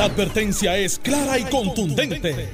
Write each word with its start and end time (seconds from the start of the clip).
La 0.00 0.06
advertencia 0.06 0.78
es 0.78 0.98
clara 0.98 1.38
y 1.38 1.44
contundente. 1.44 2.48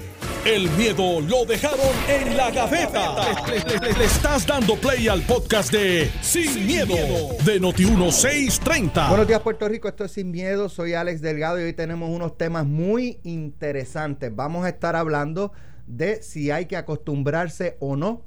El 0.44 0.68
miedo 0.70 1.20
lo 1.20 1.44
dejaron 1.44 1.78
en 2.08 2.36
la 2.36 2.50
gaveta. 2.50 3.14
Le, 3.46 4.04
estás 4.04 4.44
dando 4.44 4.74
play 4.74 5.06
al 5.06 5.22
podcast 5.22 5.70
de 5.70 6.10
Sin, 6.22 6.66
miedo, 6.66 6.96
de 7.44 7.60
Noti1630. 7.60 9.10
Buenos 9.10 9.28
días, 9.28 9.40
Puerto 9.42 9.68
Rico. 9.68 9.86
Esto 9.86 10.06
es 10.06 10.10
Sin 10.10 10.32
Miedo. 10.32 10.68
Soy 10.68 10.94
Alex 10.94 11.20
Delgado 11.20 11.60
y 11.60 11.62
hoy 11.62 11.72
tenemos 11.72 12.10
unos 12.10 12.36
temas 12.36 12.66
muy 12.66 13.20
interesantes. 13.22 14.34
Vamos 14.34 14.64
a 14.64 14.70
estar 14.70 14.96
hablando 14.96 15.52
de 15.86 16.24
si 16.24 16.50
hay 16.50 16.66
que 16.66 16.76
acostumbrarse 16.76 17.76
o 17.78 17.94
no 17.94 18.24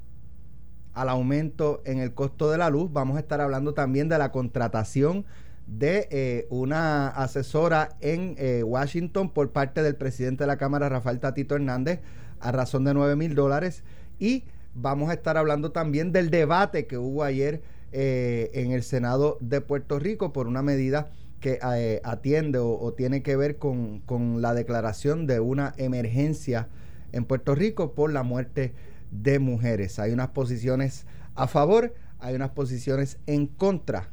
al 0.94 1.10
aumento 1.10 1.82
en 1.84 1.98
el 1.98 2.14
costo 2.14 2.50
de 2.50 2.56
la 2.56 2.70
luz. 2.70 2.90
Vamos 2.90 3.18
a 3.18 3.20
estar 3.20 3.42
hablando 3.42 3.74
también 3.74 4.08
de 4.08 4.16
la 4.16 4.32
contratación 4.32 5.26
de 5.70 6.08
eh, 6.10 6.46
una 6.50 7.08
asesora 7.08 7.90
en 8.00 8.34
eh, 8.38 8.64
Washington 8.64 9.30
por 9.30 9.52
parte 9.52 9.82
del 9.82 9.94
presidente 9.94 10.42
de 10.42 10.48
la 10.48 10.56
Cámara, 10.56 10.88
Rafael 10.88 11.20
Tatito 11.20 11.54
Hernández, 11.54 12.00
a 12.40 12.50
razón 12.50 12.84
de 12.84 12.92
9 12.92 13.14
mil 13.14 13.34
dólares. 13.36 13.84
Y 14.18 14.44
vamos 14.74 15.10
a 15.10 15.14
estar 15.14 15.36
hablando 15.36 15.70
también 15.70 16.10
del 16.10 16.30
debate 16.30 16.86
que 16.86 16.98
hubo 16.98 17.22
ayer 17.22 17.62
eh, 17.92 18.50
en 18.52 18.72
el 18.72 18.82
Senado 18.82 19.38
de 19.40 19.60
Puerto 19.60 20.00
Rico 20.00 20.32
por 20.32 20.48
una 20.48 20.62
medida 20.62 21.12
que 21.38 21.58
atiende 22.04 22.58
o, 22.58 22.78
o, 22.78 22.92
tiene 22.92 23.22
que 23.22 23.34
ver 23.34 23.56
con, 23.56 24.00
con 24.00 24.42
la 24.42 24.52
declaración 24.52 25.26
de 25.26 25.40
una 25.40 25.72
emergencia 25.78 26.68
en 27.12 27.24
Puerto 27.24 27.54
Rico 27.54 27.94
por 27.94 28.12
la 28.12 28.22
muerte 28.22 28.74
de 29.10 29.38
mujeres. 29.38 29.98
Hay 29.98 30.12
unas 30.12 30.28
posiciones 30.28 31.06
a 31.36 31.46
favor, 31.46 31.94
hay 32.18 32.34
unas 32.34 32.50
posiciones 32.50 33.18
en 33.26 33.46
contra 33.46 34.10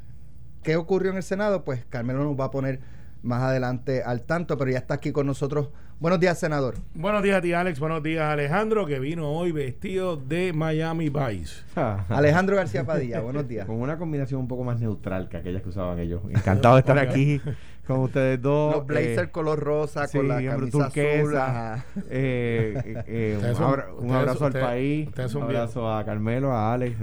¿Qué 0.64 0.76
ocurrió 0.76 1.12
en 1.12 1.18
el 1.18 1.24
Senado? 1.24 1.64
Pues 1.64 1.86
Carmelo 1.86 2.24
nos 2.24 2.40
va 2.40 2.46
a 2.46 2.52
poner 2.52 2.80
más 3.24 3.42
adelante 3.44 4.04
al 4.04 4.22
tanto, 4.22 4.58
pero 4.58 4.72
ya 4.72 4.78
está 4.78 4.96
aquí 4.96 5.12
con 5.12 5.28
nosotros. 5.28 5.70
Buenos 6.00 6.20
días, 6.20 6.38
senador. 6.38 6.76
Buenos 6.94 7.24
días 7.24 7.38
a 7.38 7.42
ti, 7.42 7.54
Alex. 7.54 7.80
Buenos 7.80 8.04
días, 8.04 8.24
Alejandro, 8.24 8.86
que 8.86 9.00
vino 9.00 9.32
hoy 9.32 9.52
vestido 9.52 10.16
de 10.16 10.54
Miami 10.54 11.10
Vice. 11.10 11.64
Alejandro 12.10 12.56
García 12.56 12.86
Padilla, 12.86 13.20
buenos 13.22 13.48
días. 13.48 13.66
Con 13.66 13.82
una 13.82 13.98
combinación 13.98 14.42
un 14.42 14.48
poco 14.48 14.64
más 14.64 14.80
neutral 14.80 15.28
que 15.28 15.38
aquellas 15.38 15.64
que 15.64 15.70
usaban 15.70 15.98
ellos. 15.98 16.22
Encantado 16.30 16.76
de 16.76 16.80
estar 16.82 17.00
aquí 17.00 17.42
con 17.88 18.02
ustedes 18.02 18.42
dos. 18.42 18.76
Los 18.76 18.86
blazer 18.86 19.26
eh, 19.26 19.32
color 19.32 19.60
rosa 19.60 20.08
con 20.08 20.28
la 20.28 20.44
camisa 20.44 20.78
turquesa, 20.78 21.74
azul. 21.74 22.04
Eh, 22.10 22.74
eh, 22.86 23.04
eh 23.08 23.54
un, 23.98 24.12
abrazo 24.12 24.46
al 24.46 24.54
país, 24.54 25.10
un 25.34 25.44
abrazo 25.44 25.92
a 25.92 26.04
Carmelo, 26.04 26.52
a 26.52 26.74
Alex. 26.74 27.00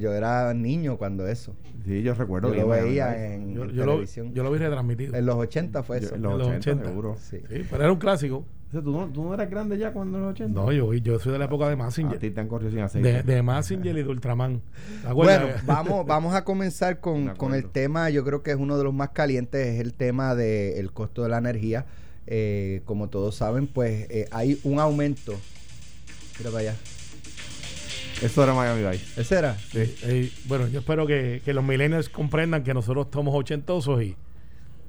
yo 0.00 0.12
era 0.14 0.54
niño 0.54 0.96
cuando 0.96 1.26
eso. 1.26 1.56
Sí, 1.84 2.02
yo 2.02 2.14
recuerdo. 2.14 2.54
Yo 2.54 2.62
lo 2.62 2.68
veía 2.68 3.34
en, 3.34 3.54
yo, 3.54 3.66
televisión. 3.66 4.28
Lo, 4.28 4.34
yo 4.34 4.42
lo 4.42 4.50
vi 4.50 4.58
retransmitido. 4.58 5.14
En 5.14 5.26
los 5.26 5.36
80 5.36 5.82
fue 5.82 5.98
eso. 5.98 6.14
en 6.14 6.22
los, 6.22 6.42
80, 6.42 6.84
seguro. 6.84 7.16
Sí. 7.18 7.40
pero 7.48 7.82
era 7.82 7.92
un 7.92 7.98
clásico. 7.98 8.44
¿Tú, 8.70 8.82
no, 8.90 9.06
¿tú, 9.08 9.22
no, 9.22 9.34
eras 9.34 9.48
grande 9.50 9.78
ya 9.78 9.92
cuando 9.92 10.18
en 10.18 10.24
los 10.24 10.32
80? 10.32 10.60
No, 10.60 10.72
yo, 10.72 10.92
yo 10.94 11.18
soy 11.18 11.32
de 11.32 11.38
la 11.38 11.44
época 11.46 11.68
de 11.68 11.76
Massinger. 11.76 12.16
A 12.16 12.20
ti 12.20 12.30
te 12.30 12.40
han 12.40 12.48
corrido 12.48 12.70
sin 12.70 12.80
aceite. 12.80 13.12
De, 13.12 13.22
de 13.22 13.42
Massinger 13.42 13.96
y 13.96 14.02
de 14.02 14.08
Ultraman. 14.08 14.60
Bueno, 15.14 15.48
vamos, 15.64 16.06
vamos 16.06 16.34
a 16.34 16.44
comenzar 16.44 17.00
con, 17.00 17.34
con, 17.36 17.54
el 17.54 17.68
tema, 17.70 18.10
yo 18.10 18.24
creo 18.24 18.42
que 18.42 18.50
es 18.50 18.56
uno 18.56 18.76
de 18.76 18.84
los 18.84 18.94
más 18.94 19.10
calientes, 19.10 19.66
es 19.66 19.80
el 19.80 19.94
tema 19.94 20.34
del 20.34 20.92
costo 20.92 21.22
de 21.22 21.28
la 21.28 21.38
energía. 21.38 21.86
Eh, 22.28 22.82
como 22.84 23.08
todos 23.08 23.36
saben, 23.36 23.68
pues 23.68 24.08
eh, 24.10 24.26
hay 24.32 24.58
un 24.64 24.80
aumento. 24.80 25.34
Mira 26.38 26.50
para 26.50 26.60
allá. 26.60 26.74
Eso 28.20 28.42
era 28.42 28.54
Miami 28.54 28.82
Vice. 28.88 29.20
¿Ese 29.20 29.36
era? 29.36 29.56
Sí. 29.58 30.32
bueno, 30.46 30.66
yo 30.68 30.80
espero 30.80 31.06
que, 31.06 31.42
que 31.44 31.52
los 31.52 31.62
millennials 31.62 32.08
comprendan 32.08 32.64
que 32.64 32.72
nosotros 32.74 33.08
somos 33.12 33.34
ochentosos 33.34 34.02
y 34.02 34.16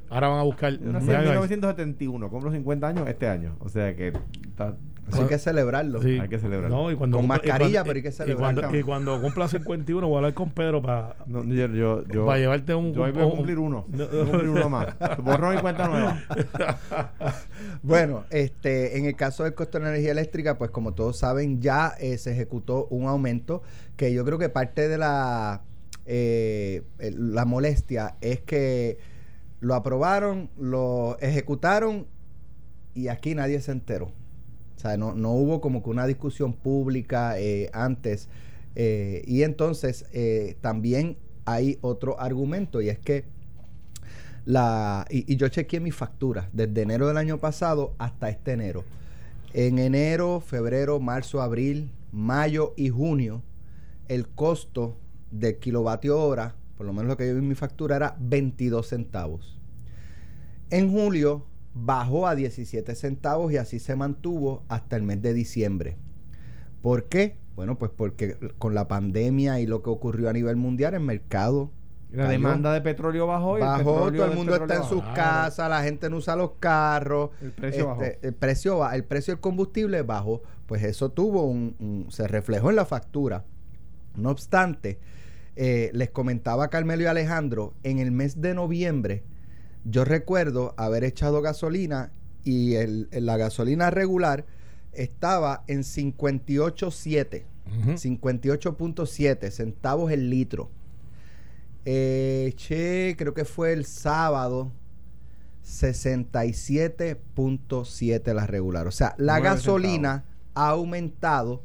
ahora 0.09 0.27
van 0.29 0.39
a 0.39 0.43
buscar. 0.43 0.73
en 0.73 0.93
1971, 0.93 2.29
compro 2.29 2.51
50 2.51 2.87
años 2.87 3.07
este 3.07 3.27
año. 3.27 3.55
O 3.59 3.69
sea 3.69 3.95
que 3.95 4.13
está 4.43 4.75
Así 5.11 5.21
hay 5.21 5.27
que 5.27 5.37
celebrarlo. 5.37 6.01
Hay 6.01 6.27
que 6.27 6.39
celebrarlo. 6.39 6.75
No, 6.75 6.91
y 6.91 6.95
cuando 6.95 7.17
con 7.17 7.27
mascarilla, 7.27 7.83
pero 7.83 7.95
hay 7.95 8.03
que 8.03 8.11
celebrarlo. 8.11 8.77
Y 8.77 8.83
cuando, 8.83 9.21
cumpla 9.21 9.47
51, 9.47 10.05
voy 10.05 10.15
a 10.15 10.17
hablar 10.17 10.33
con 10.33 10.49
Pedro 10.51 10.81
para 10.81 11.15
yo, 11.27 12.03
yo, 12.03 12.25
para 12.25 12.39
llevarte 12.39 12.75
un. 12.75 12.93
Yo 12.93 13.01
voy 13.01 13.09
a 13.09 13.29
cumplir 13.29 13.57
uno. 13.57 13.85
voy 13.87 14.03
a 14.03 14.25
cumplir 14.25 14.49
uno 14.49 14.69
más. 14.69 14.95
Borrón 15.23 15.57
y 15.57 15.61
cuenta 15.61 15.87
nueva. 15.87 16.21
bueno, 17.83 18.25
este, 18.29 18.97
en 18.97 19.05
el 19.05 19.15
caso 19.15 19.43
del 19.43 19.53
costo 19.53 19.77
de 19.77 19.85
la 19.85 19.89
energía 19.91 20.11
eléctrica, 20.11 20.57
pues 20.57 20.71
como 20.71 20.93
todos 20.93 21.17
saben, 21.17 21.61
ya 21.61 21.93
eh, 21.99 22.17
se 22.17 22.33
ejecutó 22.33 22.87
un 22.89 23.07
aumento 23.07 23.61
que 23.95 24.13
yo 24.13 24.25
creo 24.25 24.37
que 24.37 24.49
parte 24.49 24.89
de 24.89 24.97
la, 24.97 25.61
eh, 26.05 26.83
la 26.99 27.45
molestia 27.45 28.15
es 28.19 28.41
que 28.41 28.97
lo 29.59 29.75
aprobaron, 29.75 30.49
lo 30.57 31.17
ejecutaron 31.19 32.07
y 32.93 33.07
aquí 33.07 33.35
nadie 33.35 33.61
se 33.61 33.71
enteró. 33.71 34.11
O 34.75 34.79
sea, 34.79 34.97
no, 34.97 35.13
no 35.15 35.31
hubo 35.31 35.59
como 35.59 35.81
que 35.83 35.89
una 35.89 36.05
discusión 36.05 36.53
pública 36.53 37.39
eh, 37.39 37.69
antes. 37.73 38.29
Eh, 38.75 39.23
y 39.25 39.41
entonces 39.41 40.05
eh, 40.13 40.55
también 40.61 41.17
hay 41.45 41.79
otro 41.81 42.19
argumento 42.19 42.81
y 42.81 42.89
es 42.89 42.99
que 42.99 43.25
la... 44.45 45.05
Y, 45.09 45.35
yo 45.35 45.47
chequeé 45.47 45.79
mi 45.79 45.91
factura 45.91 46.49
desde 46.53 46.83
enero 46.83 47.07
del 47.07 47.17
año 47.17 47.39
pasado 47.39 47.95
hasta 47.97 48.29
este 48.29 48.51
enero. 48.51 48.83
En 49.53 49.79
enero, 49.79 50.41
febrero, 50.41 50.99
marzo, 50.99 51.41
abril, 51.41 51.91
mayo 52.11 52.73
y 52.77 52.89
junio, 52.89 53.41
el 54.07 54.27
costo 54.27 54.97
del 55.31 55.57
kilovatio 55.57 56.19
hora, 56.19 56.55
por 56.77 56.85
lo 56.85 56.93
menos 56.93 57.07
lo 57.07 57.17
que 57.17 57.27
yo 57.27 57.33
vi 57.33 57.39
en 57.39 57.47
mi 57.47 57.55
factura, 57.55 57.95
era 57.95 58.15
22 58.19 58.87
centavos. 58.87 59.59
En 60.69 60.91
julio 60.91 61.45
bajó 61.73 62.27
a 62.27 62.35
17 62.35 62.95
centavos 62.95 63.51
y 63.51 63.57
así 63.57 63.79
se 63.79 63.95
mantuvo 63.95 64.63
hasta 64.67 64.95
el 64.95 65.03
mes 65.03 65.21
de 65.21 65.33
diciembre. 65.33 65.97
¿Por 66.81 67.05
qué? 67.05 67.37
Bueno, 67.55 67.77
pues 67.77 67.91
porque 67.95 68.37
con 68.57 68.75
la 68.75 68.87
pandemia 68.87 69.59
y 69.59 69.65
lo 69.65 69.81
que 69.81 69.89
ocurrió 69.89 70.29
a 70.29 70.33
nivel 70.33 70.55
mundial, 70.55 70.93
el 70.93 70.99
mercado 70.99 71.71
la 72.11 72.29
demanda 72.29 72.71
de 72.71 72.81
petróleo 72.81 73.27
bajó 73.27 73.57
y 73.57 73.61
bajó, 73.61 74.11
todo 74.11 74.25
el 74.25 74.35
mundo 74.35 74.55
está 74.55 74.75
en 74.75 74.83
sus 74.83 75.03
casas, 75.03 75.69
la 75.69 75.83
gente 75.83 76.09
no 76.09 76.17
usa 76.17 76.35
los 76.35 76.51
carros, 76.59 77.31
el 77.41 77.51
precio 77.51 77.87
bajó. 77.87 78.03
Este, 78.03 78.27
el 78.27 78.33
precio 78.33 78.91
el 78.91 79.03
precio 79.03 79.33
del 79.33 79.41
combustible 79.41 80.01
bajó, 80.03 80.41
pues 80.67 80.83
eso 80.83 81.11
tuvo 81.11 81.43
un, 81.43 82.07
se 82.09 82.27
reflejó 82.27 82.69
en 82.69 82.77
la 82.77 82.85
factura. 82.85 83.43
No 84.15 84.29
obstante, 84.29 84.99
eh, 85.57 85.89
les 85.93 86.11
comentaba 86.11 86.69
Carmelo 86.69 87.03
y 87.03 87.07
Alejandro, 87.07 87.73
en 87.83 87.99
el 87.99 88.11
mes 88.11 88.39
de 88.39 88.53
noviembre 88.53 89.23
yo 89.89 90.03
recuerdo 90.03 90.73
haber 90.77 91.05
echado 91.05 91.41
gasolina 91.41 92.11
y 92.43 92.73
el, 92.75 93.07
la 93.11 93.37
gasolina 93.37 93.89
regular 93.89 94.45
estaba 94.91 95.63
en 95.67 95.83
58.7, 95.83 97.45
58.7 97.95 99.49
centavos 99.49 100.11
el 100.11 100.29
litro. 100.29 100.69
eché, 101.85 103.15
creo 103.17 103.33
que 103.33 103.45
fue 103.45 103.71
el 103.71 103.85
sábado, 103.85 104.73
67.7 105.63 108.33
la 108.33 108.45
regular. 108.45 108.87
O 108.87 108.91
sea, 108.91 109.15
la 109.17 109.39
gasolina 109.39 110.25
ha 110.53 110.67
aumentado 110.69 111.63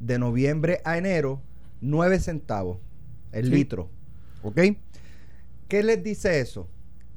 de 0.00 0.18
noviembre 0.18 0.80
a 0.84 0.98
enero 0.98 1.40
9 1.80 2.18
centavos 2.18 2.78
el 3.32 3.50
litro. 3.50 3.90
¿Ok? 4.42 4.60
¿Qué 5.68 5.82
les 5.82 6.02
dice 6.02 6.40
eso? 6.40 6.68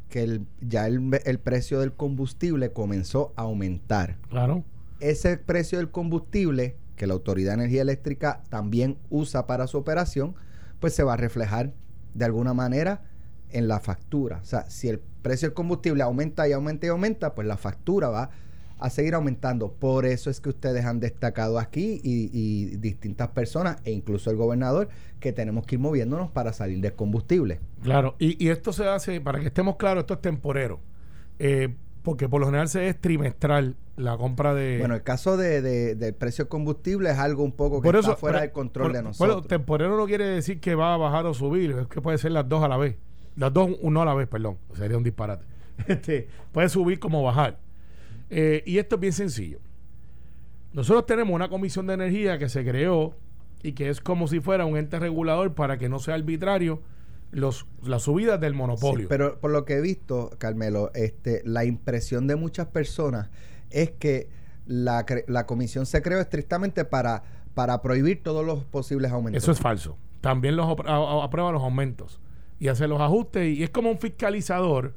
que 0.09 0.23
el, 0.23 0.45
ya 0.61 0.87
el, 0.87 1.39
precio 1.39 1.79
del 1.79 1.93
combustible 1.93 2.71
comenzó 2.71 3.33
a 3.35 3.41
aumentar. 3.41 4.17
Claro. 4.29 4.63
Ese 4.99 5.37
precio 5.37 5.77
del 5.77 5.91
combustible, 5.91 6.77
que 6.95 7.07
la 7.07 7.13
Autoridad 7.13 7.51
de 7.51 7.63
Energía 7.63 7.81
Eléctrica 7.81 8.41
también 8.49 8.97
usa 9.09 9.45
para 9.45 9.67
su 9.67 9.77
operación, 9.77 10.35
pues 10.79 10.93
se 10.93 11.03
va 11.03 11.13
a 11.13 11.17
reflejar 11.17 11.73
de 12.13 12.25
alguna 12.25 12.53
manera 12.53 13.03
en 13.49 13.67
la 13.67 13.79
factura. 13.79 14.39
O 14.41 14.45
sea, 14.45 14.69
si 14.69 14.87
el 14.87 14.99
precio 14.99 15.49
del 15.49 15.53
combustible 15.53 16.03
aumenta 16.03 16.47
y 16.47 16.53
aumenta 16.53 16.85
y 16.85 16.89
aumenta, 16.89 17.35
pues 17.35 17.47
la 17.47 17.57
factura 17.57 18.09
va 18.09 18.29
a 18.77 18.89
seguir 18.89 19.15
aumentando. 19.15 19.71
Por 19.71 20.05
eso 20.05 20.29
es 20.29 20.41
que 20.41 20.49
ustedes 20.49 20.85
han 20.85 20.99
destacado 20.99 21.59
aquí 21.59 22.01
y, 22.03 22.75
distintas 22.77 23.29
personas 23.29 23.77
e 23.83 23.91
incluso 23.91 24.29
el 24.29 24.37
gobernador 24.37 24.89
que 25.19 25.31
tenemos 25.31 25.65
que 25.65 25.75
ir 25.75 25.81
moviéndonos 25.81 26.31
para 26.31 26.53
salir 26.53 26.81
del 26.81 26.93
combustible. 26.93 27.59
Claro, 27.83 28.15
y, 28.19 28.49
esto 28.49 28.73
se 28.73 28.87
hace, 28.87 29.21
para 29.21 29.39
que 29.39 29.47
estemos 29.47 29.77
claros, 29.77 30.01
esto 30.01 30.15
es 30.15 30.21
temporero. 30.21 30.79
Eh, 31.39 31.75
porque 32.03 32.29
por 32.29 32.39
lo 32.39 32.45
general 32.45 32.69
se 32.69 32.87
es 32.87 33.01
trimestral 33.01 33.75
la 33.97 34.15
compra 34.15 34.53
de... 34.53 34.77
Bueno, 34.77 34.93
el 34.93 35.01
caso 35.01 35.37
de, 35.37 35.61
del 35.95 36.13
precio 36.13 36.45
del 36.45 36.49
combustible 36.49 37.09
es 37.09 37.17
algo 37.17 37.43
un 37.43 37.53
poco 37.53 37.81
que 37.81 37.89
está 37.89 38.15
fuera 38.15 38.41
del 38.41 38.51
control 38.51 38.93
de 38.93 39.01
nosotros. 39.01 39.35
Bueno, 39.35 39.47
temporero 39.47 39.97
no 39.97 40.05
quiere 40.05 40.25
decir 40.25 40.59
que 40.59 40.75
va 40.75 40.93
a 40.93 40.97
bajar 40.97 41.25
o 41.25 41.33
subir, 41.33 41.71
es 41.71 41.87
que 41.87 42.01
puede 42.01 42.17
ser 42.19 42.31
las 42.31 42.47
dos 42.47 42.63
a 42.63 42.67
la 42.67 42.77
vez. 42.77 42.97
Las 43.35 43.51
dos, 43.51 43.71
uno 43.81 44.01
a 44.01 44.05
la 44.05 44.13
vez, 44.13 44.27
perdón. 44.27 44.57
Sería 44.73 44.97
un 44.97 45.03
disparate. 45.03 45.45
Este, 45.87 46.29
puede 46.53 46.69
subir 46.69 46.99
como 46.99 47.21
bajar. 47.21 47.59
Eh, 48.29 48.63
y 48.65 48.77
esto 48.77 48.95
es 48.95 49.01
bien 49.01 49.13
sencillo. 49.13 49.59
Nosotros 50.73 51.05
tenemos 51.05 51.33
una 51.33 51.49
comisión 51.49 51.87
de 51.87 51.93
energía 51.93 52.37
que 52.37 52.49
se 52.49 52.65
creó 52.65 53.15
y 53.63 53.73
que 53.73 53.89
es 53.89 54.01
como 54.01 54.27
si 54.27 54.39
fuera 54.39 54.65
un 54.65 54.77
ente 54.77 54.99
regulador 54.99 55.53
para 55.53 55.77
que 55.77 55.89
no 55.89 55.99
sea 55.99 56.15
arbitrario 56.15 56.81
los, 57.31 57.65
las 57.83 58.03
subidas 58.03 58.39
del 58.39 58.53
monopolio. 58.53 59.07
pero 59.09 59.39
por 59.39 59.51
lo 59.51 59.65
que 59.65 59.75
he 59.75 59.81
visto, 59.81 60.31
Carmelo, 60.37 60.91
este, 60.93 61.41
la 61.45 61.65
impresión 61.65 62.27
de 62.27 62.35
muchas 62.35 62.67
personas 62.67 63.29
es 63.69 63.91
que 63.91 64.29
la, 64.65 65.05
la 65.27 65.45
comisión 65.45 65.85
se 65.85 66.01
creó 66.01 66.19
estrictamente 66.19 66.85
para, 66.85 67.23
para 67.53 67.81
prohibir 67.81 68.21
todos 68.23 68.45
los 68.45 68.63
posibles 68.65 69.11
aumentos. 69.11 69.43
Eso 69.43 69.51
es 69.51 69.59
falso. 69.59 69.97
También 70.21 70.55
los 70.55 70.67
aprueba 70.67 71.51
los 71.51 71.63
aumentos 71.63 72.19
y 72.59 72.67
hace 72.67 72.87
los 72.87 72.99
ajustes 73.01 73.57
y 73.57 73.63
es 73.63 73.69
como 73.69 73.91
un 73.91 73.99
fiscalizador 73.99 74.93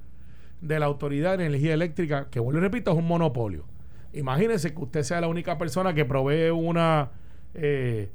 de 0.60 0.78
la 0.78 0.86
Autoridad 0.86 1.38
de 1.38 1.46
Energía 1.46 1.74
Eléctrica, 1.74 2.28
que 2.30 2.40
vuelvo 2.40 2.60
y 2.60 2.62
repito, 2.62 2.90
es 2.90 2.96
un 2.96 3.06
monopolio. 3.06 3.64
Imagínese 4.12 4.74
que 4.74 4.80
usted 4.80 5.02
sea 5.02 5.20
la 5.20 5.28
única 5.28 5.58
persona 5.58 5.94
que 5.94 6.04
provee 6.04 6.50
una... 6.50 7.10
Eh, 7.54 8.10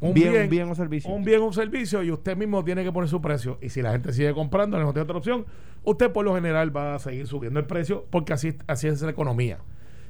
un 0.00 0.14
bien, 0.14 0.48
bien, 0.48 0.68
o 0.70 0.74
servicio. 0.74 1.10
Un 1.10 1.24
bien 1.24 1.42
o 1.42 1.52
servicio 1.52 2.02
y 2.02 2.10
usted 2.10 2.34
mismo 2.34 2.64
tiene 2.64 2.82
que 2.82 2.90
poner 2.90 3.10
su 3.10 3.20
precio. 3.20 3.58
Y 3.60 3.68
si 3.68 3.82
la 3.82 3.92
gente 3.92 4.14
sigue 4.14 4.32
comprando, 4.32 4.78
no 4.78 4.92
tiene 4.92 5.02
otra 5.02 5.18
opción, 5.18 5.44
usted 5.84 6.10
por 6.10 6.24
lo 6.24 6.34
general 6.34 6.74
va 6.74 6.94
a 6.94 6.98
seguir 6.98 7.26
subiendo 7.26 7.60
el 7.60 7.66
precio 7.66 8.06
porque 8.08 8.32
así, 8.32 8.56
así 8.66 8.88
es 8.88 9.02
la 9.02 9.10
economía. 9.10 9.58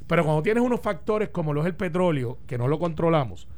Pero 0.07 0.25
cuando 0.25 0.43
tienes 0.43 0.63
unos 0.63 0.81
factores 0.81 1.29
como 1.31 1.53
lo 1.53 1.61
es 1.61 1.67
el 1.67 1.75
petróleo, 1.75 2.39
que 2.47 2.59
no 2.59 2.69
lo 2.69 2.79
controlamos, 2.79 3.49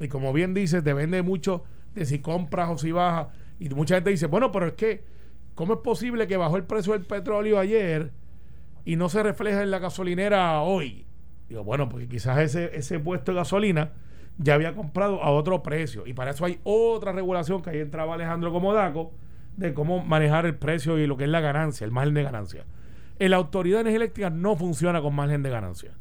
y 0.00 0.08
como 0.08 0.32
bien 0.32 0.54
dices, 0.54 0.82
depende 0.82 1.22
mucho 1.22 1.62
de 1.94 2.04
si 2.06 2.18
compras 2.18 2.70
o 2.70 2.78
si 2.78 2.92
bajas, 2.92 3.28
y 3.60 3.68
mucha 3.70 3.94
gente 3.94 4.10
dice, 4.10 4.26
bueno, 4.26 4.50
pero 4.50 4.66
es 4.66 4.72
que, 4.72 5.04
¿cómo 5.54 5.74
es 5.74 5.80
posible 5.80 6.26
que 6.26 6.36
bajó 6.36 6.56
el 6.56 6.64
precio 6.64 6.92
del 6.92 7.04
petróleo 7.04 7.58
ayer 7.58 8.12
y 8.84 8.96
no 8.96 9.08
se 9.08 9.22
refleja 9.22 9.62
en 9.62 9.70
la 9.70 9.78
gasolinera 9.78 10.60
hoy? 10.62 11.06
Digo, 11.48 11.64
bueno, 11.64 11.88
porque 11.88 12.08
quizás 12.08 12.38
ese, 12.38 12.76
ese 12.76 12.98
puesto 12.98 13.32
de 13.32 13.36
gasolina 13.36 13.92
ya 14.38 14.54
había 14.54 14.74
comprado 14.74 15.22
a 15.22 15.30
otro 15.30 15.62
precio. 15.62 16.06
Y 16.06 16.14
para 16.14 16.30
eso 16.30 16.44
hay 16.44 16.60
otra 16.64 17.12
regulación 17.12 17.62
que 17.62 17.70
ahí 17.70 17.78
entraba 17.80 18.14
Alejandro 18.14 18.52
Comodaco 18.52 19.12
de 19.56 19.74
cómo 19.74 20.02
manejar 20.02 20.46
el 20.46 20.56
precio 20.56 20.98
y 20.98 21.06
lo 21.06 21.16
que 21.16 21.24
es 21.24 21.30
la 21.30 21.40
ganancia, 21.40 21.84
el 21.84 21.90
margen 21.90 22.14
de 22.14 22.22
ganancia. 22.22 22.64
La 23.18 23.36
autoridad 23.36 23.78
de 23.78 23.80
energía 23.82 23.96
eléctrica 23.98 24.30
no 24.30 24.56
funciona 24.56 25.00
con 25.00 25.14
margen 25.14 25.42
de 25.42 25.50
ganancia. 25.50 25.92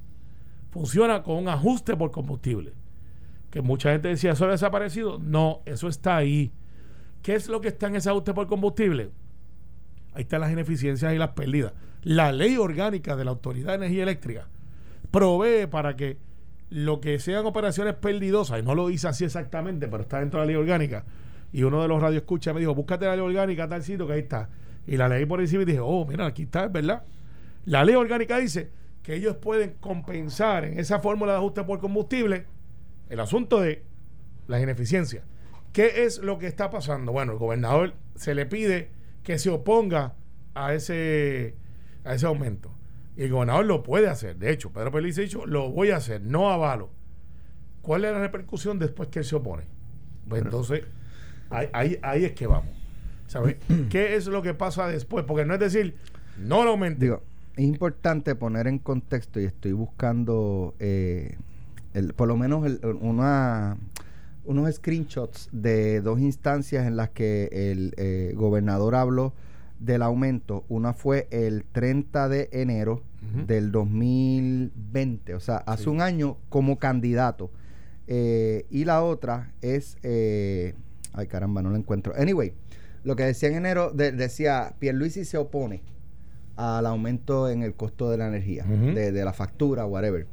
Funciona 0.71 1.21
con 1.21 1.35
un 1.35 1.49
ajuste 1.49 1.95
por 1.95 2.11
combustible. 2.11 2.73
Que 3.51 3.61
mucha 3.61 3.91
gente 3.91 4.07
decía, 4.07 4.31
¿eso 4.31 4.45
ha 4.45 4.51
desaparecido? 4.51 5.19
No, 5.19 5.61
eso 5.65 5.87
está 5.87 6.15
ahí. 6.15 6.51
¿Qué 7.21 7.35
es 7.35 7.47
lo 7.49 7.61
que 7.61 7.67
está 7.67 7.87
en 7.87 7.97
ese 7.97 8.09
ajuste 8.09 8.33
por 8.33 8.47
combustible? 8.47 9.11
Ahí 10.13 10.23
están 10.23 10.41
las 10.41 10.51
ineficiencias 10.51 11.13
y 11.13 11.17
las 11.17 11.29
pérdidas. 11.29 11.73
La 12.03 12.31
ley 12.31 12.57
orgánica 12.57 13.15
de 13.15 13.25
la 13.25 13.31
Autoridad 13.31 13.69
de 13.69 13.75
Energía 13.75 14.03
Eléctrica 14.03 14.47
provee 15.11 15.67
para 15.67 15.95
que 15.95 16.17
lo 16.69 17.01
que 17.01 17.19
sean 17.19 17.45
operaciones 17.45 17.95
perdidosas, 17.95 18.59
y 18.59 18.63
no 18.63 18.75
lo 18.75 18.87
dice 18.87 19.07
así 19.07 19.25
exactamente, 19.25 19.87
pero 19.87 20.03
está 20.03 20.19
dentro 20.19 20.39
de 20.39 20.45
la 20.45 20.51
ley 20.51 20.55
orgánica, 20.55 21.05
y 21.51 21.63
uno 21.63 21.81
de 21.81 21.87
los 21.87 22.01
radioescuchas 22.01 22.53
me 22.53 22.61
dijo, 22.61 22.73
búscate 22.73 23.05
la 23.05 23.15
ley 23.15 23.25
orgánica, 23.25 23.67
tal 23.67 23.83
sitio, 23.83 24.07
que 24.07 24.13
ahí 24.13 24.19
está. 24.21 24.49
Y 24.87 24.97
la 24.97 25.09
ley 25.09 25.25
por 25.25 25.41
encima 25.41 25.63
y 25.63 25.65
dije, 25.65 25.79
oh, 25.81 26.05
mira, 26.05 26.25
aquí 26.25 26.43
está, 26.43 26.65
es 26.65 26.71
verdad. 26.71 27.03
La 27.65 27.83
ley 27.83 27.95
orgánica 27.95 28.37
dice 28.37 28.71
que 29.03 29.15
ellos 29.15 29.35
pueden 29.35 29.75
compensar 29.79 30.65
en 30.65 30.79
esa 30.79 30.99
fórmula 30.99 31.33
de 31.33 31.37
ajuste 31.39 31.63
por 31.63 31.79
combustible 31.79 32.45
el 33.09 33.19
asunto 33.19 33.59
de 33.59 33.83
las 34.47 34.61
ineficiencias. 34.61 35.25
¿Qué 35.73 36.05
es 36.05 36.19
lo 36.19 36.37
que 36.37 36.47
está 36.47 36.69
pasando? 36.69 37.11
Bueno, 37.11 37.33
el 37.33 37.37
gobernador 37.37 37.93
se 38.15 38.33
le 38.33 38.45
pide 38.45 38.91
que 39.23 39.37
se 39.37 39.49
oponga 39.49 40.15
a 40.53 40.73
ese, 40.73 41.55
a 42.03 42.15
ese 42.15 42.25
aumento. 42.25 42.71
Y 43.15 43.23
el 43.23 43.31
gobernador 43.31 43.65
lo 43.65 43.83
puede 43.83 44.07
hacer. 44.07 44.37
De 44.37 44.51
hecho, 44.51 44.71
Pedro 44.71 44.91
Pérez 44.91 45.17
ha 45.17 45.21
dicho, 45.21 45.45
lo 45.45 45.69
voy 45.71 45.91
a 45.91 45.97
hacer, 45.97 46.21
no 46.21 46.49
avalo. 46.49 46.89
¿Cuál 47.81 48.05
es 48.05 48.13
la 48.13 48.19
repercusión 48.19 48.79
después 48.79 49.09
que 49.09 49.19
él 49.19 49.25
se 49.25 49.35
opone? 49.35 49.63
Pues 50.27 50.43
entonces, 50.43 50.83
ahí, 51.49 51.99
ahí, 52.01 52.25
es 52.25 52.33
que 52.33 52.47
vamos. 52.47 52.71
¿Sabes? 53.27 53.57
¿Qué 53.89 54.15
es 54.15 54.27
lo 54.27 54.41
que 54.41 54.53
pasa 54.53 54.87
después? 54.87 55.25
Porque 55.25 55.45
no 55.45 55.53
es 55.53 55.59
decir, 55.59 55.95
no 56.37 56.63
lo 56.63 56.71
aumente. 56.71 57.05
Digo, 57.05 57.21
es 57.55 57.65
importante 57.65 58.35
poner 58.35 58.67
en 58.67 58.79
contexto 58.79 59.39
y 59.39 59.45
estoy 59.45 59.73
buscando 59.73 60.75
eh, 60.79 61.37
el, 61.93 62.13
por 62.13 62.27
lo 62.27 62.37
menos 62.37 62.65
una, 63.01 63.77
unos 64.45 64.73
screenshots 64.75 65.49
de 65.51 66.01
dos 66.01 66.19
instancias 66.19 66.85
en 66.85 66.95
las 66.95 67.09
que 67.09 67.49
el 67.51 67.93
eh, 67.97 68.33
gobernador 68.35 68.95
habló 68.95 69.33
del 69.79 70.01
aumento. 70.01 70.65
Una 70.69 70.93
fue 70.93 71.27
el 71.31 71.63
30 71.71 72.29
de 72.29 72.49
enero 72.51 73.03
del 73.45 73.71
2020, 73.71 75.35
o 75.35 75.39
sea, 75.39 75.57
hace 75.57 75.89
un 75.89 76.01
año 76.01 76.37
como 76.49 76.79
candidato. 76.79 77.51
Eh, 78.07 78.65
y 78.69 78.83
la 78.85 79.03
otra 79.03 79.53
es, 79.61 79.97
eh, 80.03 80.73
ay 81.13 81.27
caramba, 81.27 81.61
no 81.61 81.69
lo 81.69 81.77
encuentro. 81.77 82.13
Anyway, 82.17 82.53
lo 83.03 83.15
que 83.15 83.23
decía 83.23 83.49
en 83.49 83.55
enero, 83.55 83.91
decía, 83.91 84.75
Pierluisi 84.79 85.23
se 85.23 85.37
opone 85.37 85.81
al 86.55 86.85
aumento 86.85 87.49
en 87.49 87.63
el 87.63 87.73
costo 87.73 88.09
de 88.09 88.17
la 88.17 88.27
energía, 88.27 88.65
de, 88.65 89.11
la 89.23 89.33
factura, 89.33 89.85
whatever. 89.85 90.27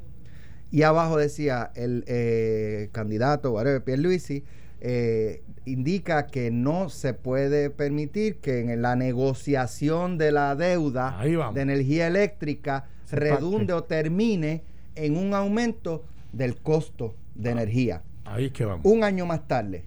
Y 0.71 0.83
abajo 0.83 1.17
decía, 1.17 1.71
el 1.75 2.05
eh, 2.07 2.91
candidato, 2.93 3.53
whatever, 3.53 3.83
Pierluisi, 3.83 4.45
eh, 4.81 5.43
indica 5.65 6.27
que 6.27 6.51
no 6.51 6.89
se 6.89 7.15
puede 7.15 7.71
permitir 7.71 8.37
que 8.37 8.61
en 8.61 8.83
la 8.83 8.95
negociación 8.95 10.19
de 10.19 10.33
la 10.33 10.55
deuda 10.55 11.19
de 11.53 11.61
energía 11.61 12.07
eléctrica 12.07 12.87
redunde 13.11 13.73
o 13.73 13.85
termine 13.85 14.63
en 14.95 15.17
un 15.17 15.35
aumento 15.35 16.05
del 16.33 16.57
costo 16.57 17.15
de 17.35 17.49
ah, 17.49 17.53
energía. 17.53 18.03
Ahí 18.25 18.51
que 18.51 18.65
vamos. 18.65 18.85
Un 18.85 19.05
año 19.05 19.25
más 19.25 19.49
tarde, 19.49 19.85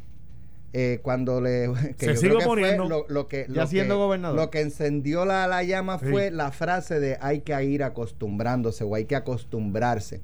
eh, 0.73 0.99
cuando 1.03 1.41
le 1.41 1.69
se 1.97 2.17
sigue 2.17 2.37
poniendo 2.43 3.05
lo, 3.07 3.27
que 3.27 3.45
ya 3.49 3.67
siendo 3.67 3.97
gobernador. 3.97 4.35
lo 4.35 4.49
que 4.49 4.61
encendió 4.61 5.25
la, 5.25 5.63
llama 5.63 5.99
fue 5.99 6.31
la 6.31 6.51
frase 6.51 6.99
de 6.99 7.17
hay 7.21 7.41
que 7.41 7.63
ir 7.63 7.83
acostumbrándose 7.83 8.83
o 8.83 8.95
hay 8.95 9.05
que 9.05 9.15
acostumbrarse 9.15 10.21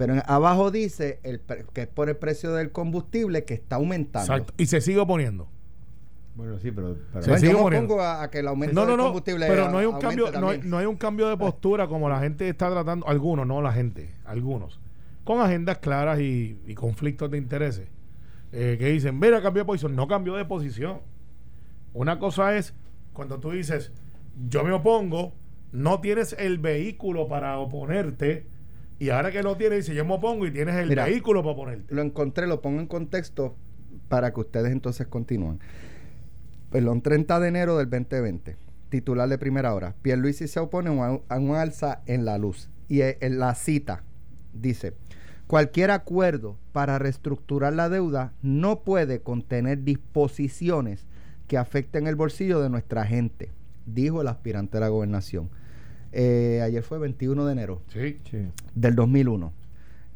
pero 0.00 0.14
abajo 0.24 0.70
dice 0.70 1.20
el, 1.24 1.42
que 1.74 1.82
es 1.82 1.86
por 1.86 2.08
el 2.08 2.16
precio 2.16 2.54
del 2.54 2.72
combustible 2.72 3.44
que 3.44 3.52
está 3.52 3.76
aumentando. 3.76 4.32
Exacto. 4.32 4.54
Y 4.56 4.64
se 4.64 4.80
sigue 4.80 5.04
poniendo. 5.04 5.46
Bueno, 6.34 6.58
sí, 6.58 6.70
pero, 6.70 6.96
se 7.20 7.38
sigue 7.38 7.52
pongo 7.52 8.00
a, 8.00 8.30
que 8.30 8.38
el 8.38 8.48
aumento 8.48 8.86
del 8.86 8.96
combustible 8.96 9.46
pero 9.46 9.70
no 9.70 9.76
hay 9.76 9.84
un 9.84 9.98
cambio 9.98 10.32
no 10.32 10.48
hay, 10.48 10.62
no 10.64 10.78
hay, 10.78 10.86
un 10.86 10.96
cambio 10.96 11.28
de 11.28 11.36
postura 11.36 11.86
como 11.86 12.08
la 12.08 12.18
gente 12.18 12.48
está 12.48 12.70
tratando 12.70 13.06
algunos 13.06 13.46
no 13.46 13.60
la 13.60 13.72
gente 13.72 14.14
algunos 14.24 14.80
con 15.24 15.40
agendas 15.40 15.78
claras 15.78 16.18
y, 16.20 16.56
conflictos 16.76 17.30
de 17.30 17.36
intereses 17.36 17.88
eh, 18.52 18.76
que 18.78 18.86
dicen 18.86 19.18
mira 19.18 19.42
cambió 19.42 19.64
de 19.64 19.66
posición 19.66 19.96
no 19.96 20.08
cambió 20.08 20.34
de 20.36 20.46
posición 20.46 21.00
una 21.92 22.18
cosa 22.18 22.56
es 22.56 22.72
cuando 23.12 23.38
tú 23.38 23.50
dices 23.50 23.92
yo 24.48 24.64
me 24.64 24.72
opongo 24.72 25.34
no 25.72 26.00
tienes 26.00 26.34
el 26.38 26.58
vehículo 26.58 27.28
para 27.28 27.58
oponerte 27.58 28.46
y 29.00 29.08
ahora 29.08 29.32
que 29.32 29.42
no 29.42 29.56
tienes, 29.56 29.86
dice 29.86 29.96
yo 29.96 30.04
me 30.04 30.12
opongo 30.12 30.46
y 30.46 30.50
tienes 30.50 30.76
el 30.76 30.94
vehículo 30.94 31.42
para 31.42 31.56
ponerte. 31.56 31.94
Lo 31.94 32.02
encontré, 32.02 32.46
lo 32.46 32.60
pongo 32.60 32.80
en 32.80 32.86
contexto 32.86 33.56
para 34.08 34.34
que 34.34 34.40
ustedes 34.40 34.72
entonces 34.72 35.06
continúen. 35.06 35.58
Perdón, 36.70 37.00
30 37.00 37.40
de 37.40 37.48
enero 37.48 37.78
del 37.78 37.88
2020, 37.88 38.58
titular 38.90 39.26
de 39.26 39.38
primera 39.38 39.72
hora. 39.72 39.94
Pierluisi 40.02 40.48
se 40.48 40.60
opone 40.60 40.90
a 41.28 41.38
un 41.38 41.56
alza 41.56 42.02
en 42.04 42.26
la 42.26 42.36
luz. 42.36 42.68
Y 42.88 43.00
e, 43.00 43.16
en 43.22 43.38
la 43.38 43.54
cita 43.54 44.04
dice, 44.52 44.92
cualquier 45.46 45.92
acuerdo 45.92 46.58
para 46.72 46.98
reestructurar 46.98 47.72
la 47.72 47.88
deuda 47.88 48.34
no 48.42 48.82
puede 48.82 49.22
contener 49.22 49.82
disposiciones 49.82 51.06
que 51.48 51.56
afecten 51.56 52.06
el 52.06 52.16
bolsillo 52.16 52.60
de 52.60 52.68
nuestra 52.68 53.06
gente, 53.06 53.50
dijo 53.86 54.20
el 54.20 54.28
aspirante 54.28 54.76
a 54.76 54.80
la 54.80 54.88
gobernación. 54.88 55.48
Eh, 56.12 56.60
ayer 56.64 56.82
fue 56.82 56.98
21 56.98 57.46
de 57.46 57.52
enero 57.52 57.82
del 58.74 58.94
2001, 58.94 59.52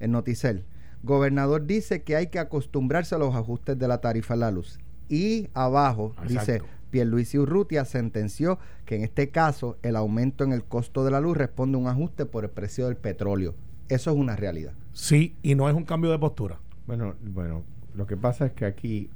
en 0.00 0.10
Noticel. 0.10 0.64
Gobernador 1.02 1.66
dice 1.66 2.02
que 2.02 2.16
hay 2.16 2.28
que 2.28 2.38
acostumbrarse 2.38 3.14
a 3.14 3.18
los 3.18 3.34
ajustes 3.34 3.78
de 3.78 3.86
la 3.86 4.00
tarifa 4.00 4.34
de 4.34 4.40
la 4.40 4.50
luz. 4.50 4.78
Y 5.08 5.48
abajo 5.52 6.14
dice, 6.26 6.62
Pierluisi 6.90 7.38
Urrutia 7.38 7.84
sentenció 7.84 8.58
que 8.86 8.96
en 8.96 9.02
este 9.02 9.28
caso 9.28 9.76
el 9.82 9.96
aumento 9.96 10.44
en 10.44 10.52
el 10.52 10.64
costo 10.64 11.04
de 11.04 11.10
la 11.10 11.20
luz 11.20 11.36
responde 11.36 11.76
a 11.76 11.80
un 11.80 11.88
ajuste 11.88 12.24
por 12.24 12.44
el 12.44 12.50
precio 12.50 12.86
del 12.86 12.96
petróleo. 12.96 13.54
Eso 13.88 14.10
es 14.10 14.16
una 14.16 14.34
realidad. 14.34 14.72
Sí, 14.92 15.36
y 15.42 15.54
no 15.54 15.68
es 15.68 15.74
un 15.74 15.84
cambio 15.84 16.10
de 16.10 16.18
postura. 16.18 16.58
Bueno, 16.86 17.14
bueno, 17.22 17.64
lo 17.94 18.06
que 18.06 18.16
pasa 18.16 18.46
es 18.46 18.52
que 18.52 18.64
aquí 18.64 19.10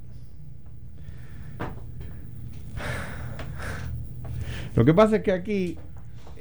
lo 4.75 4.85
que 4.85 4.93
pasa 4.93 5.17
es 5.17 5.23
que 5.23 5.31
aquí 5.31 5.77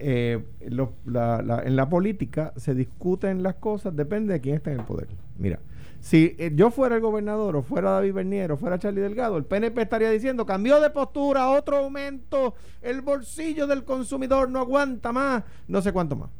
eh, 0.00 0.44
en 0.60 1.76
la 1.76 1.88
política 1.88 2.52
se 2.56 2.74
discuten 2.74 3.42
las 3.42 3.56
cosas, 3.56 3.94
depende 3.94 4.32
de 4.32 4.40
quién 4.40 4.56
está 4.56 4.72
en 4.72 4.80
el 4.80 4.86
poder. 4.86 5.08
Mira, 5.38 5.60
si 6.00 6.36
eh, 6.38 6.52
yo 6.54 6.70
fuera 6.70 6.94
el 6.96 7.00
gobernador 7.00 7.56
o 7.56 7.62
fuera 7.62 7.90
David 7.90 8.14
Bernier 8.14 8.52
o 8.52 8.56
fuera 8.56 8.78
Charlie 8.78 9.00
Delgado, 9.00 9.36
el 9.36 9.44
PNP 9.44 9.82
estaría 9.82 10.10
diciendo, 10.10 10.46
cambió 10.46 10.80
de 10.80 10.90
postura, 10.90 11.50
otro 11.50 11.78
aumento, 11.78 12.54
el 12.82 13.00
bolsillo 13.00 13.66
del 13.66 13.84
consumidor 13.84 14.48
no 14.50 14.60
aguanta 14.60 15.12
más, 15.12 15.42
no 15.66 15.82
sé 15.82 15.92
cuánto 15.92 16.14
más. 16.14 16.30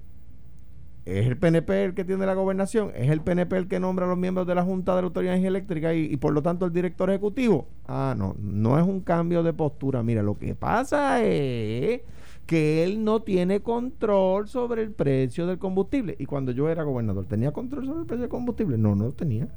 es 1.05 1.27
el 1.27 1.37
PNP 1.37 1.85
el 1.85 1.95
que 1.95 2.05
tiene 2.05 2.25
la 2.25 2.35
gobernación, 2.35 2.93
es 2.95 3.11
el 3.11 3.21
PNP 3.21 3.57
el 3.57 3.69
que 3.69 3.81
nombra 3.81 4.07
a 4.07 4.09
los 4.09 4.19
miembros 4.19 4.47
de 4.47 4.55
la 4.55 4.63
Junta 4.63 4.95
de 4.95 5.03
la 5.03 5.07
Autoridad 5.07 5.35
Eléctrica 5.35 5.93
y, 5.93 6.05
y 6.05 6.17
por 6.19 6.33
lo 6.33 6.43
tanto 6.43 6.65
el 6.65 6.73
director 6.73 7.11
ejecutivo. 7.11 7.67
Ah, 7.87 8.15
no, 8.17 8.37
no 8.39 8.79
es 8.79 8.87
un 8.87 9.01
cambio 9.01 9.43
de 9.43 9.53
postura. 9.53 10.03
Mira, 10.05 10.23
lo 10.23 10.39
que 10.39 10.55
pasa 10.55 11.25
es 11.25 12.03
que 12.49 12.83
él 12.83 13.05
no 13.05 13.21
tiene 13.21 13.61
control 13.61 14.49
sobre 14.49 14.81
el 14.81 14.91
precio 14.91 15.47
del 15.47 15.59
combustible. 15.59 16.17
Y 16.19 16.25
cuando 16.25 16.51
yo 16.51 16.71
era 16.71 16.83
gobernador, 16.83 17.27
¿tenía 17.27 17.53
control 17.53 17.85
sobre 17.85 18.01
el 18.01 18.07
precio 18.07 18.23
del 18.23 18.31
combustible? 18.31 18.79
No, 18.79 18.97
no 18.97 19.05
lo 19.05 19.13
tenía. 19.13 19.49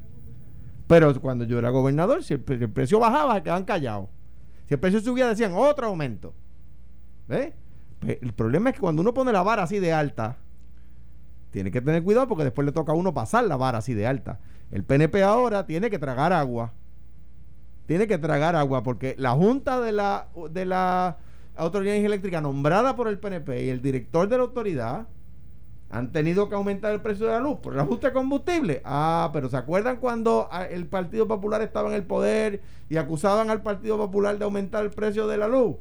Pero 0.88 1.18
cuando 1.22 1.46
yo 1.46 1.58
era 1.58 1.70
gobernador, 1.70 2.22
si 2.22 2.34
el, 2.34 2.42
pre- 2.42 2.58
el 2.58 2.70
precio 2.70 3.00
bajaba, 3.00 3.42
quedaban 3.42 3.64
callados. 3.64 4.10
Si 4.68 4.74
el 4.74 4.80
precio 4.82 5.00
subía, 5.00 5.26
decían 5.30 5.54
otro 5.56 5.88
aumento. 5.88 6.34
¿Ves? 7.30 7.54
Pues, 8.02 8.18
el 8.22 8.34
problema 8.34 8.72
es 8.72 8.76
que 8.76 8.82
cuando 8.82 9.02
uno 9.02 9.14
pone 9.14 9.32
la 9.32 9.42
vara 9.42 9.64
así 9.64 9.80
de 9.80 9.94
alta, 9.94 10.36
tiene 11.52 11.72
que 11.72 11.80
tener 11.80 12.04
cuidado 12.04 12.28
porque 12.28 12.44
después 12.44 12.66
le 12.66 12.74
toca 12.74 12.92
a 12.92 12.96
uno 12.96 13.14
pasar 13.14 13.46
la 13.46 13.56
vara 13.56 13.78
así 13.78 13.94
de 13.94 14.06
alta. 14.06 14.42
El 14.70 14.84
PNP 14.84 15.24
ahora 15.24 15.66
tiene 15.66 15.90
que 15.90 15.98
tragar 15.98 16.34
agua. 16.34 16.74
Tiene 17.86 18.06
que 18.06 18.18
tragar 18.18 18.58
agua 18.58 18.84
porque 18.84 19.16
la 19.18 19.32
Junta 19.32 19.80
de 19.80 19.94
la, 19.94 20.28
de 20.52 20.66
la 20.66 21.20
Autoridad 21.56 21.96
Eléctrica 21.96 22.42
nombrada 22.42 22.96
por 22.96 23.08
el 23.08 23.20
PNP 23.20 23.66
y 23.66 23.70
el 23.70 23.82
director 23.82 24.28
de 24.28 24.38
la 24.38 24.44
autoridad 24.44 25.08
han 25.92 26.12
tenido 26.12 26.48
que 26.48 26.56
aumentar 26.56 26.94
el 26.94 27.02
precio 27.02 27.26
de 27.26 27.34
la 27.34 27.40
luz 27.40 27.58
por 27.60 27.74
el 27.74 27.80
ajuste 27.80 28.08
de 28.08 28.14
combustible. 28.14 28.82
Ah, 28.86 29.30
pero 29.34 29.50
¿se 29.50 29.58
acuerdan 29.58 29.98
cuando 29.98 30.48
ah, 30.50 30.64
el 30.64 30.88
Partido 30.88 31.28
Popular 31.28 31.62
estaba 31.62 31.90
en 31.90 31.96
el 31.96 32.04
poder 32.04 32.62
y 32.90 32.98
acusaban 32.98 33.50
al 33.50 33.62
Partido 33.62 33.98
Popular 33.98 34.38
de 34.38 34.46
aumentar 34.46 34.84
el 34.86 34.92
precio 34.92 35.28
de 35.28 35.38
la 35.38 35.48
luz? 35.48 35.76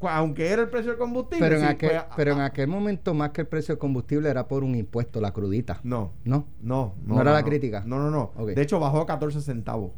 Aunque 0.00 0.48
era 0.48 0.62
el 0.62 0.68
precio 0.68 0.90
del 0.90 0.98
combustible. 0.98 1.44
Pero 1.44 1.56
en, 1.56 1.62
sí, 1.62 1.66
aquel, 1.66 1.90
pues, 2.14 2.28
ah, 2.28 2.30
en 2.32 2.40
ah, 2.40 2.44
aquel 2.44 2.68
momento, 2.68 3.14
más 3.14 3.30
que 3.30 3.40
el 3.40 3.46
precio 3.48 3.74
del 3.74 3.80
combustible, 3.80 4.28
era 4.28 4.46
por 4.46 4.62
un 4.62 4.76
impuesto, 4.76 5.20
la 5.20 5.32
crudita. 5.32 5.80
No, 5.82 6.12
¿No? 6.24 6.46
no, 6.60 6.94
¿No 7.04 7.20
era 7.20 7.32
la 7.32 7.42
crítica? 7.42 7.82
No, 7.84 7.98
no, 7.98 8.10
no. 8.10 8.44
De 8.44 8.62
hecho, 8.62 8.78
bajó 8.78 9.00
a 9.00 9.06
14 9.06 9.40
centavos. 9.40 9.92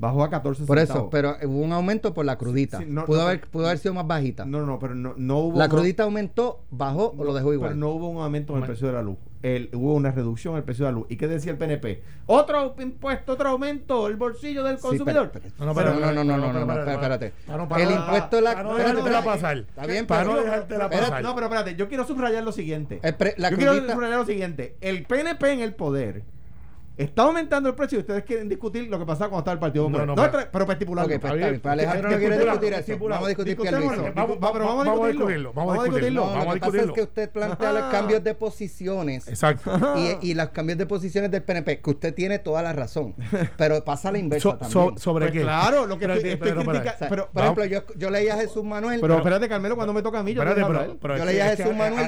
Bajó 0.00 0.24
a 0.24 0.30
14 0.30 0.64
Por 0.64 0.78
centavos. 0.78 1.02
eso, 1.02 1.10
pero 1.10 1.36
hubo 1.44 1.58
un 1.60 1.72
aumento 1.74 2.14
por 2.14 2.24
la 2.24 2.38
crudita. 2.38 2.78
sí, 2.78 2.86
no, 2.88 3.04
pudo, 3.04 3.18
no, 3.18 3.22
haber, 3.24 3.40
pero- 3.40 3.52
pudo 3.52 3.66
haber 3.66 3.78
sido 3.78 3.92
más 3.92 4.06
bajita. 4.06 4.46
No, 4.46 4.64
no, 4.64 4.78
pero 4.78 4.94
no, 4.94 5.12
no 5.18 5.38
hubo. 5.40 5.58
la 5.58 5.68
crudita 5.68 6.04
aumentó, 6.04 6.62
bajó 6.70 7.14
o 7.18 7.22
lo 7.24 7.34
dejó 7.34 7.52
igual. 7.52 7.70
Pero 7.72 7.80
no 7.80 7.90
hubo 7.90 8.08
un 8.08 8.22
aumento 8.22 8.54
en 8.54 8.60
el 8.60 8.66
precio 8.66 8.86
de 8.86 8.94
la 8.94 9.02
luz. 9.02 9.18
El, 9.42 9.70
hubo 9.74 9.94
una 9.94 10.10
reducción 10.10 10.52
en 10.54 10.58
el 10.58 10.64
precio 10.64 10.84
de 10.86 10.92
la 10.92 10.98
luz. 10.98 11.06
¿Y 11.10 11.16
qué 11.16 11.26
decía 11.28 11.52
el 11.52 11.58
PNP? 11.58 12.02
Otro 12.26 12.74
impuesto, 12.78 13.32
otro 13.32 13.48
aumento, 13.50 14.06
el 14.06 14.16
bolsillo 14.16 14.64
del 14.64 14.76
Sí, 14.76 14.82
consumidor. 14.82 15.30
pero- 15.32 15.44
pero- 15.44 15.54
No, 15.58 15.66
no, 15.66 15.74
pero 15.74 15.94
no, 15.94 16.24
no, 16.24 16.24
no, 16.24 16.64
no, 16.66 16.90
espérate. 16.92 17.32
El 17.78 17.90
impuesto 17.90 18.36
de 18.36 18.42
la 18.42 18.50
para 18.52 18.62
no 18.62 18.70
espérate, 18.78 18.96
dejártela 18.96 19.24
pasar. 19.24 19.56
Está 19.58 19.86
bien, 19.86 20.06
Para 20.06 20.22
pero- 20.22 20.34
no 20.34 20.40
dejártela 20.42 20.84
espérate, 20.84 21.08
pasar. 21.10 21.22
No, 21.22 21.34
pero 21.34 21.46
espérate, 21.46 21.76
yo 21.76 21.88
quiero 21.88 22.06
subrayar 22.06 22.42
lo 22.44 22.52
siguiente. 22.52 23.00
Yo 23.02 23.56
quiero 23.56 23.74
subrayar 23.92 24.18
lo 24.18 24.26
siguiente. 24.26 24.76
El 24.80 25.04
PNP 25.04 25.52
en 25.52 25.60
el 25.60 25.74
poder 25.74 26.22
está 27.04 27.22
aumentando 27.22 27.68
el 27.68 27.74
precio 27.74 27.98
y 27.98 28.00
ustedes 28.00 28.24
quieren 28.24 28.48
discutir 28.48 28.88
lo 28.88 28.98
que 28.98 29.06
pasaba 29.06 29.28
cuando 29.30 29.38
estaba 29.40 29.52
el 29.54 29.58
Partido 29.60 29.84
No, 29.84 29.88
Popular. 29.88 30.06
no, 30.06 30.14
No, 30.16 30.22
pero- 30.22 30.32
pero, 30.32 30.50
pero 30.52 30.66
para 30.66 30.72
estipularlo. 30.74 31.14
Ok, 31.14 31.20
pues 31.20 31.34
bien. 31.34 31.60
Pues 31.60 31.72
Alejandro 31.72 32.10
no 32.10 32.18
quiere 32.18 32.38
discutir 32.38 32.72
eso. 32.74 32.98
Vamos 33.08 33.24
a 33.24 33.28
discutir 33.28 33.56
qué 33.56 33.70
lo 33.70 33.78
Discutámoslo. 33.78 34.02
hizo. 34.08 34.14
Vamos, 34.14 34.36
Pero 34.52 34.64
vamos 34.64 34.64
a 34.64 34.64
vamos 34.66 34.80
a 34.80 34.84
discutirlo. 34.84 35.08
discutirlo. 35.26 35.52
Vamos 35.52 35.72
a 35.72 35.76
Vamos 35.76 35.80
a 35.80 35.84
discutirlo. 35.84 36.20
Vamos 36.22 36.36
a 36.36 36.44
lo 36.48 36.52
que 36.54 36.60
pasa 36.60 36.66
es 36.66 36.72
discutirlo. 36.72 36.94
que 36.94 37.02
usted 37.02 37.30
plantea 37.30 37.72
los 37.72 37.82
cambios 37.90 38.24
de 38.24 38.34
posiciones 38.34 39.28
Exacto. 39.28 39.78
y, 39.96 40.30
y 40.30 40.34
los 40.34 40.48
cambios 40.50 40.78
de 40.78 40.86
posiciones 40.86 41.30
del 41.30 41.42
PNP, 41.42 41.80
que 41.80 41.90
usted 41.90 42.14
tiene 42.14 42.38
toda 42.38 42.62
la 42.62 42.72
razón, 42.72 43.14
pero 43.56 43.82
pasa 43.84 44.12
la 44.12 44.18
inversa 44.18 44.42
So- 44.42 44.50
so- 44.52 44.58
también. 44.80 44.98
¿Sobre 44.98 45.26
Pues 45.26 45.32
qué? 45.38 45.42
claro, 45.42 45.86
lo 45.86 45.98
que 45.98 46.04
estoy, 46.04 46.30
estoy 46.30 46.48
pero, 46.50 46.60
critica- 46.62 46.90
espérate. 46.90 46.94
O 46.94 46.98
sea, 46.98 47.08
pero, 47.08 47.28
por 47.32 47.42
ejemplo, 47.42 47.64
yo, 47.64 47.82
yo 47.96 48.10
leía 48.10 48.34
a 48.34 48.38
Jesús 48.38 48.64
Manuel 48.64 49.00
pero 49.00 49.16
espérate, 49.16 49.48
Carmelo, 49.48 49.76
cuando 49.76 49.92
me 49.92 50.02
toca 50.02 50.18
a 50.20 50.22
mí, 50.22 50.34
yo 50.34 50.44
leía 50.44 50.54
que- 50.54 50.60
a 50.62 51.50
es 51.52 51.56
que 51.56 51.62
Jesús 51.62 51.76
Manuel 51.76 52.06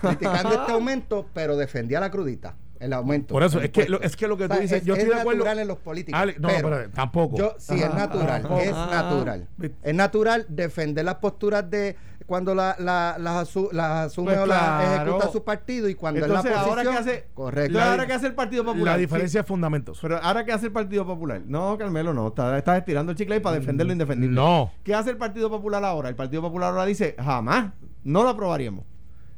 criticando 0.00 0.54
este 0.54 0.72
aumento, 0.72 1.26
pero 1.32 1.56
defendía 1.56 2.00
la 2.00 2.10
crudita, 2.10 2.56
el 2.80 2.92
aumento. 2.92 3.32
Por 3.34 3.42
eso, 3.42 3.60
es 3.60 3.70
que, 3.70 3.88
lo, 3.88 4.00
es 4.00 4.16
que 4.16 4.28
lo 4.28 4.36
que 4.36 4.44
O 4.44 4.48
tú 4.48 4.54
sea, 4.54 4.62
dices, 4.62 4.80
es, 4.80 4.84
yo 4.86 4.94
es 4.94 5.00
estoy 5.00 5.14
de 5.14 5.20
acuerdo. 5.20 5.38
natural 5.38 5.58
en 5.60 5.68
los 5.68 5.78
políticos. 5.78 6.20
Ale- 6.20 6.36
no, 6.38 6.48
pero 6.48 6.90
tampoco. 6.90 7.36
Yo, 7.36 7.54
sí, 7.58 7.74
es 7.74 7.94
natural, 7.94 8.46
es 8.60 8.72
Ajá. 8.72 8.90
natural. 8.90 9.48
Es 9.82 9.94
natural 9.94 10.46
defender 10.48 11.04
las 11.04 11.16
posturas 11.16 11.68
de 11.70 11.96
cuando 12.26 12.54
la, 12.56 12.74
la, 12.80 13.16
las, 13.20 13.48
asu- 13.54 13.70
las 13.70 14.06
asume 14.08 14.32
Pues 14.32 14.38
o 14.40 14.46
las 14.46 14.58
claro. 14.58 15.02
ejecuta 15.12 15.30
su 15.32 15.44
partido 15.44 15.88
y 15.88 15.94
cuando 15.94 16.24
Entonces, 16.24 16.50
es 16.50 16.56
la 16.56 16.62
ahora 16.62 16.82
oposición. 16.82 17.04
qué 17.04 17.10
hace, 17.10 17.24
correcto. 17.34 17.80
Ahora 17.80 18.06
qué 18.06 18.12
hace 18.14 18.26
el 18.26 18.34
Partido 18.34 18.64
Popular. 18.64 18.94
La 18.94 18.98
diferencia 18.98 19.40
Sí, 19.40 19.42
es 19.44 19.46
fundamentos. 19.46 19.98
pero 20.02 20.16
ahora 20.20 20.44
qué 20.44 20.52
hace 20.52 20.66
el 20.66 20.72
Partido 20.72 21.06
Popular. 21.06 21.40
No, 21.46 21.78
Carmelo, 21.78 22.12
no. 22.12 22.28
Está- 22.28 22.58
Estás 22.58 22.78
estirando 22.78 23.12
el 23.12 23.18
chicle 23.18 23.36
ahí 23.36 23.40
para 23.40 23.56
defender 23.58 23.86
lo 23.86 23.92
indefendible. 23.92 24.34
No. 24.34 24.72
¿Qué 24.82 24.92
hace 24.94 25.10
el 25.10 25.16
Partido 25.18 25.48
Popular 25.50 25.84
ahora? 25.84 26.08
El 26.08 26.16
Partido 26.16 26.42
Popular 26.42 26.70
ahora 26.70 26.84
dice, 26.84 27.14
jamás, 27.16 27.72
no 28.02 28.24
lo 28.24 28.30
aprobaríamos. 28.30 28.84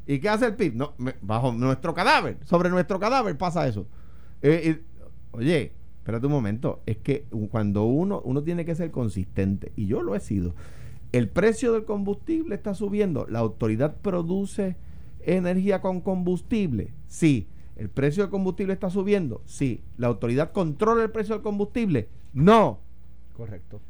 ¿Y 0.08 0.18
qué 0.20 0.28
hace 0.30 0.46
el 0.46 0.56
PIB? 0.56 0.74
No, 0.74 0.94
me- 0.98 1.14
bajo 1.20 1.52
nuestro 1.52 1.92
cadáver, 1.94 2.38
sobre 2.44 2.70
nuestro 2.70 2.98
cadáver 2.98 3.36
pasa 3.38 3.68
eso. 3.68 3.86
Eh, 4.42 4.82
oye, 5.32 5.72
espérate 5.98 6.24
un 6.26 6.32
momento, 6.32 6.80
es 6.86 6.96
que 6.96 7.26
cuando 7.50 7.84
uno, 7.84 8.22
uno 8.24 8.42
tiene 8.42 8.64
que 8.64 8.74
ser 8.74 8.90
consistente, 8.90 9.70
y 9.76 9.86
yo 9.86 10.02
lo 10.02 10.14
he 10.14 10.20
sido, 10.20 10.54
el 11.12 11.28
precio 11.28 11.72
del 11.74 11.84
combustible 11.84 12.54
está 12.54 12.72
subiendo, 12.74 13.26
la 13.28 13.40
autoridad 13.40 13.96
produce 14.00 14.76
energía 15.20 15.80
con 15.82 16.00
combustible, 16.00 16.94
sí. 17.06 17.46
El 17.76 17.90
precio 17.90 18.22
del 18.24 18.30
combustible 18.30 18.72
está 18.72 18.90
subiendo, 18.90 19.42
sí. 19.44 19.82
La 19.98 20.06
autoridad 20.08 20.52
controla 20.52 21.02
el 21.04 21.10
precio 21.10 21.34
del 21.34 21.42
combustible, 21.42 22.08
no. 22.32 22.80
Correcto. 23.36 23.80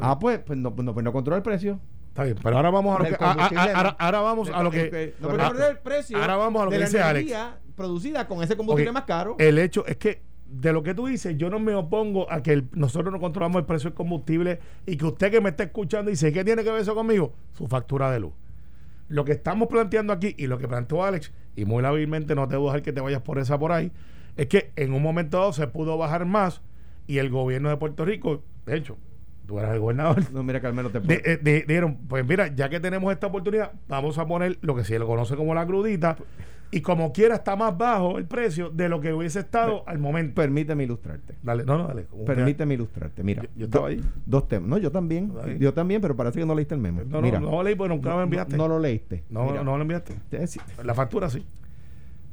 Ah, 0.00 0.18
pues, 0.18 0.38
pues 0.38 0.58
no, 0.58 0.74
pues 0.74 0.84
no, 0.86 0.94
pues 0.94 1.02
no 1.04 1.12
controla 1.12 1.36
el 1.38 1.42
precio. 1.42 1.80
Está 2.14 2.22
bien, 2.22 2.36
pero 2.40 2.56
ahora 2.56 2.70
vamos 2.70 2.94
a 2.94 2.98
lo 3.02 3.08
que. 3.08 3.14
a- 3.14 3.16
a- 3.16 3.34
combustible, 3.34 3.60
a- 3.72 3.88
ahora, 3.98 4.20
vamos 4.20 4.48
a 4.48 4.62
lo 4.62 4.70
que. 4.70 4.88
Eh, 4.92 5.14
no 5.18 5.30
el 5.68 5.78
precio. 5.78 6.16
ahora 6.16 6.36
vamos 6.36 6.62
a 6.62 6.64
lo 6.66 6.70
que 6.70 6.78
dice 6.78 7.02
Alex. 7.02 7.32
producida 7.74 8.28
con 8.28 8.40
ese 8.40 8.56
combustible 8.56 8.92
más 8.92 9.02
caro. 9.02 9.34
El 9.40 9.58
hecho 9.58 9.84
es 9.84 9.96
que 9.96 10.22
de 10.46 10.72
lo 10.72 10.84
que 10.84 10.94
tú 10.94 11.08
dices, 11.08 11.36
yo 11.36 11.50
no 11.50 11.58
me 11.58 11.74
opongo 11.74 12.30
a 12.30 12.40
que 12.40 12.52
el- 12.52 12.68
nosotros 12.72 13.12
no 13.12 13.18
controlamos 13.18 13.58
el 13.58 13.66
precio 13.66 13.90
del 13.90 13.96
combustible 13.96 14.60
y 14.86 14.96
que 14.96 15.06
usted 15.06 15.32
que 15.32 15.40
me 15.40 15.48
está 15.50 15.64
escuchando 15.64 16.08
dice, 16.08 16.32
¿qué 16.32 16.44
tiene 16.44 16.62
que 16.62 16.70
ver 16.70 16.82
eso 16.82 16.94
conmigo? 16.94 17.32
Su 17.52 17.66
factura 17.66 18.12
de 18.12 18.20
luz. 18.20 18.32
Lo 19.08 19.24
que 19.24 19.32
estamos 19.32 19.66
planteando 19.66 20.12
aquí 20.12 20.36
y 20.38 20.46
lo 20.46 20.56
que 20.58 20.68
planteó 20.68 21.02
Alex, 21.02 21.32
y 21.56 21.64
muy 21.64 21.84
hábilmente 21.84 22.36
no 22.36 22.46
te 22.46 22.54
voy 22.54 22.68
a 22.68 22.72
dejar 22.74 22.82
que 22.82 22.92
te 22.92 23.00
vayas 23.00 23.22
por 23.22 23.40
esa 23.40 23.58
por 23.58 23.72
ahí, 23.72 23.90
es 24.36 24.46
que 24.46 24.70
en 24.76 24.92
un 24.92 25.02
momento 25.02 25.38
dado 25.38 25.52
se 25.52 25.66
pudo 25.66 25.98
bajar 25.98 26.26
más 26.26 26.62
y 27.08 27.18
el 27.18 27.28
gobierno 27.28 27.70
de 27.70 27.76
Puerto 27.76 28.04
Rico, 28.04 28.44
de 28.66 28.76
hecho, 28.76 28.96
tú 29.46 29.58
eras 29.58 29.72
el 29.74 29.80
gobernador, 29.80 30.22
no, 30.32 30.42
mira, 30.42 30.60
Carmelo, 30.60 30.90
te 30.90 31.00
de- 31.00 31.22
eh, 31.24 31.36
de- 31.40 31.64
dijeron, 31.66 31.98
pues 32.08 32.26
mira, 32.26 32.48
ya 32.54 32.68
que 32.68 32.80
tenemos 32.80 33.12
esta 33.12 33.26
oportunidad, 33.26 33.72
vamos 33.88 34.18
a 34.18 34.26
poner 34.26 34.58
lo 34.62 34.74
que 34.74 34.84
se 34.84 34.98
le 34.98 35.04
conoce 35.04 35.36
como 35.36 35.54
la 35.54 35.66
crudita, 35.66 36.16
y 36.70 36.80
como 36.80 37.12
quiera 37.12 37.36
está 37.36 37.54
más 37.54 37.76
bajo 37.78 38.18
el 38.18 38.24
precio 38.24 38.68
de 38.68 38.88
lo 38.88 39.00
que 39.00 39.12
hubiese 39.12 39.38
estado 39.38 39.84
al 39.86 39.98
momento. 40.00 40.34
Permíteme 40.34 40.82
ilustrarte. 40.82 41.34
Dale, 41.40 41.64
no, 41.64 41.78
no, 41.78 41.86
dale. 41.86 42.06
Permíteme 42.26 42.74
ilustrarte. 42.74 43.22
Mira, 43.22 43.42
Yo- 43.44 43.48
yo 43.54 43.64
estaba 43.66 43.82
do- 43.84 43.92
ahí. 43.92 44.00
dos 44.26 44.48
temas. 44.48 44.68
No, 44.68 44.78
yo 44.78 44.90
también. 44.90 45.32
Ahí. 45.44 45.56
Yo 45.60 45.72
también, 45.72 46.00
pero 46.00 46.16
parece 46.16 46.40
que 46.40 46.46
no 46.46 46.52
leíste 46.54 46.74
el 46.74 46.80
memo. 46.80 47.02
No, 47.06 47.20
Mira, 47.22 47.38
no, 47.38 47.48
no 47.50 47.56
lo 47.58 47.62
leí 47.62 47.76
porque 47.76 47.94
nunca 47.94 48.16
me 48.16 48.22
enviaste. 48.24 48.56
no, 48.56 48.66
no 48.66 48.74
lo 48.74 48.80
leíste. 48.80 49.22
no, 49.30 49.44
Mira, 49.44 49.58
no, 49.58 49.64
no 49.64 49.76
lo 49.76 49.82
enviaste. 49.82 50.14
te- 50.30 50.46
La 50.82 50.94
factura 50.94 51.30
sí. 51.30 51.46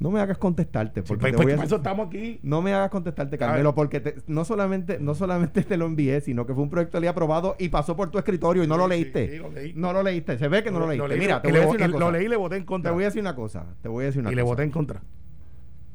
No 0.02 0.10
me 0.10 0.20
hagas 0.20 0.38
contestarte. 0.40 1.02
Sí, 1.02 1.08
Porque 1.08 1.22
pues, 1.22 1.32
te 1.36 1.44
voy 1.44 1.52
a- 1.54 1.56
por 1.58 1.66
eso 1.66 1.76
estamos 1.76 2.08
aquí. 2.08 2.40
No 2.42 2.62
me 2.64 2.74
hagas 2.74 2.90
contestarte, 2.90 3.38
Carmelo, 3.38 3.76
porque 3.76 4.00
te- 4.00 4.16
no, 4.28 4.44
solamente, 4.46 4.98
no 5.00 5.14
solamente 5.14 5.62
te 5.64 5.78
lo 5.78 5.86
envié, 5.86 6.22
sino 6.22 6.46
que 6.48 6.54
fue 6.56 6.64
un 6.64 6.70
proyecto 6.72 6.98
de 6.98 7.02
ley 7.02 7.08
aprobado 7.10 7.56
y 7.60 7.70
pasó 7.70 7.96
por 7.96 8.10
tu 8.10 8.18
escritorio 8.18 8.64
y 8.64 8.68
no 8.68 8.78
lo 8.78 8.88
leíste. 8.88 9.30
sí, 9.30 9.38
lo 9.38 9.52
leí. 9.52 9.74
No 9.76 9.94
lo 9.94 10.02
leíste. 10.02 10.38
Se 10.40 10.48
ve 10.48 10.64
que 10.64 10.72
no 10.72 10.80
lo, 10.80 10.88
leíste. 10.88 11.08
leí, 11.08 11.20
Mira, 11.20 11.42
te 11.42 11.50
y 11.50 11.52
voy 11.52 11.60
a 11.60 11.62
le- 11.62 11.66
decir 11.68 11.78
una 11.82 11.88
y 11.88 11.92
cosa. 11.92 12.06
Lo 12.06 12.12
leí 12.12 12.26
y 12.26 12.30
le 12.30 12.36
voté 12.36 12.56
en 12.56 12.62
Te 12.64 12.66
contra. 12.66 12.92
voy 12.92 13.04
a 13.04 13.08
decir 13.08 13.22
una 13.22 13.36
cosa. 13.36 13.66
Te 13.82 13.90
voy 13.90 14.04
a 14.04 14.06
decir 14.08 14.22
una 14.22 14.30
y 14.30 14.34
cosa. 14.34 14.36
le 14.36 14.42
voté 14.44 14.64
en 14.64 14.72
contra. 14.72 15.02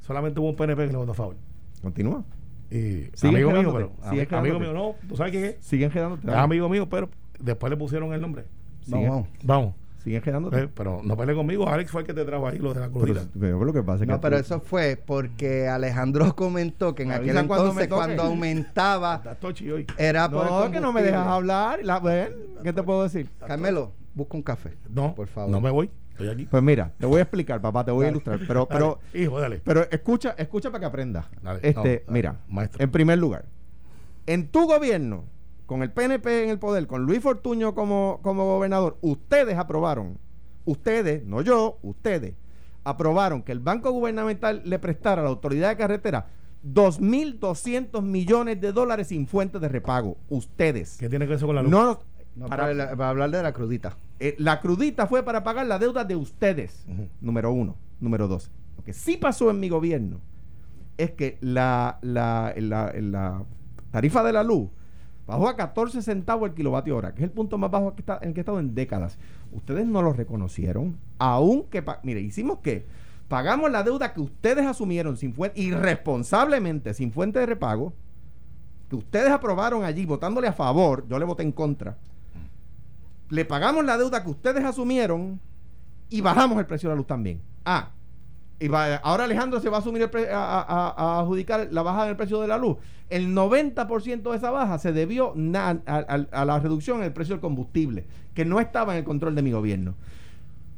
Solamente 0.01 0.39
hubo 0.41 0.51
un 0.51 0.57
PNP 0.57 0.87
que 0.87 0.93
le 0.93 0.99
votó 0.99 1.11
a 1.11 1.15
favor. 1.15 1.37
Continúa. 1.83 2.25
Y 2.71 3.11
amigo 3.27 3.51
mío, 3.51 3.73
pero 3.75 3.93
amigo 4.05 4.27
quedándote. 4.29 4.59
mío, 4.61 4.73
no, 4.73 4.95
¿tú 5.09 5.17
sabes 5.17 5.33
quién 5.33 5.45
es? 5.45 5.57
Siguen 5.61 5.91
quedándote. 5.91 6.29
Es 6.29 6.35
amigo 6.35 6.69
mío, 6.69 6.89
pero 6.89 7.09
después 7.41 7.71
le 7.71 7.77
pusieron 7.77 8.13
el 8.13 8.21
nombre. 8.21 8.45
Siguen, 8.83 9.09
Vamos, 9.09 9.29
Vamos. 9.43 9.75
Quedándote. 10.23 10.63
Eh, 10.63 10.69
pero 10.75 11.01
no 11.03 11.17
peleé 11.17 11.35
conmigo, 11.35 11.69
Alex 11.69 11.91
fue 11.91 12.01
el 12.03 12.07
que 12.07 12.15
te 12.15 12.25
trajo 12.25 12.47
ahí 12.47 12.59
lo 12.59 12.73
de 12.75 12.81
la 12.81 12.87
Pero, 12.89 13.01
crudita. 13.01 13.27
pero 13.39 13.65
lo 13.65 13.73
que 13.73 13.83
pasa 13.83 13.97
es 13.97 14.01
que 14.09 14.13
No, 14.13 14.21
pero 14.21 14.37
tú- 14.37 14.41
eso 14.43 14.61
fue 14.61 15.01
porque 15.05 15.69
Alejandro 15.69 16.35
comentó 16.37 16.95
que 16.95 17.03
en 17.03 17.09
Me 17.11 17.15
aquel 17.17 17.35
cuando 17.47 17.67
entonces, 17.69 17.89
cuando 17.89 18.23
aumentaba, 18.23 19.23
era 19.99 20.31
por 20.31 20.47
No, 20.51 20.71
que 20.71 20.81
no 20.81 20.93
me 20.93 21.03
dejas 21.03 21.27
hablar. 21.27 21.81
La, 21.83 21.99
ven, 22.01 22.33
¿Qué 22.63 22.73
te 22.73 22.83
puedo 22.83 23.03
decir? 23.03 23.29
Carmelo, 23.47 23.93
busca 24.15 24.37
un 24.37 24.43
café. 24.43 24.75
No, 24.89 25.15
por 25.15 25.29
favor. 25.29 25.51
no 25.51 25.61
me 25.61 25.71
voy. 25.71 25.91
Estoy 26.13 26.29
aquí. 26.31 26.47
Pues 26.47 26.63
mira, 26.63 26.93
te 26.99 27.05
voy 27.05 27.19
a 27.19 27.23
explicar, 27.23 27.61
papá, 27.61 27.85
te 27.85 27.91
voy 27.91 28.07
a 28.07 28.09
ilustrar. 28.09 28.39
Pero, 28.49 28.67
pero, 28.67 28.99
hijo, 29.13 29.39
dale. 29.39 29.61
pero 29.63 29.83
escucha, 29.91 30.35
escucha 30.39 30.71
para 30.71 30.81
que 30.81 30.87
aprendas. 30.87 31.27
Este, 31.61 32.05
no, 32.07 32.13
mira, 32.15 32.37
maestro. 32.49 32.83
en 32.83 32.91
primer 32.91 33.19
lugar, 33.19 33.45
en 34.27 34.49
tu 34.49 34.67
gobierno, 34.67 35.25
con 35.67 35.83
el 35.83 35.91
PNP 35.93 36.45
en 36.45 36.51
el 36.51 36.59
poder, 36.59 36.87
con 36.87 37.03
Luis 37.05 37.21
Fortuño 37.21 37.75
como, 37.75 38.21
como 38.23 38.45
gobernador, 38.45 38.97
ustedes 39.01 39.59
aprobaron, 39.59 40.19
ustedes, 40.65 41.25
no 41.25 41.43
yo, 41.43 41.79
ustedes, 41.83 42.35
aprobaron 42.85 43.43
que 43.43 43.53
el 43.53 43.61
Banco 43.61 43.91
Gubernamental 43.91 44.63
le 44.65 44.79
prestara 44.79 45.21
a 45.21 45.25
la 45.25 45.31
autoridad 45.31 45.71
de 45.71 45.77
carretera 45.77 46.27
2.200 46.65 48.03
millones 48.03 48.61
de 48.61 48.73
dólares 48.73 49.09
sin 49.09 49.27
fuente 49.27 49.59
de 49.59 49.69
repago. 49.69 50.17
Ustedes. 50.29 50.97
¿Qué 50.99 51.09
tiene 51.09 51.25
que 51.25 51.31
ver 51.31 51.37
eso 51.39 51.47
con 51.47 51.57
la 51.57 51.63
luz? 51.63 51.71
No, 51.71 51.99
No, 52.37 52.47
para, 52.47 52.65
para, 52.67 52.97
para 52.97 53.09
hablar 53.09 53.31
de 53.31 53.43
la 53.43 53.53
crudita. 53.53 53.97
eh, 54.21 54.35
la 54.39 54.61
crudita 54.61 55.07
fue 55.07 55.23
para 55.23 55.43
pagar 55.45 55.67
la 55.67 55.79
deuda 55.79 56.05
de 56.05 56.17
ustedes. 56.17 56.87
Número 57.21 57.53
uno. 57.53 57.77
Número 58.01 58.29
dos. 58.29 58.51
Lo 58.77 58.85
que 58.85 58.93
sí 58.93 59.17
pasó 59.17 59.51
en 59.51 59.59
mi 59.61 59.69
gobierno 59.69 60.21
es 60.97 61.13
que 61.13 61.39
la, 61.41 61.99
la, 62.03 62.53
la- 62.57 62.93
la 63.01 63.45
tarifa 63.91 64.23
de 64.23 64.33
la 64.33 64.43
luz 64.43 64.69
bajó 65.27 65.49
a 65.49 65.57
14 65.57 66.03
centavos 66.03 66.49
el 66.49 66.55
kilovatio 66.55 66.97
hora, 66.97 67.15
que 67.15 67.23
es 67.23 67.25
el 67.25 67.33
punto 67.33 67.59
más 67.59 67.71
bajo 67.71 67.95
en 67.97 68.29
el 68.29 68.35
que 68.35 68.41
he 68.41 68.43
estado 68.43 68.61
en 68.61 68.75
décadas. 68.75 69.19
Ustedes 69.53 69.87
no 69.87 70.03
lo 70.03 70.13
reconocieron, 70.13 70.99
aunque, 71.19 71.85
mire, 72.03 72.21
hicimos 72.21 72.59
que 72.59 72.87
pagamos 73.29 73.71
la 73.71 73.83
deuda 73.83 74.13
que 74.13 74.21
ustedes 74.21 74.67
asumieron 74.67 75.17
sin 75.17 75.35
fuente, 75.35 75.61
irresponsablemente, 75.61 76.95
sin 76.95 77.13
fuente 77.13 77.41
de 77.41 77.47
repago, 77.47 77.93
que 78.89 78.97
ustedes 78.97 79.31
aprobaron 79.31 79.83
allí 79.85 80.07
votándole 80.07 80.47
a 80.47 80.53
favor, 80.53 81.07
yo 81.09 81.19
le 81.19 81.25
voté 81.25 81.43
en 81.43 81.53
contra. 81.53 81.99
Le 83.29 83.45
pagamos 83.45 83.85
la 83.85 83.99
deuda 83.99 84.23
que 84.23 84.31
ustedes 84.31 84.65
asumieron 84.65 85.41
y 86.09 86.21
bajamos 86.21 86.59
el 86.59 86.67
precio 86.67 86.89
de 86.89 86.95
la 86.95 86.99
luz 86.99 87.07
también. 87.09 87.43
Ah, 87.65 87.91
ahora 89.03 89.25
Alejandro 89.25 89.61
se 89.61 89.69
va 89.69 89.77
a 89.79 89.81
asumir 89.81 90.09
a, 90.33 91.21
adjudicar 91.21 91.69
la 91.71 91.83
baja 91.83 92.07
del 92.07 92.17
precio 92.17 92.41
de 92.41 92.49
la 92.49 92.57
luz. 92.59 92.77
El 93.11 93.35
90% 93.35 94.31
de 94.31 94.37
esa 94.37 94.51
baja 94.51 94.79
se 94.79 94.93
debió 94.93 95.35
a, 95.55 96.45
la 96.45 96.59
reducción 96.61 96.99
en 96.99 97.05
el 97.05 97.13
precio 97.13 97.35
del 97.35 97.41
combustible, 97.41 98.07
que 98.35 98.45
no 98.45 98.59
estaba 98.61 98.93
en 98.95 98.99
el 98.99 99.05
control 99.05 99.35
de 99.35 99.43
mi 99.43 99.53
gobierno. 99.53 99.95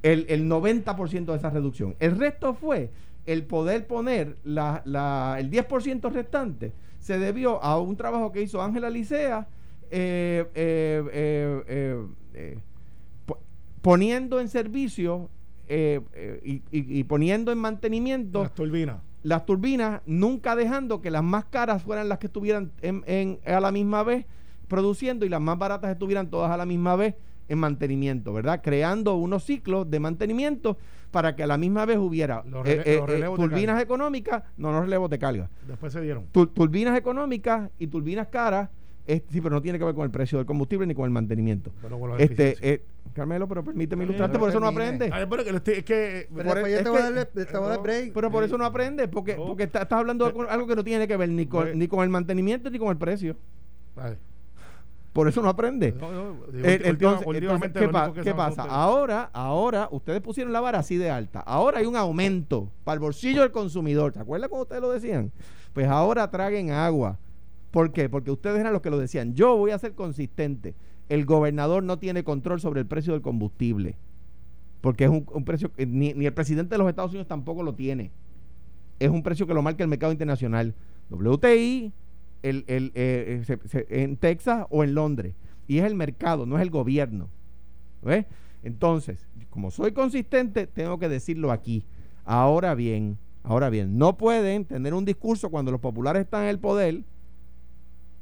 El, 0.03 0.27
el 0.29 0.49
90% 0.49 1.25
de 1.27 1.37
esa 1.37 1.51
reducción. 1.51 1.95
El 2.01 2.19
resto 2.19 2.55
fue 2.55 2.91
el 3.27 3.45
poder 3.45 3.87
poner 3.87 4.37
la, 4.45 4.83
la- 4.85 5.37
el 5.39 5.51
10% 5.51 6.11
restante, 6.13 6.73
se 6.99 7.19
debió 7.19 7.63
a 7.63 7.79
un 7.79 7.97
trabajo 7.97 8.33
que 8.33 8.43
hizo 8.43 8.61
Ángela 8.63 8.91
Licea. 8.91 9.47
eh, 9.91 10.45
eh, 10.55 12.05
eh, 12.35 12.59
po- 13.27 13.39
poniendo 13.83 14.41
en 14.41 14.49
servicio 14.49 15.31
eh, 15.69 16.01
eh, 16.15 16.41
y, 16.45 16.53
y- 16.77 16.99
y 17.01 17.05
poniendo 17.05 17.53
en 17.53 17.59
mantenimiento 17.59 18.43
Las 18.43 18.55
turbinas. 18.55 18.97
las 19.23 19.45
turbinas, 19.47 20.01
nunca 20.07 20.57
dejando 20.57 21.01
que 21.01 21.11
las 21.11 21.23
más 21.23 21.45
caras 21.47 21.83
fueran 21.83 22.09
las 22.09 22.19
que 22.19 22.27
estuvieran 22.27 22.73
en, 22.83 23.03
en- 23.07 23.39
a 23.47 23.61
la 23.61 23.71
misma 23.73 24.03
vez 24.03 24.25
produciendo 24.67 25.25
y 25.25 25.29
las 25.29 25.41
más 25.41 25.59
baratas 25.59 25.91
estuvieran 25.91 26.29
todas 26.31 26.51
a 26.51 26.57
la 26.57 26.67
misma 26.67 26.97
vez 26.97 27.15
en 27.49 27.59
mantenimiento, 27.59 28.33
¿verdad? 28.35 28.61
Creando 28.63 29.15
unos 29.17 29.45
ciclos 29.45 29.91
de 29.91 30.01
mantenimiento 30.01 30.77
para 31.11 31.35
que 31.35 31.43
a 31.43 31.47
la 31.47 31.57
misma 31.57 31.87
vez 31.87 31.97
hubiera 31.97 32.43
Los 32.45 32.67
eh, 32.67 32.79
rele- 32.79 32.83
eh, 32.85 32.99
los 33.01 33.11
eh, 33.33 33.37
turbinas 33.37 33.83
económicas, 33.83 34.43
no, 34.59 34.71
no 34.73 34.83
relevos 34.83 35.09
de 35.09 35.19
carga, 35.19 35.49
Después 35.67 35.93
se 35.93 36.03
dieron. 36.03 36.27
Tu- 36.33 36.47
turbinas 36.49 36.97
económicas 36.99 37.71
y 37.79 37.87
turbinas 37.87 38.29
caras, 38.29 38.69
es- 39.09 39.23
sí, 39.29 39.41
pero 39.41 39.57
no 39.57 39.61
tiene 39.63 39.79
que 39.79 39.85
ver 39.85 39.95
con 39.95 40.05
el 40.05 40.11
precio 40.11 40.39
del 40.39 40.47
combustible 40.47 40.87
ni 40.87 40.95
con 40.95 41.05
el 41.07 41.11
mantenimiento. 41.11 41.73
Con 41.83 42.21
Este, 42.21 42.57
eh, 42.61 42.85
Carmelo, 43.15 43.49
pero 43.49 43.65
permíteme 43.65 44.05
ilustrarte, 44.05 44.33
pero 44.35 44.41
por 44.41 44.51
eso 44.51 44.61
no 44.61 44.69
aprende. 44.69 45.11
Ay, 45.13 45.27
pero 45.29 45.43
que 45.45 45.51
es 45.51 45.85
que 45.85 46.29
Pero 46.33 46.45
Por 46.45 46.45
después 46.45 46.65
el- 46.67 46.71
yo 46.71 46.77
es 46.77 46.85
te 46.85 46.91
voy 46.91 46.99
a 46.99 47.01
que- 47.01 47.05
darle, 47.15 47.25
te 47.47 47.57
voy 47.59 47.67
a 47.67 47.69
dar 47.71 47.83
break. 47.83 48.13
Pero 48.13 48.31
por 48.31 48.45
eso 48.45 48.57
no 48.59 48.65
aprende, 48.65 49.09
porque, 49.09 49.35
porque 49.35 49.65
está- 49.65 49.83
estás 49.83 49.99
hablando 49.99 50.31
de 50.31 50.47
algo 50.49 50.67
que 50.69 50.77
no 50.77 50.85
tiene 50.85 51.09
que 51.09 51.17
ver 51.17 51.29
ni 51.31 51.47
con, 51.47 51.63
Pues- 51.65 51.75
ni 51.77 51.89
con 51.89 52.05
el 52.05 52.11
mantenimiento 52.11 52.71
ni 52.71 52.79
con 52.79 52.89
el 52.89 52.97
precio. 52.97 53.35
Por 55.13 55.27
eso 55.27 55.43
no 55.43 55.49
aprende. 55.49 55.93
No, 55.99 56.13
no, 56.13 56.23
digo, 56.53 56.69
Eh, 56.69 56.75
última- 56.75 56.91
entonces, 56.91 56.91
entonces, 56.91 57.27
últimamente 57.27 57.81
¿qué, 57.81 57.89
pa- 57.89 58.37
pasa? 58.37 58.63
ustedes. 58.63 58.71
Ahora, 58.79 59.31
ahora, 59.33 59.89
ustedes 59.91 60.21
pusieron 60.21 60.53
la 60.53 60.61
vara 60.61 60.79
así 60.79 60.97
de 60.97 61.11
alta. 61.11 61.41
Ahora 61.41 61.79
hay 61.81 61.87
un 61.87 61.97
aumento 61.97 62.71
para 62.85 62.95
el 62.95 63.01
bolsillo 63.01 63.41
del 63.41 63.51
consumidor. 63.51 64.13
¿Se 64.13 64.21
acuerdan 64.21 64.49
cuando 64.49 64.63
ustedes 64.65 64.81
lo 64.83 64.91
decían? 64.93 65.33
Pues 65.73 65.89
ahora 65.89 66.31
traguen 66.31 66.71
agua. 66.71 67.19
¿Por 67.71 67.93
qué? 67.93 68.09
Porque 68.09 68.31
ustedes 68.31 68.59
eran 68.59 68.73
los 68.73 68.83
que 68.83 68.91
lo 68.91 68.99
decían. 68.99 69.35
Yo 69.35 69.57
voy 69.57 69.71
a 69.71 69.79
ser 69.79 69.95
consistente. 69.95 70.75
El 71.09 71.25
gobernador 71.25 71.83
no 71.83 71.99
tiene 71.99 72.25
control 72.25 72.61
sobre 72.61 72.81
el 72.81 72.87
precio 72.87 73.13
del 73.13 73.23
combustible. 73.23 73.97
Porque 74.81 75.05
es 75.05 75.11
un, 75.11 75.45
precio 75.45 75.71
ni, 75.77 76.15
ni 76.15 76.27
el 76.27 76.33
presidente 76.33 76.75
de 76.75 76.79
los 76.79 76.89
Estados 76.89 77.11
Unidos 77.11 77.27
tampoco 77.27 77.63
lo 77.63 77.75
tiene. 77.75 78.13
Es 78.99 79.11
un 79.11 79.23
precio 79.23 79.47
que 79.47 79.55
lo 79.55 79.63
marca 79.63 79.83
el 79.83 79.89
mercado 79.89 80.13
internacional. 80.13 80.75
WTI, 81.11 81.93
el, 82.43 82.65
el, 82.69 82.93
eh, 82.95 83.43
eh, 83.49 83.87
en 83.91 84.17
Texas 84.17 84.67
o 84.71 84.85
en 84.85 84.95
Londres. 84.95 85.35
Y 85.67 85.79
es 85.79 85.85
el 85.85 85.95
mercado, 85.95 86.47
no 86.47 86.57
es 86.57 86.63
el 86.63 86.71
gobierno. 86.71 87.29
¿Ves? 88.03 88.27
Entonces, 88.63 89.27
como 89.51 89.71
soy 89.71 89.93
consistente, 89.93 90.67
tengo 90.67 90.99
que 90.99 91.09
decirlo 91.09 91.53
aquí. 91.53 91.85
Ahora 92.25 92.75
bien, 92.75 93.19
ahora 93.43 93.71
bien, 93.71 93.99
no 93.99 94.17
pueden 94.17 94.65
tener 94.65 94.95
un 94.95 95.05
discurso 95.05 95.51
cuando 95.51 95.71
los 95.71 95.81
populares 95.81 96.23
están 96.23 96.45
en 96.45 96.49
el 96.51 96.59
poder, 96.59 97.03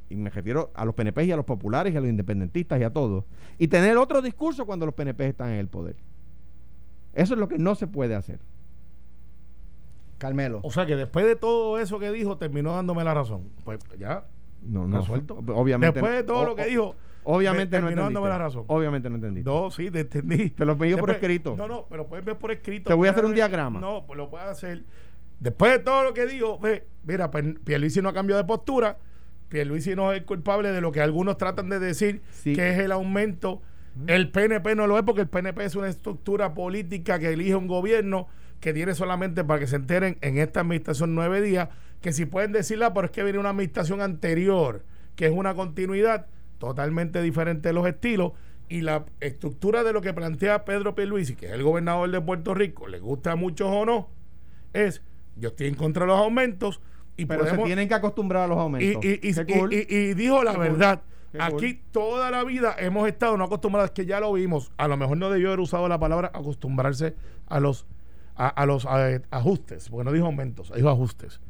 y 0.09 0.17
me 0.17 0.31
refiero 0.31 0.71
a 0.75 0.85
los 0.85 0.95
PNP 0.95 1.25
y 1.25 1.33
a 1.33 1.37
los 1.37 1.45
populares 1.45 1.93
y 1.93 1.97
a 1.97 2.01
los 2.01 2.09
independentistas 2.09 2.81
y 2.81 2.85
a 2.85 2.93
todos, 2.93 3.25
y 3.59 3.69
tener 3.69 3.97
otro 3.97 4.23
discurso 4.23 4.67
cuando 4.67 4.87
los 4.87 4.95
PNP 4.95 5.27
están 5.29 5.51
en 5.51 5.59
el 5.59 5.69
poder. 5.69 5.97
Eso 7.15 7.35
es 7.35 7.41
lo 7.41 7.49
que 7.49 7.59
no 7.59 7.75
se 7.75 7.87
puede 7.87 8.15
hacer. 8.15 8.39
Carmelo. 10.19 10.61
O 10.63 10.71
sea 10.71 10.87
que 10.87 10.97
después 10.97 11.27
de 11.27 11.37
todo 11.37 11.79
eso 11.79 11.99
que 11.99 12.11
dijo, 12.11 12.39
terminó 12.39 12.75
dándome 12.75 13.05
la 13.05 13.13
razón. 13.15 13.51
Pues 13.65 13.79
ya. 13.99 14.25
No, 14.63 14.87
no, 14.89 15.01
Resuelto. 15.01 15.35
Obviamente. 15.55 16.01
Después 16.01 16.15
de 16.15 16.23
todo 16.23 16.41
o- 16.41 16.45
lo 16.47 16.57
que 16.57 16.65
dijo, 16.67 16.95
Obviamente 17.29 17.81
no 17.81 17.91
dándome 17.91 18.29
la 18.29 18.39
razón. 18.39 18.65
Obviamente 18.69 19.09
no 19.11 19.17
entendiste. 19.17 19.51
No, 19.51 19.69
sí, 19.71 19.91
te 19.91 20.01
entendí. 20.01 20.51
Te 20.51 20.65
lo 20.65 20.79
pedí 20.79 20.95
por 20.95 21.11
escrito. 21.11 21.57
No, 21.57 21.67
no, 21.67 21.87
pero 21.91 22.07
puedes 22.07 22.25
ver 22.25 22.39
por 22.39 22.53
escrito. 22.53 22.89
Te 22.89 22.95
voy 22.95 23.09
a 23.09 23.11
hacer 23.11 23.25
un 23.25 23.33
ver- 23.33 23.37
diagrama. 23.37 23.81
No, 23.81 24.05
pues 24.07 24.17
lo 24.17 24.31
puedes 24.31 24.47
hacer. 24.47 24.85
Después 25.41 25.73
de 25.73 25.79
todo 25.81 26.05
lo 26.05 26.15
que 26.15 26.25
dijo, 26.27 26.59
ve, 26.61 26.87
mira, 27.05 27.31
pues, 27.31 27.45
Pierluisi 27.65 28.01
no 28.01 28.09
ha 28.11 28.13
cambiado 28.15 28.41
de 28.41 28.47
postura. 28.47 28.97
Pierluisi 29.49 29.95
no 29.95 30.13
es 30.13 30.19
el 30.21 30.25
culpable 30.25 30.73
de 30.73 30.81
lo 30.81 30.93
que 30.93 31.01
algunos 31.01 31.37
tratan 31.37 31.69
de 31.69 31.79
decir, 31.79 32.23
Sí. 32.31 32.55
que 32.55 32.71
es 32.71 32.79
el 32.79 32.93
aumento. 32.93 33.63
El 34.07 34.31
PNP 34.31 34.75
no 34.75 34.87
lo 34.87 34.99
es 34.99 35.05
porque 35.05 35.23
el 35.23 35.29
PNP 35.29 35.65
es 35.65 35.75
una 35.75 35.89
estructura 35.89 36.53
política 36.55 37.19
que 37.19 37.33
elige 37.33 37.55
un 37.55 37.67
gobierno 37.67 38.29
que 38.61 38.73
tiene 38.75 38.95
solamente 38.95 39.45
para 39.45 39.61
que 39.61 39.67
se 39.67 39.77
enteren 39.77 40.19
en 40.21 40.39
esta 40.39 40.61
administración 40.61 41.15
nueve 41.15 41.41
días, 41.41 41.69
que 42.01 42.13
si 42.13 42.27
pueden 42.27 42.53
decirla, 42.53 42.93
pero 42.93 43.07
es 43.07 43.11
que 43.11 43.23
viene 43.23 43.39
una 43.39 43.51
administración 43.51 44.01
anterior, 44.01 44.85
que 45.15 45.27
es 45.27 45.33
una 45.33 45.55
continuidad 45.55 46.27
totalmente 46.59 47.23
diferente 47.23 47.69
de 47.69 47.73
los 47.75 47.87
estilos 47.87 48.33
y 48.69 48.81
la 48.81 49.05
estructura 49.21 49.85
de 49.85 49.93
lo 49.93 50.01
que 50.01 50.13
plantea 50.13 50.65
Pedro 50.65 50.95
Pierluisi, 50.95 51.37
que 51.37 51.47
es 51.47 51.53
el 51.53 51.63
gobernador 51.63 52.11
de 52.11 52.21
Puerto 52.21 52.55
Rico, 52.55 52.89
le 52.89 52.99
gusta 52.99 53.33
a 53.33 53.37
muchos 53.37 53.69
o 53.71 53.87
no, 53.87 54.09
es 54.73 55.03
yo 55.37 55.51
estoy 55.51 55.69
en 55.69 55.75
contra 55.75 56.03
de 56.05 56.09
los 56.09 56.19
aumentos 56.19 56.81
y 57.17 57.27
Pero 57.27 57.47
se 57.47 57.57
tienen 57.59 57.89
que 57.89 57.95
acostumbrar 57.95 58.43
a 58.45 58.47
los 58.47 58.59
aumentos. 58.59 59.05
y- 59.05 59.09
y- 59.15 59.35
Qué 59.35 59.45
y- 59.49 59.59
cool. 59.59 59.73
y- 59.73 59.87
y 59.89 60.15
dijo 60.15 60.43
la 60.45 60.53
Qué 60.53 60.59
verdad. 60.59 61.03
Aquí 61.39 61.81
toda 61.91 62.31
la 62.31 62.45
vida 62.45 62.75
hemos 62.79 63.07
estado 63.09 63.37
no 63.37 63.45
acostumbrados, 63.45 63.91
que 63.91 64.07
ya 64.07 64.21
lo 64.21 64.33
vimos. 64.33 64.73
A 64.79 64.89
lo 64.89 64.97
mejor 64.97 65.19
no 65.19 65.29
debió 65.31 65.49
haber 65.49 65.61
usado 65.61 65.87
la 65.89 65.99
palabra 65.99 66.31
acostumbrarse 66.33 67.15
a 67.47 67.61
los, 67.61 67.87
a, 68.37 68.49
a 68.49 68.65
los 68.67 68.87
a- 68.87 69.21
ajustes, 69.31 69.91
porque 69.91 70.05
no 70.05 70.13
dijo 70.13 70.27
aumentos, 70.27 70.73
dijo 70.75 70.89
ajustes. 70.89 71.41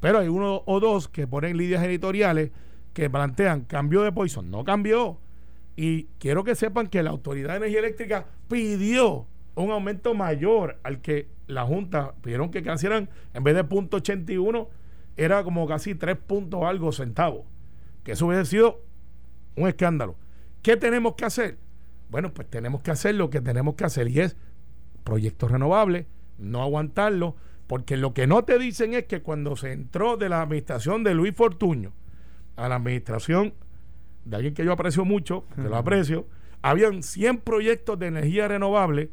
Pero 0.00 0.18
hay 0.20 0.28
uno 0.28 0.62
o 0.66 0.78
dos 0.80 1.08
que 1.08 1.26
ponen 1.26 1.56
líneas 1.56 1.82
editoriales 1.82 2.50
que 2.92 3.10
plantean 3.10 3.62
cambio 3.62 4.02
de 4.02 4.12
Poison. 4.12 4.50
No 4.50 4.64
cambió. 4.64 5.18
Y 5.76 6.04
quiero 6.18 6.44
que 6.44 6.54
sepan 6.54 6.86
que 6.86 7.02
la 7.02 7.10
Autoridad 7.10 7.50
de 7.50 7.56
Energía 7.56 7.80
Eléctrica 7.80 8.26
pidió 8.48 9.26
un 9.56 9.70
aumento 9.70 10.14
mayor 10.14 10.78
al 10.84 11.00
que 11.00 11.28
la 11.48 11.64
Junta 11.64 12.14
pidieron 12.22 12.50
que 12.50 12.60
hicieran 12.74 13.08
en 13.34 13.42
vez 13.44 13.54
de 13.56 13.64
punto 13.64 13.96
81 13.98 14.68
era 15.16 15.42
como 15.44 15.66
casi 15.66 15.94
3 15.94 16.16
puntos 16.16 16.62
algo 16.64 16.92
centavos. 16.92 17.44
Que 18.04 18.12
eso 18.12 18.26
hubiese 18.26 18.46
sido 18.46 18.82
un 19.56 19.68
escándalo. 19.68 20.16
¿Qué 20.62 20.76
tenemos 20.76 21.14
que 21.14 21.24
hacer? 21.24 21.58
Bueno, 22.08 22.32
pues 22.32 22.48
tenemos 22.48 22.82
que 22.82 22.90
hacer 22.90 23.14
lo 23.14 23.30
que 23.30 23.40
tenemos 23.40 23.74
que 23.74 23.84
hacer 23.84 24.08
y 24.08 24.20
es 24.20 24.36
proyectos 25.04 25.50
renovables, 25.50 26.06
no 26.38 26.62
aguantarlo, 26.62 27.36
porque 27.66 27.96
lo 27.96 28.14
que 28.14 28.26
no 28.26 28.44
te 28.44 28.58
dicen 28.58 28.94
es 28.94 29.04
que 29.04 29.22
cuando 29.22 29.56
se 29.56 29.72
entró 29.72 30.16
de 30.16 30.28
la 30.28 30.42
administración 30.42 31.02
de 31.02 31.14
Luis 31.14 31.34
Fortuño 31.34 31.92
a 32.56 32.68
la 32.68 32.76
administración 32.76 33.54
de 34.24 34.36
alguien 34.36 34.54
que 34.54 34.64
yo 34.64 34.72
aprecio 34.72 35.04
mucho, 35.04 35.44
que 35.54 35.62
lo 35.62 35.76
aprecio, 35.76 36.26
habían 36.62 37.02
100 37.02 37.38
proyectos 37.38 37.98
de 37.98 38.06
energía 38.06 38.48
renovable 38.48 39.10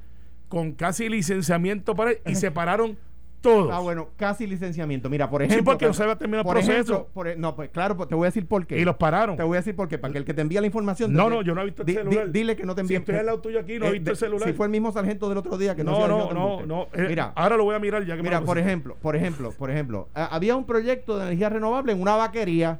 con 0.49 0.73
casi 0.73 1.09
licenciamiento 1.09 1.95
para 1.95 2.13
y 2.25 2.35
se 2.35 2.51
pararon 2.51 2.97
todos. 3.43 3.69
Ah, 3.71 3.79
bueno, 3.79 4.07
casi 4.17 4.47
licenciamiento. 4.47 5.07
Mira, 5.09 5.29
por 5.29 5.41
Sí, 5.41 5.45
ejemplo. 5.47 5.73
porque 5.73 5.85
no 5.85 5.93
se 5.93 6.03
va 6.05 6.13
a 6.13 6.17
terminar 6.17 6.43
el 6.45 6.51
proceso. 6.51 6.71
ejemplo, 6.71 7.07
por 7.13 7.27
e- 7.27 7.35
no, 7.35 7.55
pues 7.55 7.69
claro, 7.69 7.95
pues 7.95 8.09
te 8.09 8.15
voy 8.15 8.23
a 8.25 8.29
decir 8.29 8.47
por 8.47 8.65
qué. 8.65 8.79
Y 8.79 8.85
los 8.85 8.95
pararon. 8.95 9.35
Te 9.37 9.43
voy 9.43 9.57
a 9.57 9.59
decir 9.59 9.75
por 9.75 9.87
qué. 9.87 9.97
Para 9.99 10.13
que 10.13 10.17
el 10.19 10.25
que 10.25 10.33
te 10.33 10.41
envía 10.41 10.61
la 10.61 10.67
información. 10.67 11.13
No, 11.13 11.29
no, 11.29 11.41
yo 11.43 11.53
no 11.53 11.61
he 11.61 11.65
visto 11.65 11.83
el 11.83 11.85
di- 11.85 11.91
di- 11.93 11.97
celular. 11.99 12.31
dile 12.31 12.55
que 12.55 12.65
no 12.65 12.73
te 12.73 12.79
Si 12.81 12.95
envíe. 12.95 12.95
estoy 12.97 13.15
al 13.15 13.25
lado 13.27 13.39
tuyo 13.41 13.59
aquí, 13.59 13.77
no 13.77 13.85
he 13.85 13.91
visto 13.91 14.09
el 14.11 14.17
celular. 14.17 14.47
Si 14.49 14.53
fue 14.55 14.65
el 14.65 14.71
mismo 14.71 14.91
sargento 14.91 15.29
del 15.29 15.37
otro 15.37 15.57
día 15.57 15.75
que 15.75 15.83
no 15.83 15.91
no, 16.07 16.07
no, 16.07 16.33
no, 16.33 16.65
no. 16.65 16.87
eh, 16.93 17.05
Mira, 17.09 17.33
ahora 17.35 17.57
lo 17.57 17.65
voy 17.65 17.75
a 17.75 17.79
mirar 17.79 18.05
ya 18.05 18.15
que 18.15 18.23
me 18.23 18.29
Mira, 18.29 18.41
por 18.41 18.57
ejemplo, 18.57 18.95
por 19.01 19.15
ejemplo, 19.15 19.51
por 19.51 19.69
ejemplo, 19.69 20.07
ah, 20.15 20.29
había 20.31 20.55
un 20.55 20.65
proyecto 20.65 21.17
de 21.17 21.25
energía 21.27 21.49
renovable 21.49 21.91
en 21.91 22.01
una 22.01 22.15
vaquería. 22.15 22.79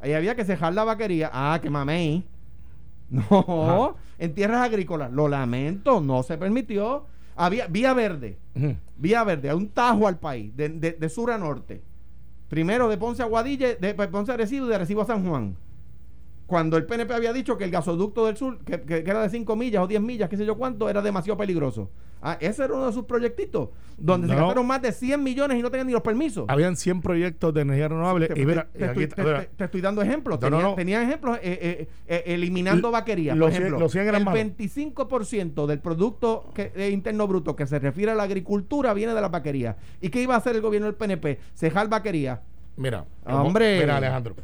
Ahí 0.00 0.14
había 0.14 0.34
que 0.34 0.44
cejar 0.44 0.72
la 0.74 0.82
vaquería. 0.84 1.30
Ah, 1.32 1.58
que 1.62 1.70
mamey. 1.70 2.24
No, 3.12 3.26
Ajá. 3.90 3.94
en 4.18 4.34
tierras 4.34 4.62
agrícolas. 4.62 5.12
Lo 5.12 5.28
lamento, 5.28 6.00
no 6.00 6.22
se 6.22 6.38
permitió. 6.38 7.04
Había 7.36 7.66
vía 7.66 7.94
verde, 7.94 8.38
vía 8.96 9.24
verde, 9.24 9.52
un 9.54 9.68
tajo 9.68 10.06
al 10.06 10.18
país, 10.18 10.54
de, 10.56 10.68
de- 10.68 10.92
de 10.92 11.08
sur 11.08 11.30
a 11.30 11.38
norte. 11.38 11.82
Primero 12.48 12.88
de 12.88 12.98
Ponce 12.98 13.22
a 13.22 13.26
Guadilla, 13.26 13.74
de 13.74 13.94
Ponce 13.94 14.32
a 14.32 14.36
Recibo 14.36 14.66
y 14.66 14.68
de 14.68 14.78
Recibo 14.78 15.02
a 15.02 15.06
San 15.06 15.26
Juan. 15.26 15.56
Cuando 16.52 16.76
el 16.76 16.84
PNP 16.84 17.14
había 17.14 17.32
dicho 17.32 17.56
que 17.56 17.64
el 17.64 17.70
gasoducto 17.70 18.26
del 18.26 18.36
sur, 18.36 18.58
que, 18.58 18.84
era 19.06 19.22
de 19.22 19.30
5 19.30 19.56
millas 19.56 19.82
o 19.82 19.86
10 19.86 20.02
millas, 20.02 20.28
qué 20.28 20.36
sé 20.36 20.44
yo 20.44 20.54
cuánto, 20.58 20.90
era 20.90 21.00
demasiado 21.00 21.38
peligroso. 21.38 21.88
Ah, 22.20 22.36
ese 22.40 22.62
era 22.64 22.74
uno 22.74 22.84
de 22.88 22.92
sus 22.92 23.04
proyectitos, 23.06 23.70
donde 23.96 24.26
se 24.28 24.34
No. 24.34 24.40
gastaron 24.40 24.66
más 24.66 24.82
de 24.82 24.92
100 24.92 25.22
millones 25.22 25.58
y 25.58 25.62
no 25.62 25.70
tenían 25.70 25.86
ni 25.86 25.94
los 25.94 26.02
permisos. 26.02 26.44
Habían 26.48 26.76
100 26.76 27.00
proyectos 27.00 27.54
de 27.54 27.62
energía 27.62 27.88
renovable. 27.88 28.28
Te, 28.28 28.38
y 28.38 28.44
mira, 28.44 28.64
te- 28.70 28.76
y 28.76 28.80
te 28.80 28.84
aquí- 28.84 29.02
estoy, 29.04 29.46
te- 29.56 29.80
dando 29.80 30.02
ejemplos. 30.02 30.38
No, 30.42 30.46
tenía, 30.50 30.62
no. 30.62 30.74
tenía 30.74 31.02
ejemplos 31.02 31.38
eh, 31.38 31.58
eh, 31.62 31.88
eh, 32.06 32.22
eliminando 32.26 32.90
los 32.90 33.00
Por 33.00 33.80
los 33.80 33.94
el 33.96 34.12
malos. 34.24 34.34
25% 34.34 35.66
del 35.66 35.78
producto 35.80 36.50
que, 36.54 36.90
interno 36.90 37.26
bruto 37.26 37.56
que 37.56 37.66
se 37.66 37.78
refiere 37.78 38.12
a 38.12 38.14
la 38.14 38.24
agricultura 38.24 38.92
viene 38.92 39.14
de 39.14 39.20
las 39.22 39.30
vaquerías. 39.30 39.76
¿Y 40.02 40.10
qué 40.10 40.20
iba 40.20 40.34
a 40.34 40.36
hacer 40.36 40.54
el 40.54 40.60
gobierno 40.60 40.84
del 40.86 40.96
PNP? 40.96 41.38
Cejar 41.54 41.88
vaquerías. 41.88 42.40
mira, 42.76 43.06
Hombre. 43.24 43.80
Mira, 43.80 43.96
Alejandro. 43.96 44.36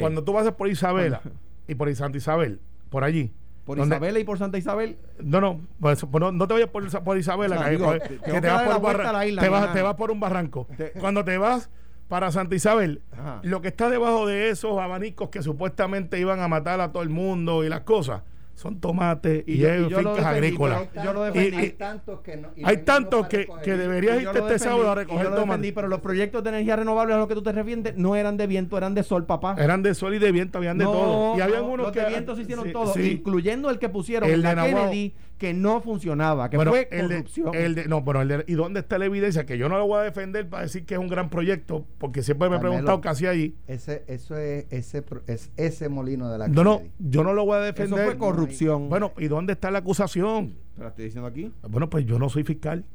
Cuando 0.00 0.24
tú 0.24 0.32
vas 0.32 0.50
por 0.52 0.68
Isabela 0.68 1.20
y 1.66 1.74
por 1.74 1.94
Santa 1.94 2.18
Isabel, 2.18 2.60
por 2.90 3.04
allí. 3.04 3.32
Por 3.64 3.78
Isabela 3.78 4.18
y 4.18 4.24
por 4.24 4.38
Santa 4.38 4.58
Isabel. 4.58 4.98
No, 5.22 5.40
no, 5.40 5.60
pues, 5.80 6.04
pues 6.10 6.20
no, 6.20 6.32
no 6.32 6.46
te 6.46 6.52
vayas 6.54 6.68
por, 6.68 7.04
por 7.04 7.16
Isabela, 7.16 7.56
O 7.56 7.58
sea, 7.60 7.66
que, 7.70 7.76
digo, 7.76 7.92
que- 7.92 7.98
te- 8.00 8.18
que 8.40 8.40
vas 8.48 8.78
por 8.78 8.82
barra- 8.82 9.12
la 9.12 9.26
isla, 9.26 9.40
te, 9.42 9.48
vas, 9.48 9.60
nada. 9.62 9.72
te 9.72 9.80
vas 9.82 9.94
por 9.94 10.10
un 10.10 10.20
barranco. 10.20 10.66
Te- 10.76 10.90
Cuando 10.92 11.24
te 11.24 11.38
vas 11.38 11.70
para 12.08 12.30
Santa 12.30 12.54
Isabel, 12.54 13.00
Ajá. 13.12 13.40
lo 13.42 13.62
que 13.62 13.68
está 13.68 13.88
debajo 13.88 14.26
de 14.26 14.50
esos 14.50 14.78
abanicos 14.78 15.30
que 15.30 15.40
supuestamente 15.42 16.18
iban 16.20 16.40
a 16.40 16.48
matar 16.48 16.80
a 16.82 16.92
todo 16.92 17.02
el 17.02 17.08
mundo 17.08 17.64
y 17.64 17.70
las 17.70 17.80
cosas, 17.80 18.22
son 18.54 18.78
tomates 18.80 19.42
y, 19.46 19.54
Y 19.54 19.58
yo- 19.58 19.68
y 19.68 19.70
es 19.70 19.88
yo 19.88 20.00
lo 20.02 20.14
fincas 20.14 20.16
defendí, 20.16 20.46
agrícolas. 20.46 20.82
yo 21.04 21.12
lo 21.12 21.22
Y- 21.22 21.26
defendí. 21.32 21.56
y- 21.56 21.60
hay 21.60 21.70
tantos 21.72 22.20
que 22.20 22.36
no. 22.36 22.48
y 22.56 22.64
hay 22.64 22.76
tantos 22.78 23.26
que, 23.26 23.48
que 23.64 23.76
deberías 23.76 24.20
Y 24.20 24.24
yo 24.24 24.30
irte 24.30 24.38
este 24.40 24.58
sábado 24.60 24.82
a 24.82 24.84
y 24.84 24.88
yo 24.88 24.94
recoger 24.94 25.34
tomates. 25.34 25.72
pero 25.72 25.88
los 25.88 26.00
proyectos 26.00 26.42
de 26.44 26.50
energía 26.50 26.76
renovable 26.76 27.14
a 27.14 27.16
los 27.16 27.26
que 27.28 27.34
tú 27.34 27.42
te 27.42 27.52
refieres 27.52 27.96
no 27.96 28.14
eran 28.16 28.36
de 28.36 28.46
viento, 28.46 28.78
eran 28.78 28.94
de 28.94 29.02
sol, 29.02 29.26
papá. 29.26 29.56
Eran 29.58 29.82
de 29.82 29.94
sol 29.94 30.14
y 30.14 30.18
de 30.18 30.30
viento, 30.30 30.58
habían 30.58 30.78
de 30.78 30.84
No, 30.84 30.92
todo. 30.92 31.36
Y 31.36 31.40
habían 31.40 31.60
no, 31.62 31.66
unos 31.68 31.86
los 31.86 31.92
que. 31.92 32.00
de 32.00 32.08
viento 32.08 32.36
se 32.36 32.42
hicieron 32.42 32.64
sí, 32.66 32.72
todos, 32.72 32.92
sí. 32.94 33.10
incluyendo 33.12 33.70
el 33.70 33.78
que 33.78 33.88
pusieron 33.88 34.30
El 34.30 34.42
la 34.42 34.54
de. 34.54 34.68
Kennedy, 34.70 35.14
que 35.44 35.52
no 35.52 35.82
funcionaba, 35.82 36.48
que 36.48 36.56
Bueno, 36.56 36.70
fue 36.70 36.88
el 36.90 37.08
de, 37.08 37.16
corrupción. 37.16 37.54
el 37.54 37.74
de- 37.74 37.84
no, 37.86 38.00
bueno, 38.00 38.22
el 38.22 38.28
de- 38.28 38.44
¿y 38.48 38.54
dónde 38.54 38.80
está 38.80 38.96
la 38.96 39.04
evidencia? 39.04 39.44
Que 39.44 39.58
yo 39.58 39.68
no 39.68 39.76
lo 39.76 39.86
voy 39.86 39.98
a 39.98 40.02
defender 40.02 40.48
para 40.48 40.62
decir 40.62 40.86
que 40.86 40.94
es 40.94 41.00
un 41.00 41.08
gran 41.08 41.28
proyecto, 41.28 41.84
porque 41.98 42.22
siempre 42.22 42.48
me 42.48 42.56
he 42.56 42.60
preguntado 42.60 43.02
qué 43.02 43.08
hacía 43.10 43.28
allí. 43.28 43.54
Ese, 43.66 44.04
eso 44.06 44.38
es 44.38 44.64
ese, 44.70 45.04
es 45.26 45.50
ese 45.58 45.88
molino 45.90 46.30
de 46.30 46.38
la 46.38 46.48
No, 46.48 46.64
no, 46.64 46.80
yo 46.98 47.22
no 47.22 47.34
lo 47.34 47.44
voy 47.44 47.56
a 47.56 47.68
Eso 47.68 47.74
defender. 47.74 48.06
fue 48.06 48.16
corrupción. 48.16 48.88
Bueno, 48.88 49.12
¿y 49.18 49.28
dónde 49.28 49.52
está 49.52 49.70
la 49.70 49.80
acusación? 49.80 50.54
¿Te 50.76 50.82
la 50.82 50.88
estoy 50.88 51.04
diciendo 51.04 51.28
aquí? 51.28 51.52
Bueno, 51.68 51.90
pues 51.90 52.06
yo 52.06 52.18
no 52.18 52.30
soy 52.30 52.42
fiscal. 52.44 52.86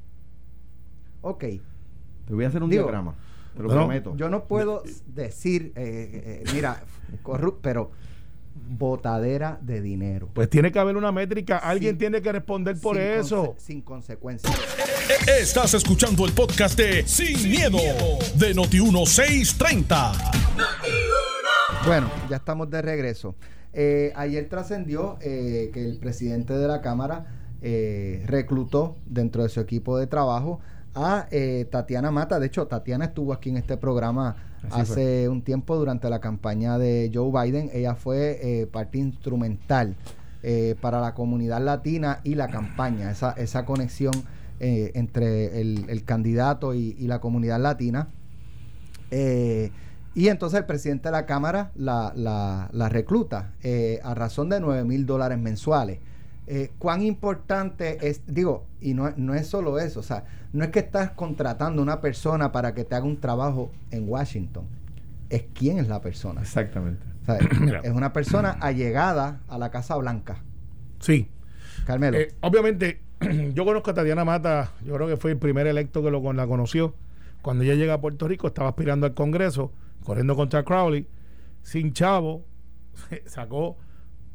Ok. 1.22 1.42
Te 2.26 2.34
voy 2.34 2.46
a 2.46 2.48
hacer 2.48 2.64
un 2.64 2.72
Digo, 2.72 2.84
diagrama. 2.84 3.14
Te 3.56 3.62
lo 3.62 3.70
no, 3.70 3.76
prometo. 3.76 4.16
Yo 4.16 4.30
no 4.30 4.46
puedo 4.46 4.82
decir, 5.08 5.72
eh, 5.76 6.42
eh, 6.46 6.52
mira, 6.54 6.82
corrupto, 7.22 7.60
pero 7.62 7.92
botadera 8.68 9.58
de 9.62 9.82
dinero. 9.82 10.30
Pues 10.34 10.50
tiene 10.50 10.72
que 10.72 10.80
haber 10.80 10.98
una 10.98 11.12
métrica. 11.12 11.58
Alguien 11.58 11.98
tiene 11.98 12.22
que 12.22 12.32
responder 12.32 12.80
por 12.80 12.96
Sin 12.98 13.06
eso. 13.06 13.56
conse- 13.56 13.60
sin 13.60 13.82
consecuencias. 13.82 14.54
Estás 15.40 15.74
escuchando 15.74 16.26
el 16.26 16.34
podcast 16.34 16.78
de 16.78 17.06
Sin, 17.08 17.50
miedo, 17.50 17.78
de 18.36 18.56
Noti1630. 18.56 20.14
Bueno, 21.86 22.10
ya 22.30 22.38
estamos 22.38 22.70
de 22.70 22.82
regreso. 22.82 23.36
Eh, 23.74 24.12
ayer 24.16 24.48
trascendió 24.50 25.18
eh, 25.22 25.70
que 25.74 25.84
el 25.86 25.98
presidente 26.00 26.54
de 26.54 26.68
la 26.68 26.82
Cámara 26.82 27.26
eh, 27.62 28.24
reclutó 28.26 28.98
dentro 29.06 29.44
de 29.44 29.50
su 29.50 29.60
equipo 29.60 29.98
de 29.98 30.08
trabajo 30.08 30.60
a 30.96 31.28
eh, 31.32 31.68
Tatiana 31.72 32.12
Mata. 32.12 32.40
De 32.40 32.48
hecho, 32.48 32.68
Tatiana 32.68 33.06
estuvo 33.06 33.34
aquí 33.34 33.50
en 33.50 33.58
este 33.58 33.78
programa 33.78 34.36
Así 34.72 34.82
hace 34.82 35.30
un 35.30 35.42
tiempo 35.42 35.78
durante 35.78 36.10
la 36.10 36.20
campaña 36.20 36.78
de 36.78 37.10
Joe 37.14 37.32
Biden. 37.32 37.70
Ella 37.74 37.96
fue 37.96 38.40
eh, 38.42 38.68
parte 38.68 38.98
instrumental 38.98 39.96
eh, 40.44 40.76
para 40.82 41.00
la 41.02 41.14
comunidad 41.14 41.62
latina 41.64 42.20
y 42.24 42.36
la 42.36 42.48
campaña, 42.50 43.12
esa, 43.12 43.32
esa 43.34 43.66
conexión 43.66 44.14
entre 44.62 45.62
el, 45.62 45.86
el 45.90 46.04
candidato 46.04 46.74
y, 46.74 46.94
y 47.00 47.08
la 47.08 47.22
comunidad 47.22 47.62
latina. 47.62 48.10
Y 50.16 50.28
entonces 50.28 50.60
el 50.60 50.66
presidente 50.66 51.08
de 51.08 51.12
la 51.14 51.26
Cámara 51.26 51.72
la, 51.76 52.12
la- 52.16 52.70
la 52.74 52.90
recluta 52.90 53.54
a 54.04 54.14
razón 54.16 54.50
de 54.50 54.60
9 54.60 54.84
mil 54.84 55.06
dólares 55.06 55.38
mensuales. 55.40 56.00
¿Cuán 56.80 57.04
importante 57.04 58.10
es? 58.10 58.22
Digo, 58.28 58.66
y 58.82 58.94
no, 58.96 59.14
no 59.16 59.36
es 59.36 59.48
solo 59.48 59.80
eso, 59.80 60.00
o 60.00 60.04
sea, 60.04 60.26
no 60.54 60.64
es 60.64 60.72
que 60.72 60.80
estás 60.80 61.12
contratando 61.12 61.82
una 61.82 62.02
persona 62.02 62.52
para 62.52 62.74
que 62.74 62.84
te 62.84 62.96
haga 62.96 63.06
un 63.06 63.20
trabajo 63.20 63.72
en 63.92 64.10
Washington, 64.10 64.66
es 65.30 65.46
quién 65.54 65.78
es 65.80 65.88
la 65.88 66.02
persona. 66.02 66.42
Exactamente. 66.42 67.06
O 67.22 67.26
sea, 67.26 67.38
Mira. 67.62 67.82
es 67.84 67.92
una 67.92 68.14
persona 68.14 68.52
allegada 68.60 69.42
a 69.48 69.58
la 69.58 69.70
Casa 69.72 69.96
Blanca. 69.98 70.44
Sí. 71.00 71.30
Carmelo. 71.86 72.18
Eh, 72.18 72.34
obviamente, 72.42 73.02
yo 73.54 73.64
conozco 73.66 73.92
a 73.92 73.94
Tatiana 73.94 74.26
Mata, 74.26 74.72
yo 74.84 74.96
creo 74.96 75.08
que 75.08 75.18
fue 75.18 75.32
el 75.32 75.38
primer 75.38 75.68
electo 75.68 76.02
que 76.04 76.10
lo, 76.12 76.22
con- 76.22 76.36
la 76.38 76.48
conoció. 76.48 76.96
Cuando 77.42 77.64
ella 77.64 77.76
llega 77.76 77.94
a 77.94 78.02
Puerto 78.02 78.28
Rico, 78.28 78.48
estaba 78.48 78.70
aspirando 78.70 79.06
al 79.06 79.14
Congreso, 79.14 79.72
corriendo 80.04 80.36
contra 80.36 80.64
Crowley, 80.64 81.08
sin 81.62 81.94
chavo, 81.94 82.44
sacó 83.26 83.78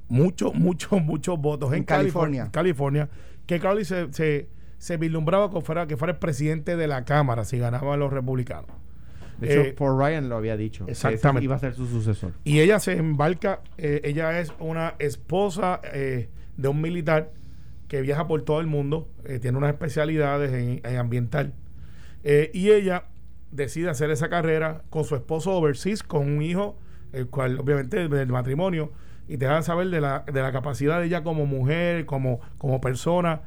muchos, 0.09 0.55
muchos, 0.55 1.03
muchos 1.03 1.39
votos 1.39 1.71
en, 1.73 1.79
En 1.79 1.85
California. 1.85 2.49
California. 2.51 3.09
California, 3.09 3.45
que 3.47 3.61
Crowley 3.61 3.85
se, 3.85 4.13
se, 4.13 4.49
se 4.85 4.99
vislumbraba 4.99 5.51
que 5.51 5.63
fuera, 5.63 5.87
que 5.87 5.97
fuera 5.97 6.13
el 6.13 6.19
presidente 6.19 6.77
de 6.77 6.87
la 6.87 7.07
Cámara 7.07 7.47
si 7.47 7.59
ganaban 7.59 7.99
los 7.99 8.13
republicanos. 8.13 8.67
De 9.41 9.51
hecho, 9.51 9.61
Eh, 9.63 9.73
Paul 9.73 9.99
Ryan 9.99 10.29
lo 10.29 10.37
había 10.37 10.59
dicho. 10.59 10.85
que 10.85 10.93
exactamente. 10.93 11.47
Iba 11.47 11.57
a 11.57 11.59
ser 11.59 11.75
su 11.75 11.87
sucesor. 11.87 12.33
Y 12.45 12.61
ella 12.61 12.79
se 12.81 12.93
embarca, 12.99 13.61
eh, 13.79 14.03
ella 14.05 14.39
es 14.41 14.53
una 14.59 14.93
esposa 14.99 15.81
eh, 15.95 16.29
de 16.59 16.69
un 16.69 16.83
militar 16.83 17.31
que 17.89 18.03
viaja 18.03 18.29
por 18.29 18.43
todo 18.43 18.61
el 18.61 18.67
mundo, 18.67 19.09
tiene 19.41 19.57
unas 19.57 19.71
especialidades 19.71 20.53
en, 20.53 20.83
en 20.85 20.97
ambiental. 20.99 21.55
Y 22.53 22.71
ella 22.71 23.05
decide 23.53 23.89
hacer 23.89 24.11
esa 24.11 24.29
carrera 24.29 24.83
con 24.91 25.05
su 25.05 25.15
esposo 25.15 25.53
overseas, 25.53 26.03
con 26.03 26.29
un 26.29 26.43
hijo, 26.43 26.79
el 27.13 27.29
cual 27.29 27.59
obviamente 27.59 28.07
del 28.09 28.29
matrimonio, 28.29 28.93
y 29.29 29.39
te 29.39 29.47
dejan 29.47 29.63
saber 29.63 29.89
de 29.89 30.03
la, 30.03 30.25
de 30.31 30.43
la 30.43 30.53
capacidad 30.53 31.01
de 31.01 31.07
ella 31.07 31.23
como 31.23 31.47
mujer, 31.47 32.05
como, 32.05 32.41
como 32.59 32.83
persona. 32.83 33.43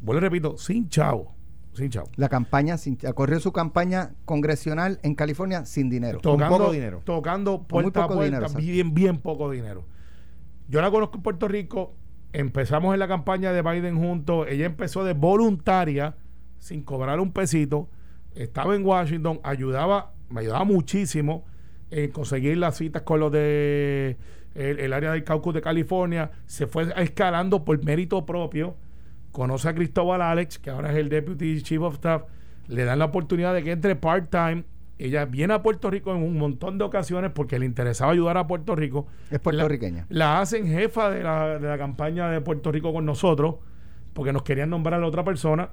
Vuelvo 0.00 0.18
y 0.18 0.22
repito, 0.22 0.56
sin 0.56 0.88
chavo, 0.88 1.34
sin 1.74 1.90
chavo. 1.90 2.08
la 2.16 2.28
campaña, 2.28 2.78
sin, 2.78 2.96
corrió 2.96 3.38
su 3.40 3.52
campaña 3.52 4.14
congresional 4.24 4.98
en 5.02 5.14
California 5.14 5.66
sin 5.66 5.90
dinero. 5.90 6.20
Tocando, 6.20 6.56
poco 6.56 6.72
dinero. 6.72 7.02
Tocando 7.04 7.62
puerta 7.62 8.00
a 8.00 8.02
poco 8.04 8.16
puerta, 8.16 8.38
dinero, 8.38 8.54
bien, 8.56 8.94
bien 8.94 9.18
poco 9.18 9.50
dinero. 9.50 9.84
Yo 10.68 10.80
la 10.80 10.90
conozco 10.90 11.16
en 11.16 11.22
Puerto 11.22 11.48
Rico, 11.48 11.94
empezamos 12.32 12.94
en 12.94 13.00
la 13.00 13.08
campaña 13.08 13.52
de 13.52 13.62
Biden 13.62 13.98
juntos, 13.98 14.46
ella 14.48 14.66
empezó 14.66 15.04
de 15.04 15.14
voluntaria, 15.14 16.16
sin 16.58 16.82
cobrar 16.82 17.20
un 17.20 17.32
pesito, 17.32 17.88
estaba 18.34 18.74
en 18.76 18.84
Washington, 18.84 19.40
ayudaba, 19.42 20.12
me 20.28 20.40
ayudaba 20.40 20.64
muchísimo 20.64 21.44
en 21.90 22.10
conseguir 22.12 22.56
las 22.58 22.76
citas 22.76 23.02
con 23.02 23.18
los 23.20 23.32
de 23.32 24.16
el, 24.54 24.78
el 24.78 24.92
área 24.92 25.12
del 25.12 25.24
Caucus 25.24 25.54
de 25.54 25.60
California, 25.60 26.30
se 26.46 26.66
fue 26.66 26.92
escalando 26.96 27.64
por 27.64 27.82
mérito 27.84 28.24
propio, 28.24 28.76
conoce 29.32 29.68
a 29.68 29.74
Cristóbal 29.74 30.22
Alex, 30.22 30.58
que 30.58 30.70
ahora 30.70 30.90
es 30.90 30.96
el 30.96 31.08
Deputy 31.08 31.62
Chief 31.62 31.80
of 31.80 31.94
Staff, 31.94 32.24
le 32.68 32.84
dan 32.84 32.98
la 32.98 33.06
oportunidad 33.06 33.54
de 33.54 33.62
que 33.62 33.72
entre 33.72 33.96
part-time. 33.96 34.64
Ella 34.98 35.24
viene 35.24 35.54
a 35.54 35.62
Puerto 35.62 35.88
Rico 35.88 36.14
en 36.14 36.22
un 36.22 36.36
montón 36.36 36.76
de 36.76 36.84
ocasiones 36.84 37.30
porque 37.34 37.58
le 37.58 37.64
interesaba 37.64 38.12
ayudar 38.12 38.36
a 38.36 38.46
Puerto 38.46 38.76
Rico. 38.76 39.06
Es 39.30 39.38
puertorriqueña. 39.38 40.04
La, 40.10 40.26
la 40.26 40.40
hacen 40.40 40.66
jefa 40.66 41.08
de 41.08 41.22
la, 41.22 41.58
de 41.58 41.66
la 41.66 41.78
campaña 41.78 42.28
de 42.28 42.42
Puerto 42.42 42.70
Rico 42.70 42.92
con 42.92 43.06
nosotros 43.06 43.56
porque 44.12 44.32
nos 44.32 44.42
querían 44.42 44.68
nombrar 44.68 44.94
a 44.94 45.00
la 45.00 45.06
otra 45.06 45.24
persona 45.24 45.70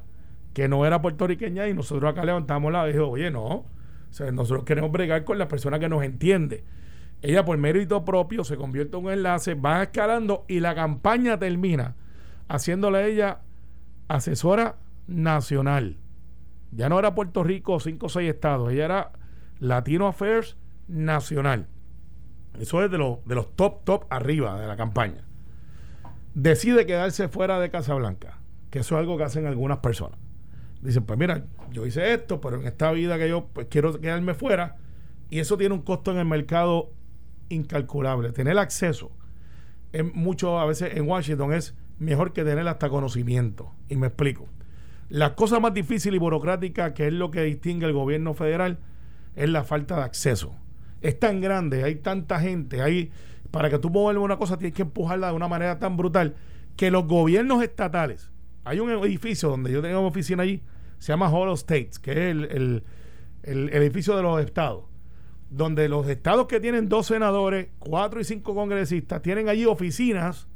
que 0.53 0.67
no 0.67 0.85
era 0.85 1.01
puertorriqueña 1.01 1.67
y 1.67 1.73
nosotros 1.73 2.09
acá 2.09 2.23
levantamos 2.23 2.71
la 2.71 2.87
y 2.89 2.93
dijo, 2.93 3.09
oye, 3.09 3.29
no, 3.29 3.45
o 3.45 3.65
sea, 4.09 4.31
nosotros 4.31 4.63
queremos 4.63 4.91
bregar 4.91 5.23
con 5.23 5.37
la 5.37 5.47
persona 5.47 5.77
que 5.77 5.89
nos 5.89 6.03
entiende. 6.03 6.63
Ella 7.21 7.43
por 7.43 7.57
mérito 7.57 8.05
propio 8.05 8.43
se 8.43 8.57
convierte 8.57 8.97
en 8.97 9.05
un 9.05 9.11
enlace, 9.11 9.55
va 9.55 9.83
escalando 9.83 10.45
y 10.47 10.59
la 10.59 10.73
campaña 10.73 11.37
termina 11.37 11.95
haciéndole 12.47 12.97
a 12.97 13.05
ella 13.05 13.39
asesora 14.07 14.77
nacional. 15.07 15.97
Ya 16.71 16.89
no 16.89 16.99
era 16.99 17.15
Puerto 17.15 17.43
Rico, 17.43 17.79
cinco 17.79 18.07
o 18.07 18.09
seis 18.09 18.29
estados, 18.29 18.71
ella 18.71 18.85
era 18.85 19.11
Latino 19.59 20.07
Affairs 20.07 20.57
nacional. 20.87 21.67
Eso 22.59 22.83
es 22.83 22.91
de, 22.91 22.97
los 22.97 23.23
de 23.25 23.35
los 23.35 23.55
top, 23.55 23.83
top 23.83 24.05
arriba 24.09 24.59
de 24.59 24.67
la 24.67 24.75
campaña. 24.75 25.23
Decide 26.33 26.85
quedarse 26.85 27.27
fuera 27.29 27.59
de 27.59 27.69
Casablanca, 27.69 28.39
que 28.69 28.79
eso 28.79 28.95
es 28.95 28.99
algo 28.99 29.17
que 29.17 29.23
hacen 29.23 29.45
algunas 29.45 29.79
personas. 29.79 30.19
Dicen, 30.81 31.03
pues 31.03 31.17
mira, 31.17 31.45
yo 31.71 31.85
hice 31.85 32.13
esto, 32.13 32.39
pero 32.39 32.59
en 32.59 32.67
esta 32.67 32.91
vida 32.91 33.17
que 33.17 33.29
yo 33.29 33.47
pues, 33.47 33.67
quiero 33.69 33.99
quedarme 33.99 34.33
fuera, 34.33 34.77
y 35.29 35.39
eso 35.39 35.57
tiene 35.57 35.75
un 35.75 35.81
costo 35.81 36.11
en 36.11 36.17
el 36.17 36.25
mercado 36.25 36.91
incalculable. 37.49 38.31
Tener 38.31 38.57
acceso 38.57 39.11
es 39.91 40.13
mucho, 40.13 40.59
a 40.59 40.65
veces 40.65 40.95
en 40.95 41.07
Washington 41.07 41.53
es 41.53 41.75
mejor 41.99 42.33
que 42.33 42.43
tener 42.43 42.67
hasta 42.67 42.89
conocimiento. 42.89 43.73
Y 43.89 43.95
me 43.95 44.07
explico. 44.07 44.47
La 45.09 45.35
cosa 45.35 45.59
más 45.59 45.73
difícil 45.73 46.15
y 46.15 46.17
burocrática, 46.17 46.93
que 46.93 47.07
es 47.07 47.13
lo 47.13 47.31
que 47.31 47.43
distingue 47.43 47.85
el 47.85 47.93
gobierno 47.93 48.33
federal, 48.33 48.79
es 49.35 49.49
la 49.49 49.63
falta 49.63 49.95
de 49.95 50.03
acceso. 50.03 50.55
Es 51.01 51.19
tan 51.19 51.41
grande, 51.41 51.83
hay 51.83 51.95
tanta 51.95 52.39
gente, 52.39 52.81
hay 52.81 53.11
para 53.51 53.69
que 53.69 53.79
tú 53.79 53.89
muevas 53.89 54.21
una 54.21 54.37
cosa 54.37 54.57
tienes 54.57 54.75
que 54.75 54.81
empujarla 54.81 55.27
de 55.27 55.33
una 55.33 55.47
manera 55.47 55.79
tan 55.79 55.95
brutal 55.95 56.35
que 56.75 56.91
los 56.91 57.07
gobiernos 57.07 57.63
estatales, 57.63 58.31
hay 58.63 58.79
un 58.79 58.89
edificio 58.91 59.49
donde 59.49 59.71
yo 59.71 59.81
tengo 59.81 60.05
oficina 60.05 60.43
allí, 60.43 60.61
se 60.99 61.13
llama 61.13 61.29
Hall 61.29 61.49
of 61.49 61.59
States, 61.59 61.99
que 61.99 62.11
es 62.11 62.17
el, 62.17 62.45
el, 62.45 62.83
el 63.43 63.69
edificio 63.69 64.15
de 64.17 64.23
los 64.23 64.41
estados, 64.43 64.85
donde 65.49 65.87
los 65.87 66.07
estados 66.07 66.47
que 66.47 66.59
tienen 66.59 66.89
dos 66.89 67.07
senadores, 67.07 67.69
cuatro 67.79 68.19
y 68.19 68.25
cinco 68.25 68.53
congresistas, 68.53 69.21
tienen 69.21 69.47
allí 69.47 69.65
oficinas 69.65 70.47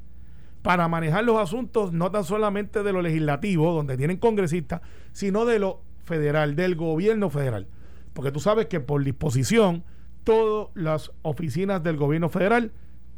para 0.62 0.88
manejar 0.88 1.24
los 1.24 1.38
asuntos 1.38 1.92
no 1.92 2.12
tan 2.12 2.24
solamente 2.24 2.84
de 2.84 2.94
lo 2.94 3.02
legislativo, 3.02 3.74
donde 3.74 3.98
tienen 3.98 4.18
congresistas, 4.18 4.82
sino 5.12 5.46
de 5.46 5.60
lo 5.60 5.82
federal, 6.04 6.56
del 6.56 6.76
gobierno 6.76 7.30
federal. 7.30 7.68
Porque 8.14 8.32
tú 8.32 8.40
sabes 8.40 8.68
que 8.68 8.80
por 8.80 9.04
disposición, 9.04 9.84
todas 10.24 10.70
las 10.76 11.12
oficinas 11.24 11.82
del 11.82 11.98
gobierno 11.98 12.30
federal 12.30 12.72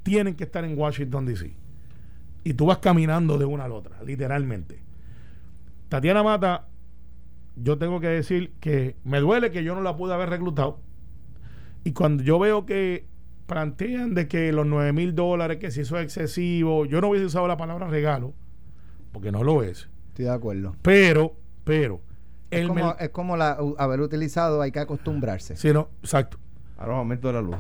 tienen 0.03 0.36
que 0.36 0.45
estar 0.45 0.63
en 0.63 0.77
Washington, 0.77 1.25
D.C. 1.25 1.56
Y 2.43 2.53
tú 2.53 2.65
vas 2.65 2.77
caminando 2.79 3.38
de 3.38 3.45
una 3.45 3.65
a 3.65 3.67
la 3.67 3.75
otra, 3.75 4.03
literalmente. 4.03 4.82
Tatiana 5.89 6.23
Mata, 6.23 6.67
yo 7.56 7.77
tengo 7.77 7.99
que 7.99 8.08
decir 8.08 8.53
que 8.60 8.95
me 9.03 9.19
duele 9.19 9.51
que 9.51 9.63
yo 9.63 9.75
no 9.75 9.82
la 9.82 9.95
pude 9.95 10.13
haber 10.13 10.29
reclutado. 10.29 10.79
Y 11.84 11.91
cuando 11.91 12.23
yo 12.23 12.39
veo 12.39 12.65
que 12.65 13.06
plantean 13.45 14.13
de 14.13 14.27
que 14.27 14.51
los 14.51 14.65
9 14.65 14.93
mil 14.93 15.15
dólares, 15.15 15.58
que 15.58 15.71
si 15.71 15.82
eso 15.82 15.97
es 15.97 16.03
excesivo, 16.03 16.86
yo 16.86 17.01
no 17.01 17.10
hubiese 17.10 17.25
usado 17.25 17.47
la 17.47 17.58
palabra 17.58 17.88
regalo, 17.88 18.34
porque 19.12 19.32
no 19.32 19.43
lo 19.43 19.63
es. 19.63 19.89
Estoy 20.10 20.25
de 20.25 20.32
acuerdo. 20.32 20.75
Pero, 20.82 21.36
pero. 21.63 22.01
Es 22.51 22.67
como, 22.67 22.95
es 22.99 23.10
como 23.10 23.36
la, 23.36 23.58
haber 23.77 24.01
utilizado, 24.01 24.62
hay 24.62 24.71
que 24.71 24.79
acostumbrarse. 24.79 25.56
Sí, 25.56 25.73
no, 25.73 25.89
exacto. 26.01 26.38
A 26.77 26.86
los 26.86 26.95
aumentos 26.95 27.29
de 27.29 27.34
la 27.34 27.41
luz. 27.41 27.58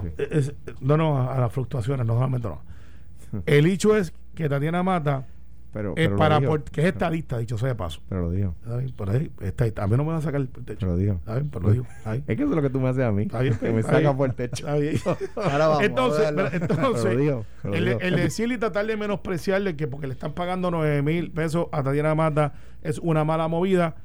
no, 0.81 0.97
no, 0.97 1.29
a, 1.29 1.39
las 1.39 1.51
fluctuaciones, 1.51 2.05
no, 2.05 2.27
no. 2.27 2.61
El 3.45 3.65
hecho 3.65 3.95
es 3.97 4.13
que 4.35 4.47
Tatiana 4.49 4.83
Mata 4.83 5.25
pero, 5.73 5.95
es 5.97 6.07
para 6.09 6.39
que 6.39 6.81
es 6.81 6.87
estadista, 6.87 7.39
dicho 7.39 7.57
sea 7.57 7.69
de 7.69 7.75
paso. 7.75 7.99
Pero 8.07 8.21
lo 8.21 8.31
dijo. 8.31 8.55
Por 8.95 9.09
ahí, 9.09 9.31
está, 9.41 9.65
a 9.83 9.87
mí 9.87 9.97
no 9.97 10.03
me 10.03 10.11
van 10.11 10.19
a 10.19 10.21
sacar 10.21 10.39
el 10.39 10.47
techo. 10.47 10.77
Pero 10.79 10.95
lo. 10.95 11.19
Pero 11.49 11.67
lo 11.67 11.71
dijo. 11.71 11.85
Es 12.05 12.25
que 12.25 12.33
eso 12.33 12.49
es 12.49 12.55
lo 12.55 12.61
que 12.61 12.69
tú 12.69 12.79
me 12.79 12.89
haces 12.89 13.03
a 13.03 13.11
mí. 13.11 13.27
que 13.27 13.71
me 13.71 13.81
saca 13.81 14.15
por 14.15 14.29
el 14.29 14.35
techo. 14.35 14.67
Ahora 15.35 15.67
vamos. 15.67 15.83
Entonces, 15.83 16.31
entonces 16.53 17.15
lo 17.15 17.45
el, 17.73 17.87
el, 17.87 18.15
decirle 18.15 18.55
y 18.55 18.57
tratar 18.59 18.85
de 18.85 18.95
menospreciarle 18.97 19.75
que 19.75 19.87
porque 19.87 20.05
le 20.05 20.13
están 20.13 20.33
pagando 20.33 20.69
9 20.69 21.01
mil 21.01 21.31
pesos 21.31 21.65
a 21.71 21.81
Tatiana 21.81 22.13
Mata 22.13 22.53
es 22.83 22.99
una 22.99 23.23
mala 23.23 23.47
movida. 23.47 23.95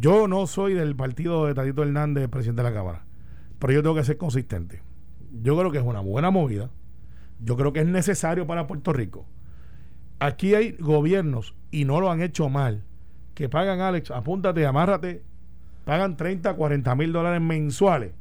Yo 0.00 0.28
no 0.28 0.46
soy 0.46 0.72
del 0.72 0.96
partido 0.96 1.44
de 1.44 1.52
Tatito 1.52 1.82
Hernández, 1.82 2.26
presidente 2.28 2.62
de 2.62 2.70
la 2.70 2.74
Cámara. 2.74 3.04
Pero 3.58 3.72
yo 3.74 3.82
tengo 3.82 3.96
que 3.96 4.04
ser 4.04 4.16
consistente. 4.16 4.82
Yo 5.42 5.58
creo 5.58 5.70
que 5.70 5.78
es 5.78 5.84
una 5.84 6.00
buena 6.00 6.30
movida. 6.30 6.70
Yo 7.38 7.56
creo 7.58 7.74
que 7.74 7.80
es 7.80 7.86
necesario 7.86 8.46
para 8.46 8.66
Puerto 8.66 8.94
Rico 8.94 9.26
Aquí 10.20 10.54
hay 10.54 10.72
gobiernos, 10.72 11.54
y 11.70 11.84
no 11.84 12.00
lo 12.00 12.10
han 12.10 12.22
hecho 12.22 12.48
mal, 12.48 12.84
que 13.34 13.48
pagan, 13.48 13.80
Alex, 13.80 14.10
apúntate, 14.10 14.66
amárrate, 14.66 15.22
pagan 15.84 16.16
30, 16.16 16.54
40 16.54 16.94
mil 16.96 17.12
dólares 17.12 17.40
mensuales 17.40 18.12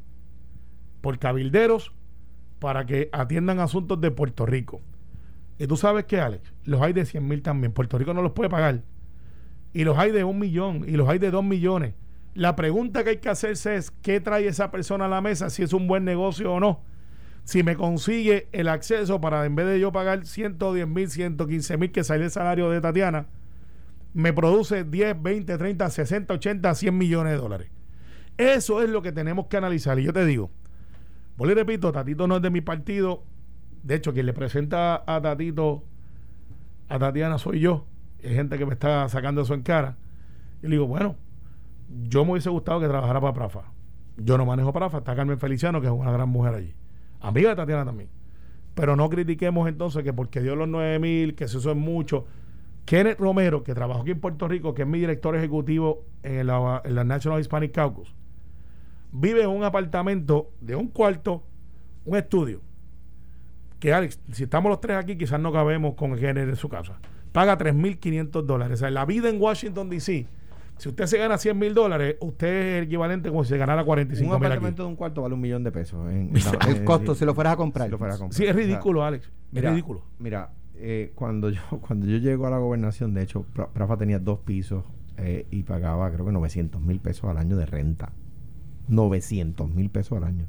por 1.02 1.18
cabilderos 1.18 1.92
para 2.60 2.86
que 2.86 3.10
atiendan 3.12 3.60
asuntos 3.60 4.00
de 4.00 4.12
Puerto 4.12 4.46
Rico. 4.46 4.82
Y 5.58 5.66
tú 5.66 5.76
sabes 5.76 6.06
que, 6.06 6.20
Alex, 6.20 6.54
los 6.66 6.82
hay 6.82 6.94
de 6.94 7.06
100 7.06 7.28
mil 7.28 7.42
también. 7.42 7.74
Puerto 7.74 7.98
Rico 7.98 8.14
no 8.14 8.22
los 8.22 8.34
puede 8.34 8.50
pagar. 8.50 8.84
Y 9.74 9.84
los 9.84 9.98
hay 9.98 10.12
de 10.12 10.24
un 10.24 10.38
millón, 10.38 10.86
y 10.88 10.92
los 10.92 11.10
hay 11.10 11.18
de 11.18 11.32
dos 11.32 11.44
millones. 11.44 11.96
La 12.36 12.56
pregunta 12.56 13.04
que 13.04 13.12
hay 13.12 13.18
que 13.18 13.30
hacerse 13.30 13.76
es, 13.76 13.90
¿qué 13.90 14.20
trae 14.20 14.48
esa 14.48 14.70
persona 14.70 15.06
a 15.06 15.10
la 15.10 15.22
mesa? 15.22 15.50
Si 15.50 15.64
es 15.64 15.74
un 15.74 15.88
buen 15.88 16.06
negocio 16.06 16.54
o 16.54 16.60
no 16.60 16.82
si 17.48 17.64
me 17.64 17.78
consigue 17.78 18.50
el 18.52 18.68
acceso 18.68 19.22
para 19.22 19.46
en 19.46 19.56
vez 19.56 19.68
de 19.68 19.80
yo 19.80 19.94
pagar 19.94 20.26
110 20.26 20.86
mil, 20.86 21.10
115 21.10 21.78
mil 21.78 21.94
que 21.94 22.04
sale 22.04 22.26
el 22.26 22.30
salario 22.30 22.70
de 22.70 22.82
Tatiana, 22.82 23.28
me 24.14 24.34
produce 24.34 24.84
10, 24.84 25.24
20, 25.24 25.58
30, 25.58 25.90
60, 25.90 26.34
80, 26.34 26.76
100 26.76 26.98
millones 26.98 27.32
de 27.32 27.38
dólares. 27.38 27.70
Eso 28.36 28.82
es 28.82 28.90
lo 28.90 29.02
que 29.02 29.14
tenemos 29.14 29.48
que 29.48 29.56
analizar. 29.56 29.98
Y 29.98 30.04
yo 30.04 30.12
te 30.12 30.26
digo, 30.26 30.52
vuelvo 31.38 31.54
y 31.54 31.56
repito, 31.56 31.94
Tatito 31.94 32.28
no 32.28 32.36
es 32.36 32.42
de 32.42 32.50
mi 32.50 32.60
partido. 32.60 33.24
De 33.82 33.96
hecho, 33.96 34.12
quien 34.12 34.26
le 34.26 34.34
presenta 34.34 35.02
a 35.08 35.22
Tatito, 35.22 35.86
a 36.90 37.00
Tatiana 37.00 37.38
soy 37.38 37.62
yo. 37.62 37.86
Hay 38.26 38.36
gente 38.36 38.58
que 38.58 38.66
me 38.66 38.74
está 38.74 39.08
sacando 39.08 39.44
eso 39.44 39.54
en 39.54 39.62
cara. 39.62 39.96
Y 40.62 40.68
le 40.68 40.72
digo, 40.72 40.88
bueno, 40.88 41.16
yo 42.10 42.26
me 42.26 42.32
hubiese 42.32 42.50
gustado 42.50 42.82
que 42.82 42.90
trabajara 42.90 43.22
para 43.22 43.34
Prafa. 43.34 43.72
Yo 44.18 44.38
no 44.38 44.46
manejo 44.46 44.74
Prafa, 44.74 44.98
está 44.98 45.16
Carmen 45.16 45.40
Feliciano, 45.40 45.80
que 45.80 45.88
es 45.88 45.94
una 45.94 46.12
gran 46.12 46.28
mujer 46.28 46.54
allí 46.54 46.76
amiga 47.19 47.49
de 47.49 47.56
Tatiana 47.56 47.86
también. 47.86 48.10
Pero 48.73 48.95
no 48.95 49.10
critiquemos 49.10 49.67
entonces 49.67 50.03
que 50.03 50.13
porque 50.13 50.41
dio 50.41 50.56
los 50.56 50.67
9 50.67 50.99
mil, 50.99 51.36
que 51.36 51.45
eso 51.45 51.58
es 51.58 51.77
mucho. 51.77 52.25
Kenneth 52.86 53.19
Romero, 53.19 53.63
que 53.63 53.73
trabajó 53.73 54.01
aquí 54.01 54.12
en 54.12 54.19
Puerto 54.19 54.47
Rico, 54.47 54.73
que 54.73 54.84
es 54.84 54.88
mi 54.88 54.99
director 54.99 55.36
ejecutivo 55.36 56.06
en 56.23 56.47
la, 56.47 56.82
National 57.06 57.39
Hispanic 57.39 57.73
Caucus, 57.73 58.15
vive 59.12 59.41
en 59.41 59.49
un 59.49 59.63
apartamento 59.63 60.51
de 60.62 60.75
un 60.75 60.88
cuarto, 60.88 61.43
un 62.06 62.15
estudio. 62.15 62.62
Que 63.80 63.93
Alex, 63.93 64.19
si 64.32 64.43
estamos 64.43 64.69
los 64.69 64.80
tres 64.80 64.97
aquí, 64.97 65.17
quizás 65.17 65.39
no 65.39 65.51
cabemos 65.51 65.95
con 65.95 66.17
género 66.17 66.49
en 66.49 66.56
su 66.56 66.69
casa. 66.69 66.99
Paga 67.32 67.58
3.500 67.58 68.43
dólares. 68.43 68.82
O 68.82 68.89
la 68.89 69.06
vida 69.06 69.30
en 69.30 69.41
Washington, 69.41 69.89
D.C 69.89 70.27
si 70.78 70.90
usted 70.90 71.06
se 71.06 71.18
gana 71.18 71.38
100 71.38 71.58
mil 71.58 71.74
dólares, 71.74 72.18
usted 72.20 72.48
es 72.48 72.78
el 72.78 72.84
equivalente 72.86 73.30
como 73.30 73.44
si 73.44 73.50
se 73.50 73.58
ganara 73.58 73.84
45 73.84 74.24
mil. 74.24 74.30
Un 74.30 74.46
apartamento 74.46 74.84
de 74.84 74.90
un 74.90 74.96
cuarto 74.96 75.22
vale 75.22 75.36
un 75.36 75.42
millón 75.42 75.63
de 75.63 75.72
pesos. 75.72 76.08
el 76.68 76.84
costo, 76.84 77.16
si 77.16 77.26
lo 77.26 77.34
fueras 77.34 77.54
a 77.54 77.58
comprar. 77.58 77.90
Sí, 78.30 78.46
es 78.46 78.56
ridículo, 78.56 79.04
Alex. 79.04 79.30
es 79.54 79.63
ridículo. 79.63 80.04
Mira, 80.20 80.52
eh, 80.76 81.12
cuando, 81.16 81.50
yo, 81.50 81.62
cuando 81.82 82.06
yo 82.06 82.18
llego 82.18 82.48
a 82.48 82.50
la 82.50 82.58
gobernación, 82.58 83.13
de 83.13 83.24
hecho, 83.24 83.44
Prafa 83.74 83.98
tenía 83.98 84.20
dos 84.20 84.40
pisos 84.40 84.84
eh, 85.18 85.48
y 85.50 85.63
pagaba 85.63 86.12
creo 86.12 86.26
que 86.26 86.32
900 86.32 86.82
mil 86.82 87.00
pesos 87.00 87.30
al 87.30 87.38
año 87.38 87.58
de 87.58 87.66
renta. 87.66 88.12
900 88.88 89.70
mil 89.74 89.90
pesos 89.90 90.18
al 90.18 90.24
año. 90.24 90.46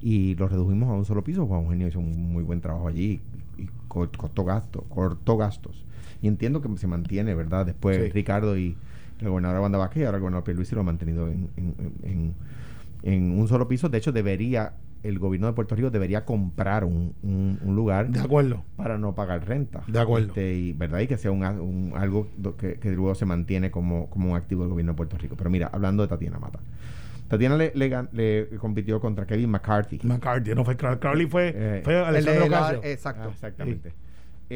Y 0.00 0.34
lo 0.36 0.48
redujimos 0.48 0.88
a 0.90 0.92
un 0.92 1.04
solo 1.04 1.24
piso. 1.24 1.46
Juan 1.46 1.64
Eugenio 1.64 1.88
hizo 1.88 1.98
un 1.98 2.32
muy 2.32 2.42
buen 2.42 2.60
trabajo 2.60 2.88
allí 2.88 3.20
y, 3.58 3.68
costó, 3.88 4.44
gasto, 4.44 4.82
cortó 4.88 5.36
gastos. 5.36 5.84
Y 6.22 6.28
entiendo 6.28 6.62
que 6.62 6.74
se 6.76 6.86
mantiene, 6.86 7.34
¿verdad? 7.34 7.66
Después 7.66 8.12
Ricardo 8.12 8.56
y 8.56 8.76
el 9.20 9.28
gobernador 9.28 9.60
Wanda 9.60 9.78
Vázquez 9.78 10.02
y 10.02 10.04
ahora 10.04 10.16
el 10.16 10.22
gobernador 10.22 10.54
Luis 10.54 10.72
lo 10.72 10.80
ha 10.80 10.84
mantenido 10.84 11.28
en, 11.28 12.34
un 13.04 13.48
solo 13.48 13.68
piso. 13.68 13.88
De 13.88 13.98
hecho, 13.98 14.12
debería, 14.12 14.74
el 15.02 15.18
gobierno 15.18 15.46
de 15.46 15.52
Puerto 15.52 15.74
Rico 15.74 15.90
debería 15.90 16.24
comprar 16.24 16.84
un, 16.84 17.14
lugar. 17.66 18.08
De 18.08 18.20
acuerdo. 18.20 18.64
Para 18.76 18.98
no 18.98 19.14
pagar 19.14 19.46
renta. 19.46 19.82
De 19.86 20.00
acuerdo. 20.00 20.28
Este, 20.28 20.54
y, 20.54 20.72
¿verdad? 20.72 21.00
y 21.00 21.06
que 21.06 21.18
sea 21.18 21.30
un, 21.30 21.92
algo 21.94 22.28
que, 22.58 22.78
luego 22.84 23.14
se 23.14 23.26
mantiene 23.26 23.70
como, 23.70 24.08
como 24.10 24.32
un 24.32 24.36
activo 24.36 24.62
del 24.62 24.70
gobierno 24.70 24.92
de 24.92 24.96
Puerto 24.96 25.18
Rico. 25.18 25.36
Pero 25.36 25.50
mira, 25.50 25.70
hablando 25.72 26.02
de 26.02 26.08
Tatiana 26.08 26.38
Mata. 26.38 26.60
Tatiana 27.28 27.56
le, 27.56 27.72
le, 27.74 28.48
compitió 28.58 29.00
contra 29.00 29.26
Kevin 29.26 29.50
McCarthy. 29.50 30.00
McCarthy, 30.02 30.54
no 30.54 30.64
fue 30.64 30.76
Crowley, 30.76 31.26
fue, 31.26 31.52
eh, 31.54 31.80
fue 31.82 31.98
Alessandro 31.98 32.80
Exacto. 32.82 33.22
Ah, 33.24 33.32
exactamente. 33.32 33.92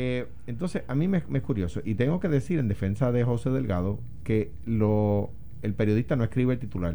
Eh, 0.00 0.28
entonces, 0.46 0.84
a 0.86 0.94
mí 0.94 1.08
me, 1.08 1.18
es 1.18 1.42
curioso, 1.42 1.80
y 1.84 1.96
tengo 1.96 2.20
que 2.20 2.28
decir 2.28 2.60
en 2.60 2.68
defensa 2.68 3.10
de 3.10 3.24
José 3.24 3.50
Delgado 3.50 3.98
que 4.22 4.52
lo, 4.64 5.30
el 5.62 5.74
periodista 5.74 6.14
no 6.14 6.22
escribe 6.22 6.54
el 6.54 6.60
titular. 6.60 6.94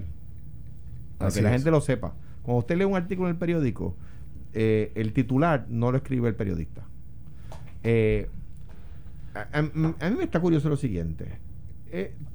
Para 1.18 1.30
que 1.30 1.42
la 1.42 1.52
gente 1.52 1.70
lo 1.70 1.82
sepa. 1.82 2.14
Cuando 2.44 2.60
usted 2.60 2.78
lee 2.78 2.86
un 2.86 2.96
artículo 2.96 3.28
en 3.28 3.34
el 3.34 3.38
periódico, 3.38 3.94
eh, 4.54 4.94
el 4.96 5.12
titular 5.12 5.66
no 5.68 5.92
lo 5.92 5.98
escribe 5.98 6.30
el 6.30 6.36
periodista. 6.36 6.86
Eh, 7.84 8.30
a, 9.52 9.62
mí 9.62 10.16
me 10.18 10.24
está 10.24 10.40
curioso 10.40 10.70
lo 10.70 10.78
siguiente. 10.78 11.28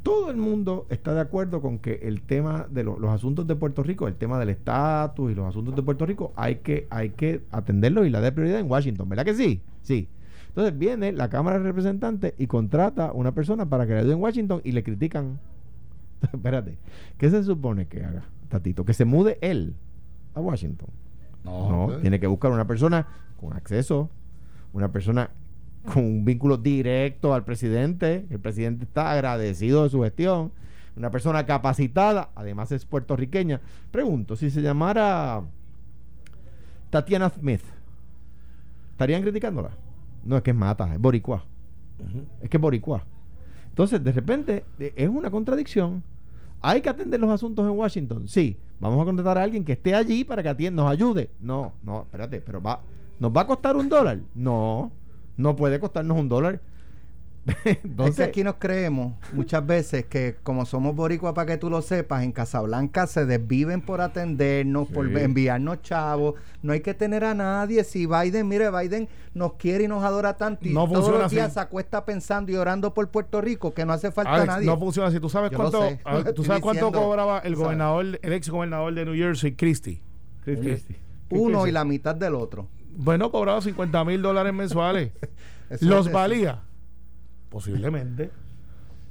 todo 0.02 0.30
el 0.30 0.36
mundo 0.36 0.86
está 0.90 1.14
de 1.14 1.22
acuerdo 1.22 1.62
con 1.62 1.78
que 1.78 2.00
el 2.02 2.20
tema 2.20 2.66
de 2.68 2.84
los 2.84 3.08
asuntos 3.08 3.46
de 3.46 3.56
Puerto 3.56 3.82
Rico, 3.82 4.06
el 4.06 4.16
tema 4.16 4.38
del 4.38 4.50
estatus 4.50 5.32
y 5.32 5.34
los 5.34 5.46
asuntos 5.46 5.74
de 5.74 5.82
Puerto 5.82 6.04
Rico, 6.04 6.34
hay 6.36 6.56
que, 6.56 6.86
hay 6.90 7.08
que 7.08 7.40
atenderlo 7.52 8.04
y 8.04 8.10
la 8.10 8.20
de 8.20 8.32
prioridad 8.32 8.60
en 8.60 8.70
Washington, 8.70 9.08
¿verdad 9.08 9.24
que 9.24 9.32
sí? 9.32 9.62
Sí. 9.80 10.08
Entonces 10.48 10.76
viene 10.76 11.12
la 11.12 11.28
Cámara 11.28 11.58
de 11.58 11.64
Representantes 11.64 12.34
y 12.38 12.46
contrata 12.46 13.12
una 13.12 13.32
persona 13.32 13.66
para 13.66 13.86
que 13.86 13.92
le 13.92 14.00
ayude 14.00 14.14
en 14.14 14.20
Washington 14.20 14.60
y 14.64 14.72
le 14.72 14.82
critican. 14.82 15.38
Espérate, 16.32 16.78
¿qué 17.16 17.30
se 17.30 17.44
supone 17.44 17.86
que 17.86 18.04
haga, 18.04 18.24
Tatito? 18.48 18.84
Que 18.84 18.94
se 18.94 19.04
mude 19.04 19.38
él 19.40 19.74
a 20.34 20.40
Washington. 20.40 20.88
No, 21.44 21.84
pues. 21.86 22.00
tiene 22.00 22.18
que 22.18 22.26
buscar 22.26 22.50
una 22.50 22.66
persona 22.66 23.06
con 23.40 23.52
acceso, 23.52 24.10
una 24.72 24.90
persona 24.90 25.30
con 25.92 26.04
un 26.04 26.24
vínculo 26.24 26.56
directo 26.56 27.34
al 27.34 27.44
presidente. 27.44 28.26
El 28.30 28.40
presidente 28.40 28.84
está 28.84 29.12
agradecido 29.12 29.84
de 29.84 29.90
su 29.90 30.02
gestión. 30.02 30.52
Una 30.96 31.10
persona 31.10 31.46
capacitada, 31.46 32.30
además 32.34 32.72
es 32.72 32.84
puertorriqueña. 32.84 33.60
Pregunto, 33.92 34.34
si 34.34 34.50
se 34.50 34.60
llamara 34.60 35.42
Tatiana 36.90 37.30
Smith, 37.30 37.62
¿estarían 38.90 39.22
criticándola? 39.22 39.70
No, 40.24 40.36
es 40.36 40.42
que 40.42 40.50
es 40.50 40.56
mata, 40.56 40.92
es 40.92 41.00
boricua. 41.00 41.44
Es 42.40 42.48
que 42.48 42.56
es 42.56 42.60
boricua. 42.60 43.04
Entonces, 43.68 44.02
de 44.02 44.12
repente, 44.12 44.64
es 44.78 45.08
una 45.08 45.30
contradicción. 45.30 46.02
Hay 46.60 46.80
que 46.80 46.88
atender 46.88 47.20
los 47.20 47.30
asuntos 47.30 47.64
en 47.64 47.78
Washington. 47.78 48.26
Sí, 48.28 48.56
vamos 48.80 49.00
a 49.00 49.04
contratar 49.04 49.38
a 49.38 49.42
alguien 49.42 49.64
que 49.64 49.72
esté 49.72 49.94
allí 49.94 50.24
para 50.24 50.42
que 50.42 50.48
atienda, 50.48 50.82
nos 50.82 50.92
ayude. 50.92 51.30
No, 51.40 51.72
no, 51.82 52.02
espérate, 52.02 52.40
pero 52.40 52.60
va, 52.60 52.80
¿Nos 53.18 53.32
va 53.32 53.42
a 53.42 53.46
costar 53.46 53.76
un 53.76 53.88
dólar? 53.88 54.20
No, 54.34 54.92
no 55.36 55.56
puede 55.56 55.80
costarnos 55.80 56.18
un 56.18 56.28
dólar. 56.28 56.60
es 57.64 58.16
que 58.16 58.22
aquí 58.22 58.44
nos 58.44 58.56
creemos 58.56 59.14
muchas 59.32 59.64
veces 59.64 60.04
que 60.06 60.36
como 60.42 60.66
somos 60.66 60.94
boricua 60.94 61.34
para 61.34 61.46
que 61.46 61.56
tú 61.56 61.70
lo 61.70 61.82
sepas, 61.82 62.22
en 62.22 62.32
Casablanca 62.32 63.06
se 63.06 63.26
desviven 63.26 63.80
por 63.80 64.00
atendernos, 64.00 64.88
por 64.88 65.06
enviarnos 65.16 65.82
chavos. 65.82 66.34
No 66.62 66.72
hay 66.72 66.80
que 66.80 66.94
tener 66.94 67.24
a 67.24 67.34
nadie. 67.34 67.84
Si 67.84 68.06
Biden, 68.06 68.48
mire, 68.48 68.70
Biden 68.70 69.08
nos 69.34 69.54
quiere 69.54 69.84
y 69.84 69.88
nos 69.88 70.04
adora 70.04 70.36
tanto 70.36 70.68
y 70.68 70.72
no 70.72 70.86
todos 70.88 71.10
los 71.10 71.30
días 71.30 71.46
así. 71.46 71.54
se 71.54 71.60
acuesta 71.60 72.04
pensando 72.04 72.52
y 72.52 72.56
orando 72.56 72.92
por 72.92 73.08
Puerto 73.08 73.40
Rico 73.40 73.72
que 73.72 73.84
no 73.84 73.92
hace 73.92 74.10
falta 74.10 74.44
nadie. 74.44 74.66
No 74.66 74.78
funciona 74.78 75.08
así. 75.08 75.20
¿Tú 75.20 75.28
sabes 75.28 75.50
cuánto, 75.54 75.82
ah, 76.04 76.24
¿tú 76.34 76.44
sabes 76.44 76.62
cuánto 76.62 76.92
cobraba 76.92 77.38
el 77.40 77.56
gobernador, 77.56 78.18
el 78.20 78.32
ex 78.32 78.48
gobernador 78.48 78.94
de 78.94 79.04
New 79.04 79.14
Jersey, 79.14 79.54
Christie? 79.54 80.02
Christie. 80.44 80.96
Uno 81.30 81.66
y 81.66 81.72
la 81.72 81.84
mitad 81.84 82.14
del 82.14 82.34
otro. 82.34 82.68
Bueno, 82.90 83.30
cobraba 83.30 83.60
50 83.60 84.04
mil 84.04 84.22
dólares 84.22 84.52
mensuales. 84.52 85.12
¿Los 85.80 86.10
valía? 86.10 86.62
Posiblemente. 87.48 88.30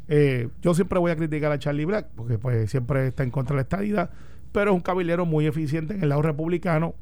Eh, 0.08 0.50
yo 0.62 0.74
siempre 0.74 1.00
voy 1.00 1.12
a 1.12 1.16
criticar 1.16 1.52
a 1.52 1.60
Charlie 1.60 1.86
Black, 1.86 2.08
porque 2.16 2.38
pues 2.38 2.70
siempre 2.70 3.08
está 3.08 3.24
en 3.24 3.32
contra 3.32 3.54
de 3.54 3.58
la 3.58 3.62
estadidad, 3.64 4.10
pero 4.52 4.72
es 4.72 4.76
un 4.76 4.82
caballero 4.82 5.26
muy 5.26 5.46
eficiente 5.46 5.94
en 5.94 6.04
el 6.04 6.10
lado 6.10 6.22
republicano. 6.22 6.96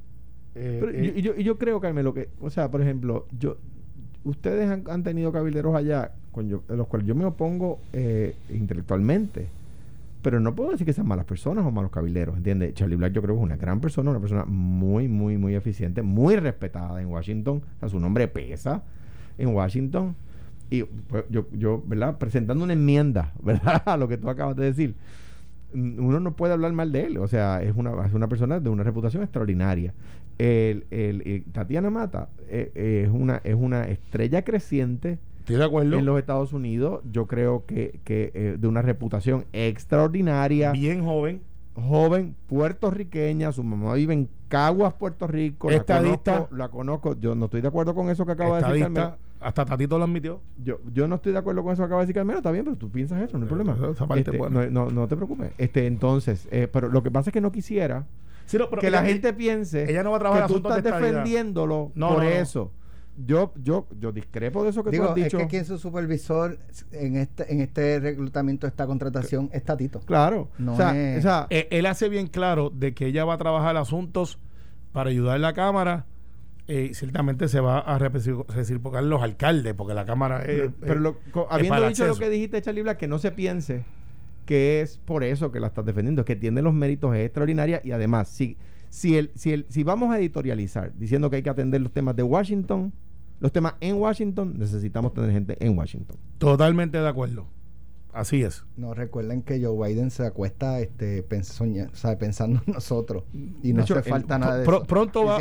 Eh, 0.56 0.82
eh, 0.94 1.14
y, 1.18 1.22
yo, 1.22 1.34
y 1.38 1.44
yo 1.44 1.58
creo, 1.58 1.80
lo 1.80 2.14
que, 2.14 2.30
o 2.40 2.50
sea, 2.50 2.72
por 2.72 2.82
ejemplo, 2.82 3.28
yo 3.38 3.58
ustedes 4.24 4.70
han, 4.70 5.04
tenido 5.04 5.32
cabilderos 5.32 5.76
allá 5.76 6.14
con 6.32 6.50
los 6.50 6.88
cuales 6.88 7.08
yo 7.08 7.14
me 7.14 7.26
opongo 7.26 7.80
intelectualmente, 8.50 9.50
pero 10.24 10.40
no 10.40 10.56
puedo 10.56 10.72
decir 10.72 10.88
que 10.88 10.94
sean 10.94 11.08
malas 11.08 11.26
personas 11.26 11.64
o 11.66 11.72
malos 11.72 11.92
cabilderos, 11.92 12.36
¿entiendes? 12.36 12.74
Charlie 12.74 12.96
Black 12.96 13.14
yo 13.14 13.22
creo 13.22 13.36
que 13.36 13.42
es 13.42 13.46
una 13.46 13.58
gran 13.58 13.80
persona, 13.80 14.10
una 14.10 14.20
persona 14.20 14.46
muy, 14.46 15.08
muy, 15.08 15.38
muy 15.38 15.54
eficiente, 15.54 16.02
muy 16.02 16.38
respetada 16.38 17.00
en 17.00 17.08
Washington, 17.08 17.62
o 17.76 17.80
sea, 17.80 17.90
su 17.90 18.00
nombre 18.00 18.28
pesa 18.28 18.82
en 19.38 19.50
Washington 19.50 20.16
y 20.70 20.84
pues, 20.84 21.26
yo, 21.30 21.48
yo, 21.52 21.84
¿verdad? 21.86 22.18
Presentando 22.18 22.64
una 22.64 22.74
enmienda, 22.74 23.34
¿verdad? 23.44 23.82
A 23.86 23.98
lo 23.98 24.08
que 24.08 24.18
tú 24.18 24.30
acabas 24.30 24.56
de 24.56 24.66
decir. 24.66 24.96
Mm, 25.74 26.06
uno 26.06 26.20
no 26.20 26.36
puede 26.36 26.54
hablar 26.54 26.74
mal 26.74 26.92
de 26.92 27.06
él, 27.06 27.18
o 27.18 27.28
sea, 27.28 27.62
es 27.62 27.76
una, 27.76 28.06
es 28.06 28.14
una 28.14 28.28
persona 28.28 28.60
de 28.60 28.70
una 28.70 28.84
reputación 28.84 29.24
extraordinaria. 29.24 29.94
El, 30.38 30.86
el, 30.92 31.46
Tatiana 31.54 31.90
Mata 31.90 32.28
eh, 32.50 32.72
eh, 32.76 33.04
es, 33.06 33.12
una, 33.14 33.40
es 33.44 33.56
una 33.56 33.86
estrella 33.86 34.44
creciente 34.44 35.18
de 35.48 35.64
acuerdo. 35.64 35.98
en 35.98 36.06
los 36.06 36.20
Estados 36.20 36.54
Unidos. 36.54 37.02
Yo 37.12 37.28
creo 37.28 37.66
que, 37.66 38.00
que 38.04 38.32
eh, 38.34 38.58
de 38.60 38.68
una 38.68 38.82
reputación 38.82 39.46
extraordinaria. 39.54 40.72
Bien 40.72 41.04
joven. 41.04 41.42
Joven, 41.76 42.36
puertorriqueña, 42.48 43.52
su 43.52 43.62
mamá 43.62 43.96
vive 43.96 44.14
en 44.14 44.30
Caguas, 44.48 44.94
Puerto 44.94 45.28
Rico. 45.28 45.70
Estadista. 45.70 46.32
La 46.32 46.38
conozco, 46.38 46.56
la 46.56 46.70
conozco. 46.70 47.20
Yo 47.20 47.36
no 47.36 47.46
estoy 47.46 47.62
de 47.62 47.68
acuerdo 47.68 47.94
con 47.94 48.10
eso 48.10 48.26
que 48.26 48.32
acaba 48.32 48.62
de 48.62 48.80
decir 48.80 48.92
hasta 49.40 49.66
Tatito 49.66 49.98
lo 49.98 50.06
admitió. 50.06 50.42
Yo, 50.64 50.80
yo 50.94 51.08
no 51.08 51.16
estoy 51.16 51.34
de 51.34 51.40
acuerdo 51.40 51.64
con 51.64 51.74
eso 51.74 51.82
que 51.82 51.86
acaba 51.86 52.02
de 52.02 52.08
decir 52.08 52.16
Carmelo, 52.16 52.40
está 52.40 52.52
bien, 52.52 52.66
pero 52.66 52.78
tú 52.78 52.90
piensas 52.90 53.22
eso, 53.22 53.38
no 53.38 53.46
hay 53.46 53.50
problema. 53.50 53.78
Este, 54.16 54.38
no, 54.72 54.90
no, 54.90 55.08
te 55.08 55.16
preocupes. 55.16 55.52
Este, 55.58 55.88
entonces, 55.88 56.48
eh, 56.52 56.68
pero 56.72 56.90
lo 56.90 57.04
que 57.04 57.12
pasa 57.12 57.30
es 57.30 57.34
que 57.34 57.42
no 57.42 57.52
quisiera 57.52 58.06
que 58.80 58.92
la 58.92 59.04
gente 59.04 59.34
piense 59.34 59.90
ella 59.90 60.04
no 60.04 60.12
va 60.12 60.18
a 60.18 60.20
trabajar 60.20 60.48
que 60.48 60.54
tú 60.54 60.58
estás 60.58 60.84
defendiéndolo 60.84 61.92
por 61.96 62.24
eso. 62.24 62.72
Yo, 63.18 63.54
yo, 63.64 63.88
yo 63.98 64.12
discrepo 64.12 64.66
de 64.66 64.72
eso 64.72 64.84
que 64.84 64.98
tú 64.98 65.02
has 65.04 65.16
dicho. 65.16 65.38
Es 65.38 65.44
que 65.44 65.50
quien 65.50 65.62
es 65.62 65.70
su 65.70 65.78
supervisor 65.78 66.60
en 66.92 67.16
este, 67.16 67.50
en 67.50 67.62
este 67.62 68.02
reclutamiento, 68.02 68.68
esta 68.68 68.86
contratación, 68.86 69.50
es 69.54 69.64
Tatito. 69.64 70.02
Claro. 70.02 70.50
No 70.58 70.74
o 70.74 70.76
sea, 70.76 71.48
eh, 71.50 71.68
él 71.72 71.86
hace 71.86 72.10
bien 72.10 72.28
claro 72.28 72.70
de 72.70 72.94
que 72.94 73.06
ella 73.06 73.24
va 73.24 73.36
a 73.36 73.38
trabajar 73.38 73.78
asuntos 73.78 74.38
para 74.92 75.12
ayudar 75.12 75.36
a 75.36 75.40
la 75.40 75.54
Cámara 75.54 76.06
eh, 76.68 76.92
ciertamente 76.94 77.48
se 77.48 77.60
va 77.60 77.80
a 77.80 77.98
reciprocar 78.00 79.04
los 79.04 79.22
alcaldes, 79.22 79.74
porque 79.74 79.94
la 79.94 80.06
Cámara 80.06 80.44
es. 80.44 80.72
Pero, 80.80 81.18
habiendo 81.50 81.88
dicho 81.88 82.08
lo 82.08 82.16
que 82.16 82.30
dijiste, 82.30 82.62
Charlie 82.62 82.82
Black, 82.82 82.98
que 82.98 83.08
no 83.08 83.20
se 83.20 83.32
piense 83.32 83.84
que 84.46 84.82
es 84.82 84.98
por 84.98 85.24
eso 85.24 85.52
que 85.52 85.60
la 85.60 85.68
estás 85.68 85.86
defendiendo, 85.86 86.24
que 86.24 86.36
tiene 86.36 86.62
los 86.62 86.74
méritos 86.74 87.16
extraordinarios 87.16 87.82
y 87.84 87.92
además, 87.92 88.30
si, 88.30 88.58
si, 88.90 89.18
el, 89.18 89.32
si, 89.36 89.52
el, 89.52 89.66
si 89.70 89.84
vamos 89.84 90.14
a 90.14 90.20
editorializar 90.20 90.94
diciendo 90.98 91.30
que 91.30 91.38
hay 91.38 91.44
que 91.44 91.50
atender 91.50 91.82
los 91.82 91.92
temas 91.92 92.16
de 92.16 92.24
Washington, 92.24 92.94
los 93.40 93.52
temas 93.52 93.74
en 93.82 93.96
Washington, 93.96 94.54
necesitamos 94.58 95.14
tener 95.14 95.32
gente 95.32 95.58
en 95.60 95.78
Washington. 95.78 96.18
Totalmente 96.38 97.00
de 97.00 97.08
acuerdo. 97.08 97.48
Así 98.16 98.44
es. 98.44 98.64
No 98.78 98.94
recuerden 98.94 99.42
que 99.42 99.62
Joe 99.62 99.76
Biden 99.90 100.10
se 100.10 100.26
acuesta 100.26 100.80
este, 100.80 101.22
pensando 101.22 102.62
en 102.66 102.74
nosotros 102.74 103.26
y 103.62 103.74
no 103.74 103.84
hace 103.84 104.02
falta 104.04 104.40
nada 104.40 104.56
de 104.56 104.64
eso. 104.64 104.84
Pronto, 104.84 105.26
va, 105.26 105.38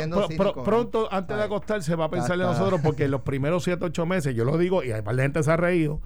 pronto 0.65 1.07
antes 1.09 1.37
de 1.37 1.43
acostarse 1.43 1.95
va 1.95 2.05
a 2.05 2.09
pensar 2.09 2.33
en 2.33 2.41
nosotros 2.41 2.81
porque 2.83 3.05
en 3.05 3.11
los 3.11 3.21
primeros 3.21 3.63
7, 3.63 3.85
8 3.85 4.05
meses, 4.05 4.35
yo 4.35 4.43
lo 4.43 4.57
digo 4.57 4.83
y 4.83 4.91
además 4.91 5.15
la 5.15 5.23
gente 5.23 5.41
se 5.41 5.51
ha 5.51 5.55
reído, 5.55 6.01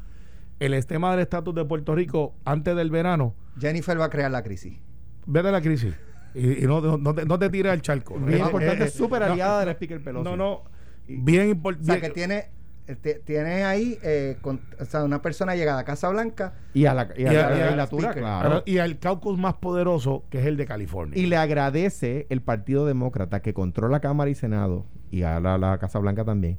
el 0.60 0.86
tema 0.86 1.10
del 1.10 1.21
estatus 1.21 1.55
de 1.55 1.65
Puerto 1.65 1.95
Rico 1.95 2.36
antes 2.45 2.75
del 2.75 2.91
verano. 2.91 3.34
Jennifer 3.60 3.99
va 3.99 4.05
a 4.05 4.10
crear 4.12 4.29
la 4.29 4.43
crisis. 4.43 4.77
Vete 5.25 5.51
la 5.51 5.62
crisis. 5.62 5.95
Y, 6.36 6.67
no, 6.67 6.82
no, 6.99 7.15
te, 7.15 7.25
no 7.25 7.39
te 7.39 7.49
tires 7.49 7.71
al 7.71 7.82
charco. 7.82 8.19
Bien 8.19 8.41
importante, 8.41 8.84
es 8.84 8.93
súper 8.93 9.23
aliada 9.23 9.62
del 9.62 9.69
Speaker 9.69 10.03
Pelosi. 10.03 10.23
No, 10.23 10.38
no. 10.38 10.65
Bien 11.08 11.49
importante. 11.49 11.91
O 11.91 11.95
sea, 11.95 12.01
que 12.01 12.12
tiene 12.12 12.51
este, 12.89 13.21
tiene 13.23 13.63
ahí 13.65 13.99
eh, 14.02 14.36
o 14.43 14.86
sea, 14.86 15.04
una 15.04 15.21
persona 15.21 15.56
llegada 15.56 15.82
a 15.82 15.84
Casa 15.84 16.10
Blanca 16.10 16.56
y 16.73 16.86
a 16.88 16.95
la, 16.95 17.10
y 17.15 17.23
legislatura, 17.23 18.13
claro. 18.13 18.63
Y 18.65 18.80
al 18.80 18.97
caucus 18.97 19.38
más 19.38 19.54
poderoso, 19.54 20.23
que 20.32 20.39
es 20.39 20.47
el 20.47 20.58
de 20.58 20.65
California. 20.65 21.15
Y 21.15 21.28
le 21.28 21.38
agradece 21.38 22.25
el 22.30 22.41
Partido 22.41 22.88
Demócrata, 22.88 23.43
que 23.43 23.54
controla 23.54 23.99
Cámara 23.99 24.32
y 24.32 24.34
Senado, 24.34 24.88
y 25.12 25.21
a 25.21 25.39
la, 25.39 25.78
Casa 25.78 25.99
Blanca 25.99 26.25
también, 26.25 26.58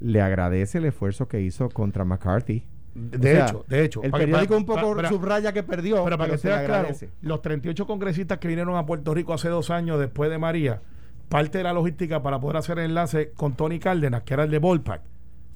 le 0.00 0.20
agradece 0.20 0.76
el 0.78 0.84
esfuerzo 0.84 1.28
que 1.28 1.40
hizo 1.40 1.70
contra 1.70 2.04
McCarthy. 2.04 2.66
De 2.94 3.40
hecho, 3.40 3.64
de 3.66 3.82
hecho. 3.82 4.02
El 4.02 4.10
periódico 4.10 4.58
un 4.58 4.66
poco 4.66 5.02
subraya 5.08 5.54
que 5.54 5.62
perdió. 5.62 6.04
Pero 6.04 6.18
para 6.18 6.32
que 6.32 6.38
sea 6.38 6.66
claro, 6.66 6.88
los 7.22 7.40
38 7.40 7.86
congresistas 7.86 8.36
que 8.36 8.48
vinieron 8.48 8.76
a 8.76 8.84
Puerto 8.84 9.14
Rico 9.14 9.32
hace 9.32 9.48
dos 9.48 9.70
años 9.70 9.98
después 9.98 10.30
de 10.30 10.36
María, 10.36 10.82
parte 11.30 11.56
de 11.56 11.64
la 11.64 11.72
logística 11.72 12.22
para 12.22 12.38
poder 12.38 12.58
hacer 12.58 12.78
enlace 12.80 13.32
con 13.34 13.54
Tony 13.54 13.78
Cárdenas, 13.78 14.24
que 14.24 14.34
era 14.34 14.44
el 14.44 14.50
de 14.50 14.58
Ballpark 14.58 15.09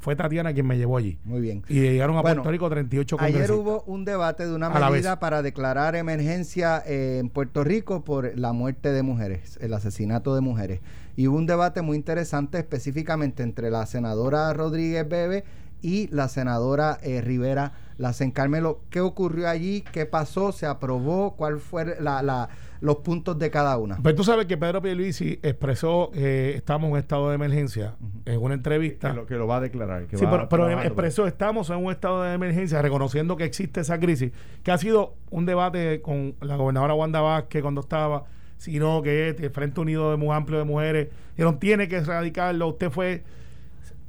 fue 0.05 0.17
Tatiana 0.17 0.53
quien 0.53 0.67
me 0.67 0.77
llevó 0.77 0.99
allí. 0.99 1.17
Muy 1.25 1.41
bien. 1.41 1.63
Y 1.67 1.81
llegaron 1.81 2.19
a 2.19 2.21
Puerto 2.21 2.51
Rico 2.51 2.69
38 2.69 3.17
Ayer 3.21 3.51
hubo 3.53 3.85
un 3.87 4.05
debate 4.05 4.47
de 4.47 4.55
una 4.55 4.69
medida 4.69 5.19
para 5.19 5.41
declarar 5.41 5.97
emergencia 5.97 6.83
en 6.85 7.31
Puerto 7.31 7.65
Rico 7.65 8.05
por 8.05 8.39
la 8.39 8.53
muerte 8.53 8.93
de 8.93 9.03
mujeres, 9.03 9.59
el 9.63 9.73
asesinato 9.73 10.35
de 10.35 10.43
mujeres. 10.43 10.81
Y 11.17 11.27
hubo 11.27 11.39
un 11.39 11.47
debate 11.47 11.81
muy 11.81 11.97
interesante 11.97 12.59
específicamente 12.59 13.43
entre 13.43 13.71
la 13.71 13.87
senadora 13.87 14.53
Rodríguez 14.53 15.09
Bebe 15.09 15.45
y 15.81 16.09
la 16.09 16.29
senadora 16.29 16.99
eh, 17.03 17.23
Rivera 17.23 17.73
Lacen 17.99 18.31
Carmelo. 18.31 18.81
¿Qué 18.91 19.01
ocurrió 19.01 19.49
allí? 19.49 19.83
¿Qué 19.93 20.07
pasó? 20.07 20.53
¿Se 20.53 20.67
aprobó? 20.67 21.37
¿Cuál 21.37 21.61
fue 21.61 21.97
la, 22.01 22.23
la 22.23 22.49
los 22.85 22.97
puntos 22.97 23.39
de 23.39 23.51
cada 23.51 23.79
una. 23.79 23.97
Pues 23.97 24.15
tú 24.15 24.25
sabes 24.25 24.45
que 24.45 24.59
Pedro 24.59 24.83
Pierluisi 24.83 25.41
expresó 25.43 26.11
que 26.13 26.55
estamos 26.55 26.91
en 26.91 26.97
estado 26.97 27.31
de 27.31 27.37
emergencia 27.37 27.95
en 28.27 28.41
una 28.43 28.53
entrevista. 28.53 29.09
Que 29.11 29.17
lo, 29.17 29.27
que 29.27 29.35
lo 29.37 29.47
va 29.47 29.57
a 29.57 29.61
declarar. 29.61 30.07
sí, 30.13 30.27
pero, 30.51 30.71
expresó 30.83 31.27
estamos 31.27 31.71
en 31.71 31.77
un 31.77 31.91
estado 31.91 32.23
de 32.23 32.35
emergencia 32.35 32.83
reconociendo 32.83 33.39
que 33.39 33.45
existe 33.45 33.81
esa 33.81 33.99
crisis, 33.99 34.33
que 34.63 34.71
ha 34.71 34.77
sido 34.77 35.15
un 35.31 35.47
debate 35.47 36.03
con 36.03 36.35
la 36.43 36.57
gobernadora 36.57 36.93
Wanda 36.93 37.23
Vázquez 37.23 37.63
cuando 37.63 37.81
estaba, 37.81 38.25
sino 38.59 39.01
que 39.01 39.31
el 39.31 39.51
Frente 39.51 39.81
Unido 39.81 40.11
de 40.11 40.19
muy 40.19 40.37
amplio 40.37 40.59
de 40.59 40.65
mujeres, 40.65 41.09
no 41.39 41.57
tiene 41.57 41.89
que 41.89 41.97
erradicarlo, 41.97 42.69
usted 42.69 42.91
fue... 42.91 43.25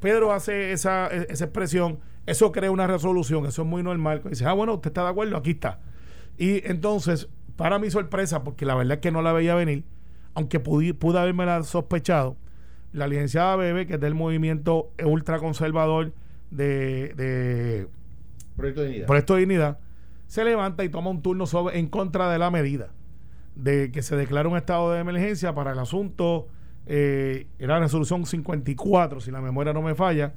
Pedro 0.02 0.34
hace 0.34 0.74
esa, 0.74 1.08
esa 1.08 1.45
expresión, 1.45 2.00
eso 2.26 2.52
crea 2.52 2.72
una 2.72 2.88
resolución, 2.88 3.46
eso 3.46 3.62
es 3.62 3.68
muy 3.68 3.84
normal. 3.84 4.22
Dice, 4.30 4.46
ah, 4.46 4.54
bueno, 4.54 4.76
usted 4.76 4.90
está 4.90 5.04
de 5.04 5.10
acuerdo, 5.10 5.38
aquí 5.38 5.52
está. 5.52 5.80
Y 6.38 6.68
entonces 6.68 7.30
para 7.56 7.80
mi 7.80 7.90
sorpresa, 7.90 8.44
porque 8.44 8.66
la 8.66 8.76
verdad 8.76 8.96
es 8.96 9.00
que 9.00 9.12
no 9.12 9.22
la 9.22 9.34
veía 9.34 9.56
venir, 9.56 9.86
aunque 10.34 10.60
pude, 10.60 10.94
pude 10.94 11.20
haberme 11.20 11.46
sospechado, 11.64 12.36
la 12.92 13.08
licenciada 13.08 13.56
Bebe, 13.56 13.88
que 13.88 13.96
es 13.96 14.00
del 14.00 14.16
movimiento 14.16 14.92
ultraconservador 15.04 16.14
de, 16.52 17.14
de 17.16 17.88
Proyecto 18.56 18.82
de 18.82 18.88
Dignidad. 18.88 19.08
Proyecto 19.08 19.34
de 19.34 19.40
Dignidad, 19.40 19.80
se 20.28 20.44
levanta 20.44 20.84
y 20.84 20.90
toma 20.90 21.10
un 21.10 21.22
turno 21.22 21.46
sobre, 21.46 21.78
en 21.78 21.88
contra 21.88 22.30
de 22.30 22.40
la 22.40 22.52
medida 22.52 22.90
de 23.56 23.92
que 23.92 24.02
se 24.02 24.16
declara 24.16 24.50
un 24.50 24.58
estado 24.58 24.92
de 24.92 25.00
emergencia 25.00 25.54
para 25.54 25.72
el 25.72 25.80
asunto, 25.80 26.48
eh, 26.86 27.48
era 27.58 27.76
la 27.76 27.82
resolución 27.82 28.26
54, 28.26 29.21
si 29.21 29.32
la 29.32 29.42
memoria 29.42 29.71
no 29.73 29.82
me 29.82 29.96
falla, 29.96 30.34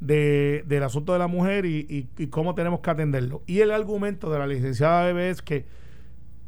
de, 0.00 0.64
del 0.66 0.82
asunto 0.82 1.12
de 1.12 1.18
la 1.18 1.26
mujer 1.26 1.66
y, 1.66 2.08
y, 2.16 2.26
cómo 2.28 2.54
tenemos 2.54 2.80
que 2.80 2.90
atenderlo. 2.90 3.42
Y 3.46 3.60
el 3.60 3.70
argumento 3.70 4.30
de 4.30 4.38
la 4.38 4.46
licenciada 4.46 5.04
Bebe 5.04 5.30
es 5.30 5.42
que 5.42 5.66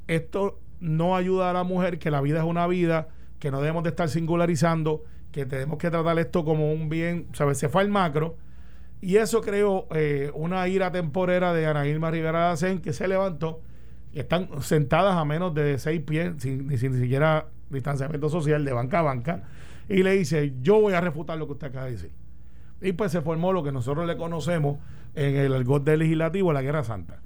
esto 0.08 0.58
no 0.80 1.14
ayuda 1.14 1.50
a 1.50 1.52
la 1.52 1.62
mujer, 1.62 1.98
que 1.98 2.10
la 2.10 2.20
vida 2.20 2.38
es 2.38 2.44
una 2.44 2.66
vida, 2.66 3.08
que 3.38 3.50
no 3.50 3.60
debemos 3.60 3.84
de 3.84 3.90
estar 3.90 4.08
singularizando, 4.08 5.04
que 5.30 5.46
tenemos 5.46 5.78
que 5.78 5.90
tratar 5.90 6.18
esto 6.18 6.44
como 6.44 6.72
un 6.72 6.88
bien, 6.88 7.28
¿sabes? 7.34 7.58
Se 7.58 7.68
fue 7.68 7.82
al 7.82 7.88
macro. 7.88 8.36
Y 9.00 9.16
eso 9.16 9.40
creó 9.40 9.88
eh, 9.94 10.30
una 10.34 10.66
ira 10.68 10.92
temporera 10.92 11.52
de 11.52 11.66
Ana 11.66 11.86
Irma 11.86 12.10
Rivera 12.10 12.56
Zen 12.56 12.80
que 12.80 12.92
se 12.92 13.08
levantó. 13.08 13.60
Están 14.12 14.48
sentadas 14.62 15.16
a 15.16 15.24
menos 15.24 15.54
de 15.54 15.78
seis 15.78 16.00
pies, 16.02 16.34
sin, 16.38 16.68
ni 16.68 16.78
siquiera 16.78 17.46
distanciamiento 17.70 18.28
social, 18.28 18.64
de 18.64 18.72
banca 18.72 19.00
a 19.00 19.02
banca. 19.02 19.42
y 19.88 20.02
le 20.02 20.12
dice, 20.12 20.54
yo 20.62 20.80
voy 20.80 20.94
a 20.94 21.00
refutar 21.00 21.38
lo 21.38 21.46
que 21.46 21.52
usted 21.52 21.66
acaba 21.68 21.86
de 21.86 21.92
decir. 21.92 22.21
Y 22.82 22.92
pues 22.92 23.12
se 23.12 23.22
formó 23.22 23.52
lo 23.52 23.62
que 23.62 23.72
nosotros 23.72 24.06
le 24.06 24.16
conocemos 24.16 24.78
en 25.14 25.36
el 25.36 25.54
argot 25.54 25.84
del 25.84 26.00
legislativo, 26.00 26.52
la 26.52 26.62
Guerra 26.62 26.84
Santa, 26.84 27.20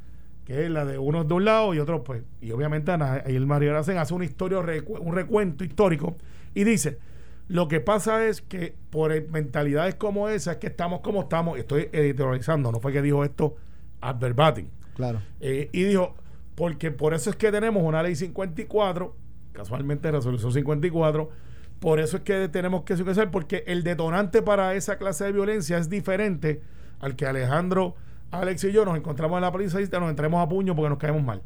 que 0.45 0.65
es 0.65 0.71
la 0.71 0.85
de 0.85 0.99
unos 0.99 1.27
de 1.27 1.35
un 1.35 1.45
lado 1.45 1.75
y 1.75 1.79
otros 1.79 2.03
pues. 2.05 2.23
Y 2.41 2.53
obviamente 2.53 2.93
Ana, 2.93 3.23
y 3.27 3.35
el 3.35 3.47
Mario 3.47 3.71
Aracen 3.71 3.99
hace 3.99 4.15
una 4.15 4.25
historia, 4.25 4.59
un 4.59 5.15
recuento 5.15 5.65
histórico 5.65 6.17
y 6.55 6.65
dice, 6.65 6.99
lo 7.49 7.69
que 7.69 7.81
pasa 7.81 8.27
es 8.27 8.43
que 8.43 8.75
por 8.91 9.29
mentalidades 9.31 9.95
como 9.95 10.29
esa 10.29 10.53
es 10.53 10.57
que 10.59 10.67
estamos 10.67 11.01
como 11.01 11.23
estamos, 11.23 11.59
estoy 11.59 11.89
editorializando, 11.93 12.73
no 12.73 12.81
fue 12.81 12.93
que 12.93 13.03
dijo 13.03 13.25
esto 13.25 13.57
ad 14.01 14.17
verbatim. 14.19 14.69
Claro. 14.95 15.21
Eh, 15.41 15.69
y 15.73 15.85
dijo, 15.85 16.15
porque 16.55 16.91
por 16.91 17.15
eso 17.15 17.31
es 17.31 17.37
que 17.37 17.53
tenemos 17.53 17.83
una 17.83 18.03
ley 18.03 18.17
54, 18.17 19.15
casualmente 19.53 20.11
resolución 20.11 20.53
54, 20.53 21.31
por 21.81 22.01
eso 22.01 22.19
es 22.19 22.23
que 22.23 22.49
tenemos 22.49 22.85
que 22.85 22.95
hacer, 22.95 23.31
porque 23.31 23.65
el 23.67 23.83
detonante 23.83 24.43
para 24.43 24.75
esa 24.75 24.97
clase 24.97 25.25
de 25.25 25.33
violencia 25.33 25.79
es 25.79 25.91
diferente 25.91 26.63
al 27.01 27.17
que 27.17 27.27
Alejandro, 27.27 27.95
Alex 28.31 28.65
y 28.65 28.73
yo 28.73 28.85
nos 28.85 28.97
encontramos 28.97 29.37
en 29.37 29.43
la 29.43 29.53
policía 29.53 29.81
y 29.81 29.89
nos 29.89 30.11
entremos 30.11 30.43
a 30.43 30.49
puño 30.49 30.75
porque 30.75 30.89
nos 30.89 30.99
caemos 30.99 31.23
mal. 31.23 31.43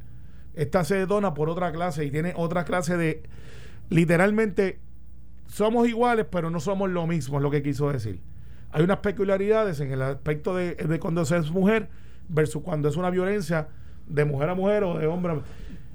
Esta 0.54 0.84
se 0.84 0.96
detona 0.96 1.34
por 1.34 1.48
otra 1.48 1.72
clase 1.72 2.04
y 2.04 2.10
tiene 2.10 2.32
otra 2.36 2.64
clase 2.64 2.96
de, 2.96 3.22
literalmente, 3.88 4.78
somos 5.46 5.88
iguales, 5.88 6.26
pero 6.30 6.50
no 6.50 6.60
somos 6.60 6.90
lo 6.90 7.06
mismo, 7.06 7.38
es 7.38 7.42
lo 7.42 7.50
que 7.50 7.62
quiso 7.62 7.90
decir. 7.90 8.20
Hay 8.70 8.84
unas 8.84 8.98
peculiaridades 8.98 9.80
en 9.80 9.90
el 9.90 10.02
aspecto 10.02 10.54
de, 10.54 10.74
de 10.76 11.00
cuando 11.00 11.24
se 11.24 11.36
es 11.36 11.50
mujer 11.50 11.88
versus 12.28 12.62
cuando 12.62 12.88
es 12.88 12.96
una 12.96 13.10
violencia 13.10 13.68
de 14.06 14.24
mujer 14.24 14.48
a 14.48 14.54
mujer 14.54 14.84
o 14.84 14.98
de 14.98 15.06
hombre 15.08 15.32
a 15.32 15.40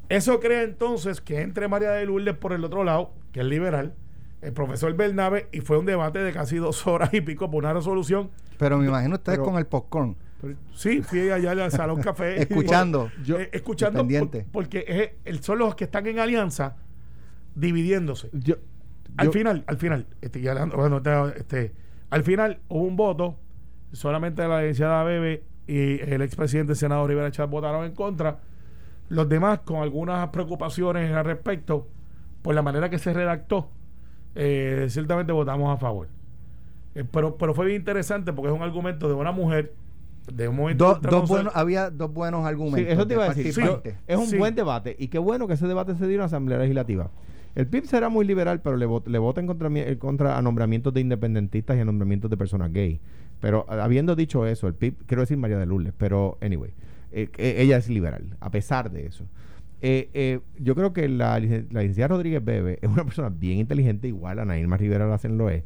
Eso 0.10 0.42
crea 0.42 0.64
entonces 0.64 1.22
que 1.22 1.42
entre 1.42 1.70
María 1.70 1.92
de 1.92 2.06
Lourdes 2.06 2.36
por 2.36 2.52
el 2.52 2.66
otro 2.66 2.84
lado, 2.84 3.12
que 3.32 3.40
es 3.40 3.46
liberal, 3.46 3.94
el 4.46 4.54
profesor 4.54 4.94
Bernabe, 4.94 5.50
y 5.52 5.62
fue 5.62 5.78
un 5.80 5.86
debate 5.86 6.20
de 6.20 6.32
casi 6.32 6.58
dos 6.58 6.86
horas 6.86 7.14
y 7.14 7.22
pico 7.22 7.50
por 7.50 7.64
una 7.64 7.74
resolución. 7.74 8.30
Pero 8.58 8.78
me 8.78 8.86
imagino 8.86 9.16
ustedes 9.16 9.40
con 9.40 9.58
el 9.58 9.66
popcorn. 9.66 10.16
Sí, 10.76 11.02
fui 11.02 11.32
allá 11.32 11.52
al 11.52 11.72
salón 11.72 12.02
café. 12.02 12.42
escuchando. 12.42 13.10
yo, 13.24 13.40
eh, 13.40 13.50
escuchando. 13.52 14.08
porque 14.52 15.16
es, 15.26 15.40
son 15.44 15.58
los 15.58 15.76
que 15.76 15.86
están 15.86 16.06
en 16.06 16.20
alianza 16.20 16.76
dividiéndose. 17.56 18.30
Yo, 18.34 18.56
al 19.18 19.32
final, 19.32 19.64
al 19.66 19.78
final, 19.78 20.06
este, 20.22 20.40
bueno, 20.76 21.02
este, 21.36 21.74
al 22.12 22.24
final 22.24 22.60
hubo 22.68 22.84
un 22.84 22.96
voto, 22.96 23.40
solamente 23.94 24.48
la 24.48 24.60
licenciada 24.60 25.04
Bebe 25.04 25.44
y 25.68 26.02
el 26.02 26.22
expresidente 26.22 26.76
senador 26.76 27.10
Rivera 27.10 27.32
Chávez 27.32 27.50
votaron 27.50 27.86
en 27.86 27.94
contra. 27.94 28.42
Los 29.10 29.28
demás, 29.28 29.60
con 29.60 29.82
algunas 29.82 30.30
preocupaciones 30.30 31.12
al 31.12 31.26
respecto, 31.26 31.88
por 32.42 32.54
la 32.54 32.62
manera 32.62 32.90
que 32.90 33.00
se 33.00 33.14
redactó, 33.14 33.70
eh, 34.36 34.88
ciertamente 34.90 35.32
votamos 35.32 35.74
a 35.74 35.78
favor. 35.78 36.08
Eh, 36.94 37.04
pero, 37.10 37.38
pero 37.38 37.54
fue 37.54 37.66
bien 37.66 37.80
interesante 37.80 38.34
porque 38.34 38.52
es 38.52 38.56
un 38.56 38.64
argumento 38.64 39.08
de 39.08 39.14
una 39.14 39.32
mujer 39.32 39.74
de 40.32 40.48
un 40.48 40.56
momento 40.56 41.00
dos 41.02 41.30
buenos, 41.30 41.56
había 41.56 41.92
dos 41.92 42.12
buenos 42.12 42.46
argumentos. 42.46 42.92
eso 42.92 43.08
te 43.08 43.14
iba 43.14 43.26
a 43.26 43.34
decir. 43.34 43.54
es 44.08 44.18
un 44.18 44.40
buen 44.40 44.56
debate 44.56 44.96
y 44.98 45.08
qué 45.08 45.20
bueno 45.20 45.48
que 45.48 45.54
ese 45.54 45.68
debate 45.68 45.96
se 45.96 46.08
dio 46.08 46.16
en 46.16 46.20
la 46.20 46.26
Asamblea 46.26 46.58
Legislativa. 46.60 47.12
El 47.54 47.68
PIB 47.68 47.86
será 47.86 48.10
muy 48.10 48.26
liberal, 48.26 48.60
pero 48.62 48.76
le, 48.76 48.86
vota, 48.86 49.10
le 49.10 49.18
vota 49.18 49.40
en 49.40 49.48
contra, 49.48 49.70
contra 49.98 50.38
a 50.38 50.42
nombramientos 50.42 50.94
de 50.94 51.00
independentistas 51.00 51.78
y 51.78 51.80
a 51.80 51.86
nombramientos 51.86 52.30
de 52.30 52.36
personas 52.36 52.74
gay. 52.74 53.00
Pero 53.40 53.66
habiendo 53.70 54.16
dicho 54.16 54.46
eso, 54.46 54.68
el 54.68 54.74
PIB, 54.74 55.06
quiero 55.06 55.22
decir 55.22 55.38
María 55.38 55.58
de 55.58 55.66
Lourdes, 55.66 55.94
pero 55.98 56.38
anyway, 56.42 56.72
eh, 57.12 57.30
eh, 57.38 57.56
ella 57.60 57.78
es 57.78 57.90
liberal, 57.90 58.36
a 58.42 58.50
pesar 58.50 58.92
de 58.92 59.06
eso. 59.06 59.26
Eh, 59.88 60.40
yo 60.58 60.74
creo 60.74 60.94
que 60.94 61.08
la, 61.08 61.40
la, 61.40 61.82
licenciada 61.82 62.08
Rodríguez 62.08 62.44
Bebe 62.44 62.80
es 62.82 62.90
una 62.90 63.04
persona 63.04 63.30
bien 63.30 63.60
inteligente, 63.60 64.08
igual 64.08 64.40
a 64.40 64.46
Nailma 64.46 64.78
Rivera 64.78 65.08
Lacen 65.08 65.38
lo 65.38 65.50
es. 65.50 65.64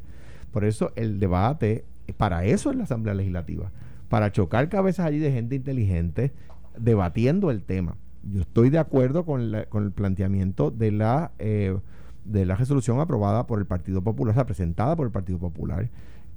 Por 0.52 0.64
eso 0.64 0.92
el 0.96 1.18
debate, 1.18 1.84
para 2.16 2.44
eso 2.44 2.70
es 2.70 2.76
la 2.76 2.84
Asamblea 2.84 3.14
Legislativa, 3.14 3.70
para 4.08 4.30
chocar 4.30 4.68
cabezas 4.68 5.06
allí 5.06 5.18
de 5.18 5.32
gente 5.32 5.54
inteligente 5.54 6.32
debatiendo 6.76 7.50
el 7.50 7.62
tema. 7.62 7.96
Yo 8.22 8.42
estoy 8.42 8.68
de 8.68 8.78
acuerdo 8.78 9.24
con, 9.24 9.52
con 9.70 9.84
el 9.84 9.92
planteamiento 9.92 10.70
de 10.70 10.92
la, 10.92 11.32
de 11.38 12.46
la 12.46 12.56
resolución 12.56 13.00
aprobada 13.00 13.46
por 13.46 13.58
el 13.58 13.66
Partido 13.66 14.02
Popular, 14.02 14.32
o 14.32 14.34
sea, 14.34 14.44
presentada 14.44 14.96
por 14.96 15.06
el 15.06 15.12
Partido 15.12 15.38
Popular. 15.38 15.88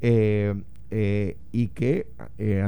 Eh, 0.06 0.54
eh, 0.96 1.38
y 1.52 1.70
que 1.70 2.06
eh, 2.38 2.64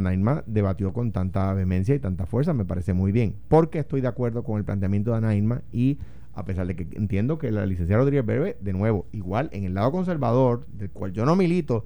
debatió 0.48 0.94
con 0.94 1.12
tanta 1.12 1.54
vehemencia 1.54 1.94
y 1.94 2.00
tanta 2.00 2.26
fuerza, 2.26 2.56
me 2.56 2.66
parece 2.66 2.92
muy 2.94 3.12
bien, 3.12 3.36
porque 3.50 3.78
estoy 3.78 4.02
de 4.02 4.08
acuerdo 4.08 4.44
con 4.44 4.58
el 4.58 4.64
planteamiento 4.64 5.12
de 5.12 5.18
Anaima 5.18 5.62
y 5.72 6.00
a 6.34 6.44
pesar 6.44 6.66
de 6.66 6.76
que 6.76 6.88
entiendo 6.98 7.38
que 7.38 7.52
la 7.52 7.68
licenciada 7.68 8.00
Rodríguez 8.02 8.26
Bebe, 8.26 8.58
de 8.60 8.74
nuevo, 8.74 9.06
igual 9.12 9.50
en 9.52 9.66
el 9.66 9.76
lado 9.76 9.92
conservador, 9.92 10.66
del 10.74 10.90
cual 10.90 11.14
yo 11.14 11.24
no 11.24 11.36
milito, 11.36 11.86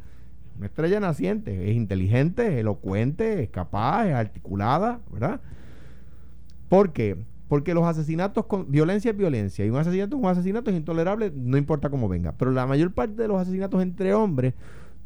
una 0.56 0.68
estrella 0.68 1.02
naciente, 1.02 1.70
es 1.70 1.76
inteligente, 1.76 2.48
es 2.48 2.60
elocuente, 2.60 3.44
es 3.44 3.50
capaz, 3.50 4.08
es 4.08 4.14
articulada, 4.14 5.02
¿verdad? 5.12 5.42
¿Por 6.70 6.94
qué? 6.94 7.18
Porque 7.50 7.74
los 7.74 7.84
asesinatos 7.84 8.46
con 8.46 8.72
violencia 8.72 9.12
es 9.12 9.18
violencia 9.18 9.66
y 9.66 9.70
un 9.70 9.76
asesinato 9.76 10.16
es 10.16 10.24
un 10.24 10.30
asesinato 10.30 10.72
es 10.72 10.78
intolerable, 10.78 11.34
no 11.36 11.58
importa 11.58 11.90
cómo 11.90 12.08
venga. 12.08 12.32
Pero 12.38 12.52
la 12.52 12.66
mayor 12.66 12.94
parte 12.94 13.22
de 13.22 13.28
los 13.28 13.42
asesinatos 13.42 13.82
entre 13.82 14.14
hombres 14.14 14.54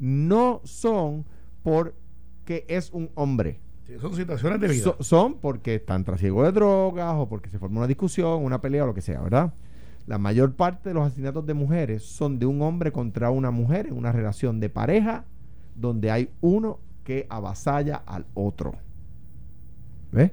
no 0.04 0.60
son 0.66 1.24
porque 1.64 2.66
es 2.68 2.92
un 2.92 3.10
hombre. 3.16 3.62
son 4.02 4.14
situaciones 4.14 4.60
de 4.60 4.68
vida. 4.68 4.96
son 5.00 5.36
porque 5.36 5.76
están 5.76 6.04
trasiego 6.04 6.44
de 6.44 6.52
drogas 6.52 7.16
o 7.16 7.30
porque 7.30 7.50
se 7.50 7.58
forma 7.58 7.78
una 7.78 7.88
discusión, 7.88 8.44
una 8.44 8.60
pelea 8.60 8.84
o 8.84 8.88
lo 8.88 8.94
que 8.94 9.00
sea, 9.00 9.22
¿verdad? 9.22 9.54
La 10.06 10.18
mayor 10.18 10.56
parte 10.56 10.90
de 10.90 10.96
los 10.96 11.08
asesinatos 11.08 11.46
de 11.46 11.54
mujeres 11.54 12.04
son 12.04 12.38
de 12.38 12.46
un 12.46 12.62
hombre 12.62 12.92
contra 12.92 13.30
una 13.30 13.50
mujer 13.50 13.88
en 13.88 13.94
una 13.94 14.12
relación 14.12 14.60
de 14.60 14.68
pareja 14.68 15.24
donde 15.74 16.12
hay 16.12 16.30
uno 16.42 16.82
que 17.06 17.26
avasalla 17.30 17.96
al 18.06 18.26
otro. 18.34 18.76
¿Ves? 20.12 20.32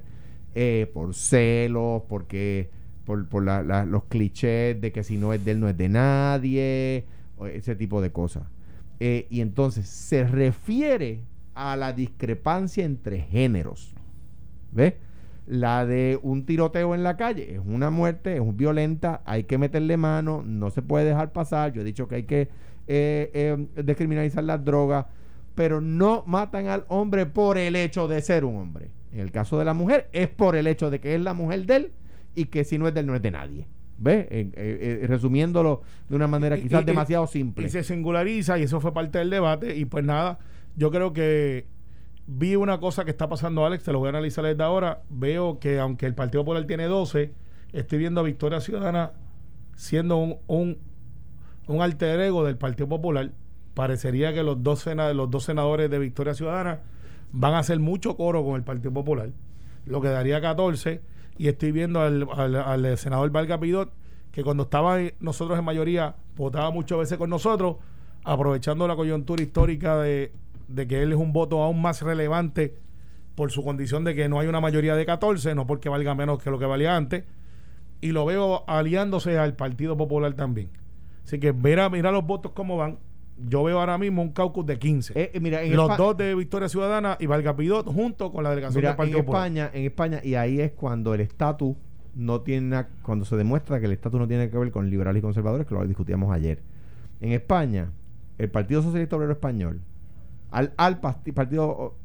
Eh, 0.53 0.91
por 0.93 1.15
celos, 1.15 2.01
porque 2.09 2.69
por, 3.05 3.25
por 3.29 3.43
los 3.43 4.03
clichés 4.09 4.81
de 4.81 4.91
que 4.91 5.05
si 5.05 5.17
no 5.17 5.31
es 5.31 5.45
de 5.45 5.51
él 5.51 5.61
no 5.61 5.69
es 5.69 5.77
de 5.77 5.87
nadie, 5.87 7.05
ese 7.53 7.77
tipo 7.77 8.01
de 8.01 8.11
cosas. 8.11 8.43
Eh, 9.03 9.25
y 9.31 9.41
entonces 9.41 9.89
se 9.89 10.27
refiere 10.27 11.21
a 11.55 11.75
la 11.75 11.91
discrepancia 11.91 12.85
entre 12.85 13.19
géneros. 13.19 13.95
¿Ves? 14.71 14.93
La 15.47 15.87
de 15.87 16.19
un 16.21 16.45
tiroteo 16.45 16.93
en 16.93 17.01
la 17.01 17.17
calle 17.17 17.55
es 17.55 17.61
una 17.65 17.89
muerte, 17.89 18.37
es 18.37 18.55
violenta, 18.55 19.23
hay 19.25 19.45
que 19.45 19.57
meterle 19.57 19.97
mano, 19.97 20.43
no 20.45 20.69
se 20.69 20.83
puede 20.83 21.05
dejar 21.05 21.31
pasar. 21.31 21.73
Yo 21.73 21.81
he 21.81 21.83
dicho 21.83 22.07
que 22.07 22.13
hay 22.13 22.23
que 22.25 22.41
eh, 22.85 23.31
eh, 23.33 23.67
descriminalizar 23.83 24.43
las 24.43 24.63
drogas, 24.63 25.07
pero 25.55 25.81
no 25.81 26.23
matan 26.27 26.67
al 26.67 26.85
hombre 26.87 27.25
por 27.25 27.57
el 27.57 27.75
hecho 27.75 28.07
de 28.07 28.21
ser 28.21 28.45
un 28.45 28.55
hombre. 28.55 28.91
En 29.11 29.21
el 29.21 29.31
caso 29.31 29.57
de 29.57 29.65
la 29.65 29.73
mujer, 29.73 30.09
es 30.13 30.27
por 30.27 30.55
el 30.55 30.67
hecho 30.67 30.91
de 30.91 30.99
que 30.99 31.15
es 31.15 31.21
la 31.21 31.33
mujer 31.33 31.65
de 31.65 31.75
él 31.75 31.91
y 32.35 32.45
que 32.45 32.63
si 32.63 32.77
no 32.77 32.87
es 32.87 32.93
de 32.93 32.99
él, 32.99 33.07
no 33.07 33.15
es 33.15 33.21
de 33.23 33.31
nadie. 33.31 33.65
¿Ve? 34.01 34.27
Eh, 34.31 34.49
eh, 34.55 35.05
resumiéndolo 35.05 35.83
de 36.09 36.15
una 36.15 36.27
manera 36.27 36.57
quizás 36.57 36.83
demasiado 36.83 37.27
simple. 37.27 37.67
Y 37.67 37.69
se 37.69 37.83
singulariza 37.83 38.57
y 38.57 38.63
eso 38.63 38.81
fue 38.81 38.95
parte 38.95 39.19
del 39.19 39.29
debate 39.29 39.77
y 39.77 39.85
pues 39.85 40.03
nada, 40.03 40.39
yo 40.75 40.89
creo 40.89 41.13
que 41.13 41.67
vi 42.25 42.55
una 42.55 42.79
cosa 42.79 43.05
que 43.05 43.11
está 43.11 43.29
pasando 43.29 43.63
Alex, 43.63 43.83
te 43.83 43.91
lo 43.91 43.99
voy 43.99 44.07
a 44.07 44.09
analizar 44.09 44.43
desde 44.43 44.63
ahora, 44.63 45.03
veo 45.11 45.59
que 45.59 45.79
aunque 45.79 46.07
el 46.07 46.15
Partido 46.15 46.43
Popular 46.43 46.65
tiene 46.65 46.85
12, 46.85 47.31
estoy 47.73 47.99
viendo 47.99 48.21
a 48.21 48.23
Victoria 48.23 48.59
Ciudadana 48.59 49.11
siendo 49.75 50.17
un, 50.17 50.37
un, 50.47 50.79
un 51.67 51.81
alter 51.83 52.19
ego 52.21 52.43
del 52.43 52.57
Partido 52.57 52.89
Popular. 52.89 53.31
Parecería 53.75 54.33
que 54.33 54.41
los 54.41 54.63
dos, 54.63 54.83
los 54.87 55.29
dos 55.29 55.43
senadores 55.43 55.91
de 55.91 55.99
Victoria 55.99 56.33
Ciudadana 56.33 56.79
van 57.31 57.53
a 57.53 57.59
hacer 57.59 57.79
mucho 57.79 58.17
coro 58.17 58.43
con 58.43 58.55
el 58.55 58.63
Partido 58.63 58.91
Popular, 58.91 59.29
lo 59.85 60.01
que 60.01 60.07
daría 60.07 60.41
14 60.41 61.01
y 61.41 61.47
estoy 61.47 61.71
viendo 61.71 62.01
al, 62.01 62.97
senador 62.99 63.31
Valga 63.31 63.59
Pidot 63.59 63.91
que 64.31 64.43
cuando 64.43 64.63
estaba 64.63 64.99
nosotros 65.21 65.57
en 65.57 65.65
mayoría 65.65 66.13
votaba 66.37 66.69
muchas 66.69 66.99
veces 66.99 67.17
con 67.17 67.31
nosotros, 67.31 67.77
aprovechando 68.23 68.87
la 68.87 68.95
coyuntura 68.95 69.41
histórica 69.41 69.97
de, 69.97 70.31
que 70.87 71.01
él 71.01 71.13
es 71.13 71.17
un 71.17 71.33
voto 71.33 71.63
aún 71.63 71.81
más 71.81 72.03
relevante 72.03 72.77
por 73.33 73.49
su 73.49 73.63
condición 73.63 74.03
de 74.03 74.13
que 74.13 74.29
no 74.29 74.39
hay 74.39 74.49
una 74.49 74.61
mayoría 74.61 74.95
de 74.95 75.03
14, 75.03 75.55
no 75.55 75.65
porque 75.65 75.89
valga 75.89 76.13
menos 76.13 76.37
que 76.43 76.51
lo 76.51 76.59
que 76.59 76.67
valía 76.67 76.95
antes, 76.95 77.23
y 78.01 78.11
lo 78.11 78.23
veo 78.23 78.63
aliándose 78.67 79.39
al 79.39 79.55
Partido 79.55 79.97
Popular 79.97 80.35
también. 80.35 80.69
Así 81.23 81.39
que 81.39 81.53
mira, 81.53 81.89
mira 81.89 82.11
los 82.11 82.23
votos 82.23 82.51
cómo 82.51 82.77
van 82.77 82.99
yo 83.37 83.63
veo 83.63 83.79
ahora 83.79 83.97
mismo 83.97 84.21
un 84.21 84.31
caucus 84.31 84.65
de 84.65 84.77
15. 84.77 85.13
Eh, 85.15 85.39
mira, 85.39 85.63
Los 85.63 85.97
dos 85.97 86.15
de 86.17 86.35
Victoria 86.35 86.69
Ciudadana 86.69 87.17
y 87.19 87.25
Valga 87.25 87.55
Pidot 87.55 87.87
junto 87.87 88.31
con 88.31 88.43
la 88.43 88.51
delegación 88.51 88.83
del 88.83 88.95
Partido 88.95 89.19
en 89.19 89.25
España, 89.25 89.71
en 89.73 89.85
España, 89.85 90.19
y 90.23 90.35
ahí 90.35 90.59
es 90.59 90.71
cuando 90.71 91.13
el 91.13 91.21
estatus 91.21 91.75
no 92.13 92.41
tiene, 92.41 92.85
cuando 93.01 93.25
se 93.25 93.35
demuestra 93.35 93.79
que 93.79 93.85
el 93.85 93.93
estatus 93.93 94.19
no 94.19 94.27
tiene 94.27 94.49
que 94.49 94.57
ver 94.57 94.71
con 94.71 94.89
liberales 94.89 95.19
y 95.19 95.21
conservadores, 95.21 95.65
que 95.65 95.73
lo 95.73 95.85
discutíamos 95.87 96.31
ayer. 96.33 96.61
En 97.19 97.31
España, 97.31 97.91
el 98.37 98.49
Partido 98.49 98.81
Socialista 98.81 99.15
Obrero 99.15 99.31
Español, 99.31 99.81
al, 100.51 100.73
al 100.77 100.99
Partido 100.99 101.95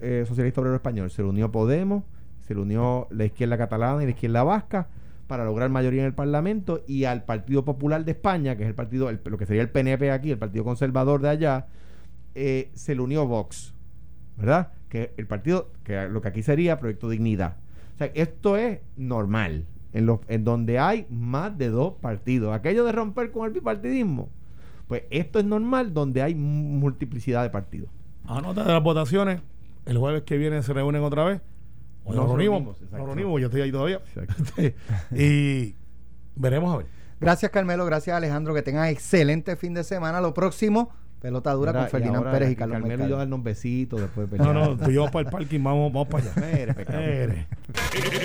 eh, 0.00 0.24
Socialista 0.26 0.60
Obrero 0.60 0.76
Español, 0.76 1.10
se 1.10 1.22
le 1.22 1.28
unió 1.28 1.50
Podemos, 1.50 2.04
se 2.40 2.54
le 2.54 2.60
unió 2.60 3.08
la 3.10 3.24
izquierda 3.24 3.56
catalana 3.56 4.02
y 4.02 4.06
la 4.06 4.10
izquierda 4.10 4.42
vasca 4.42 4.88
para 5.26 5.44
lograr 5.44 5.70
mayoría 5.70 6.02
en 6.02 6.06
el 6.06 6.14
Parlamento 6.14 6.82
y 6.86 7.04
al 7.04 7.24
Partido 7.24 7.64
Popular 7.64 8.04
de 8.04 8.12
España, 8.12 8.56
que 8.56 8.64
es 8.64 8.68
el 8.68 8.74
partido, 8.74 9.10
lo 9.12 9.38
que 9.38 9.46
sería 9.46 9.62
el 9.62 9.70
PNP 9.70 10.10
aquí, 10.10 10.30
el 10.30 10.38
Partido 10.38 10.64
Conservador 10.64 11.20
de 11.22 11.28
allá, 11.28 11.66
eh, 12.34 12.70
se 12.74 12.94
le 12.94 13.00
unió 13.00 13.26
Vox, 13.26 13.74
¿verdad? 14.36 14.72
Que 14.88 15.12
el 15.16 15.26
partido, 15.26 15.70
que 15.82 16.08
lo 16.08 16.20
que 16.20 16.28
aquí 16.28 16.42
sería 16.42 16.78
Proyecto 16.78 17.08
Dignidad. 17.08 17.56
O 17.94 17.98
sea, 17.98 18.10
esto 18.14 18.56
es 18.56 18.80
normal, 18.96 19.64
en, 19.92 20.08
en 20.28 20.44
donde 20.44 20.78
hay 20.78 21.06
más 21.10 21.56
de 21.56 21.68
dos 21.68 21.94
partidos. 22.00 22.54
Aquello 22.54 22.84
de 22.84 22.92
romper 22.92 23.30
con 23.30 23.46
el 23.46 23.52
bipartidismo, 23.52 24.28
pues 24.88 25.04
esto 25.10 25.38
es 25.38 25.44
normal 25.44 25.94
donde 25.94 26.22
hay 26.22 26.34
multiplicidad 26.34 27.42
de 27.42 27.50
partidos. 27.50 27.88
Anota 28.26 28.64
de 28.64 28.72
las 28.72 28.82
votaciones, 28.82 29.40
el 29.86 29.98
jueves 29.98 30.22
que 30.22 30.36
viene 30.36 30.62
se 30.62 30.72
reúnen 30.72 31.02
otra 31.02 31.24
vez. 31.24 31.40
O 32.04 32.12
nos, 32.12 32.28
reunimos, 32.28 32.80
nos 32.90 33.06
reunimos, 33.06 33.40
yo 33.40 33.46
estoy 33.46 33.62
ahí 33.62 33.72
todavía. 33.72 34.00
y 35.10 35.74
veremos 36.36 36.74
a 36.74 36.78
ver. 36.78 36.86
Gracias 37.20 37.50
Carmelo, 37.50 37.86
gracias 37.86 38.16
Alejandro, 38.16 38.54
que 38.54 38.62
tengan 38.62 38.88
excelente 38.88 39.56
fin 39.56 39.74
de 39.74 39.84
semana. 39.84 40.20
Lo 40.20 40.34
próximo 40.34 40.92
Pelota 41.24 41.52
dura 41.54 41.72
con 41.72 41.88
Ferdinand 41.88 42.30
Pérez 42.30 42.50
y 42.50 42.54
Carlos 42.54 42.80
Carmelo 42.80 43.06
y 43.06 43.08
yo 43.08 43.16
darnos 43.16 43.42
besitos 43.42 43.98
después 43.98 44.30
de 44.30 44.36
No, 44.36 44.52
no, 44.52 44.76
tú 44.76 44.90
y 44.90 44.94
yo 44.96 45.10
para 45.10 45.26
el 45.26 45.32
parking, 45.32 45.64
vamos, 45.64 45.90
vamos 45.90 46.08
para 46.08 46.22
allá. 46.22 47.46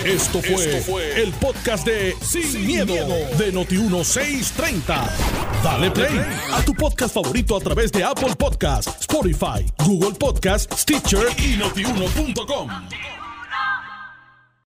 Esto, 0.04 0.42
fue 0.42 1.22
el 1.22 1.32
podcast 1.32 1.86
de 1.86 2.14
Sin, 2.20 2.66
miedo, 2.66 2.92
de 3.38 3.54
Noti1630. 3.54 5.08
Dale 5.64 5.90
play 5.92 6.20
a 6.52 6.62
tu 6.62 6.74
podcast 6.74 7.14
favorito 7.14 7.56
a 7.56 7.60
través 7.60 7.90
de 7.90 8.04
Apple 8.04 8.34
Podcasts, 8.38 8.94
Spotify, 9.00 9.64
Google 9.78 10.18
Podcasts, 10.18 10.82
Stitcher 10.82 11.28
y 11.38 11.56
notiuno.com. 11.56 12.68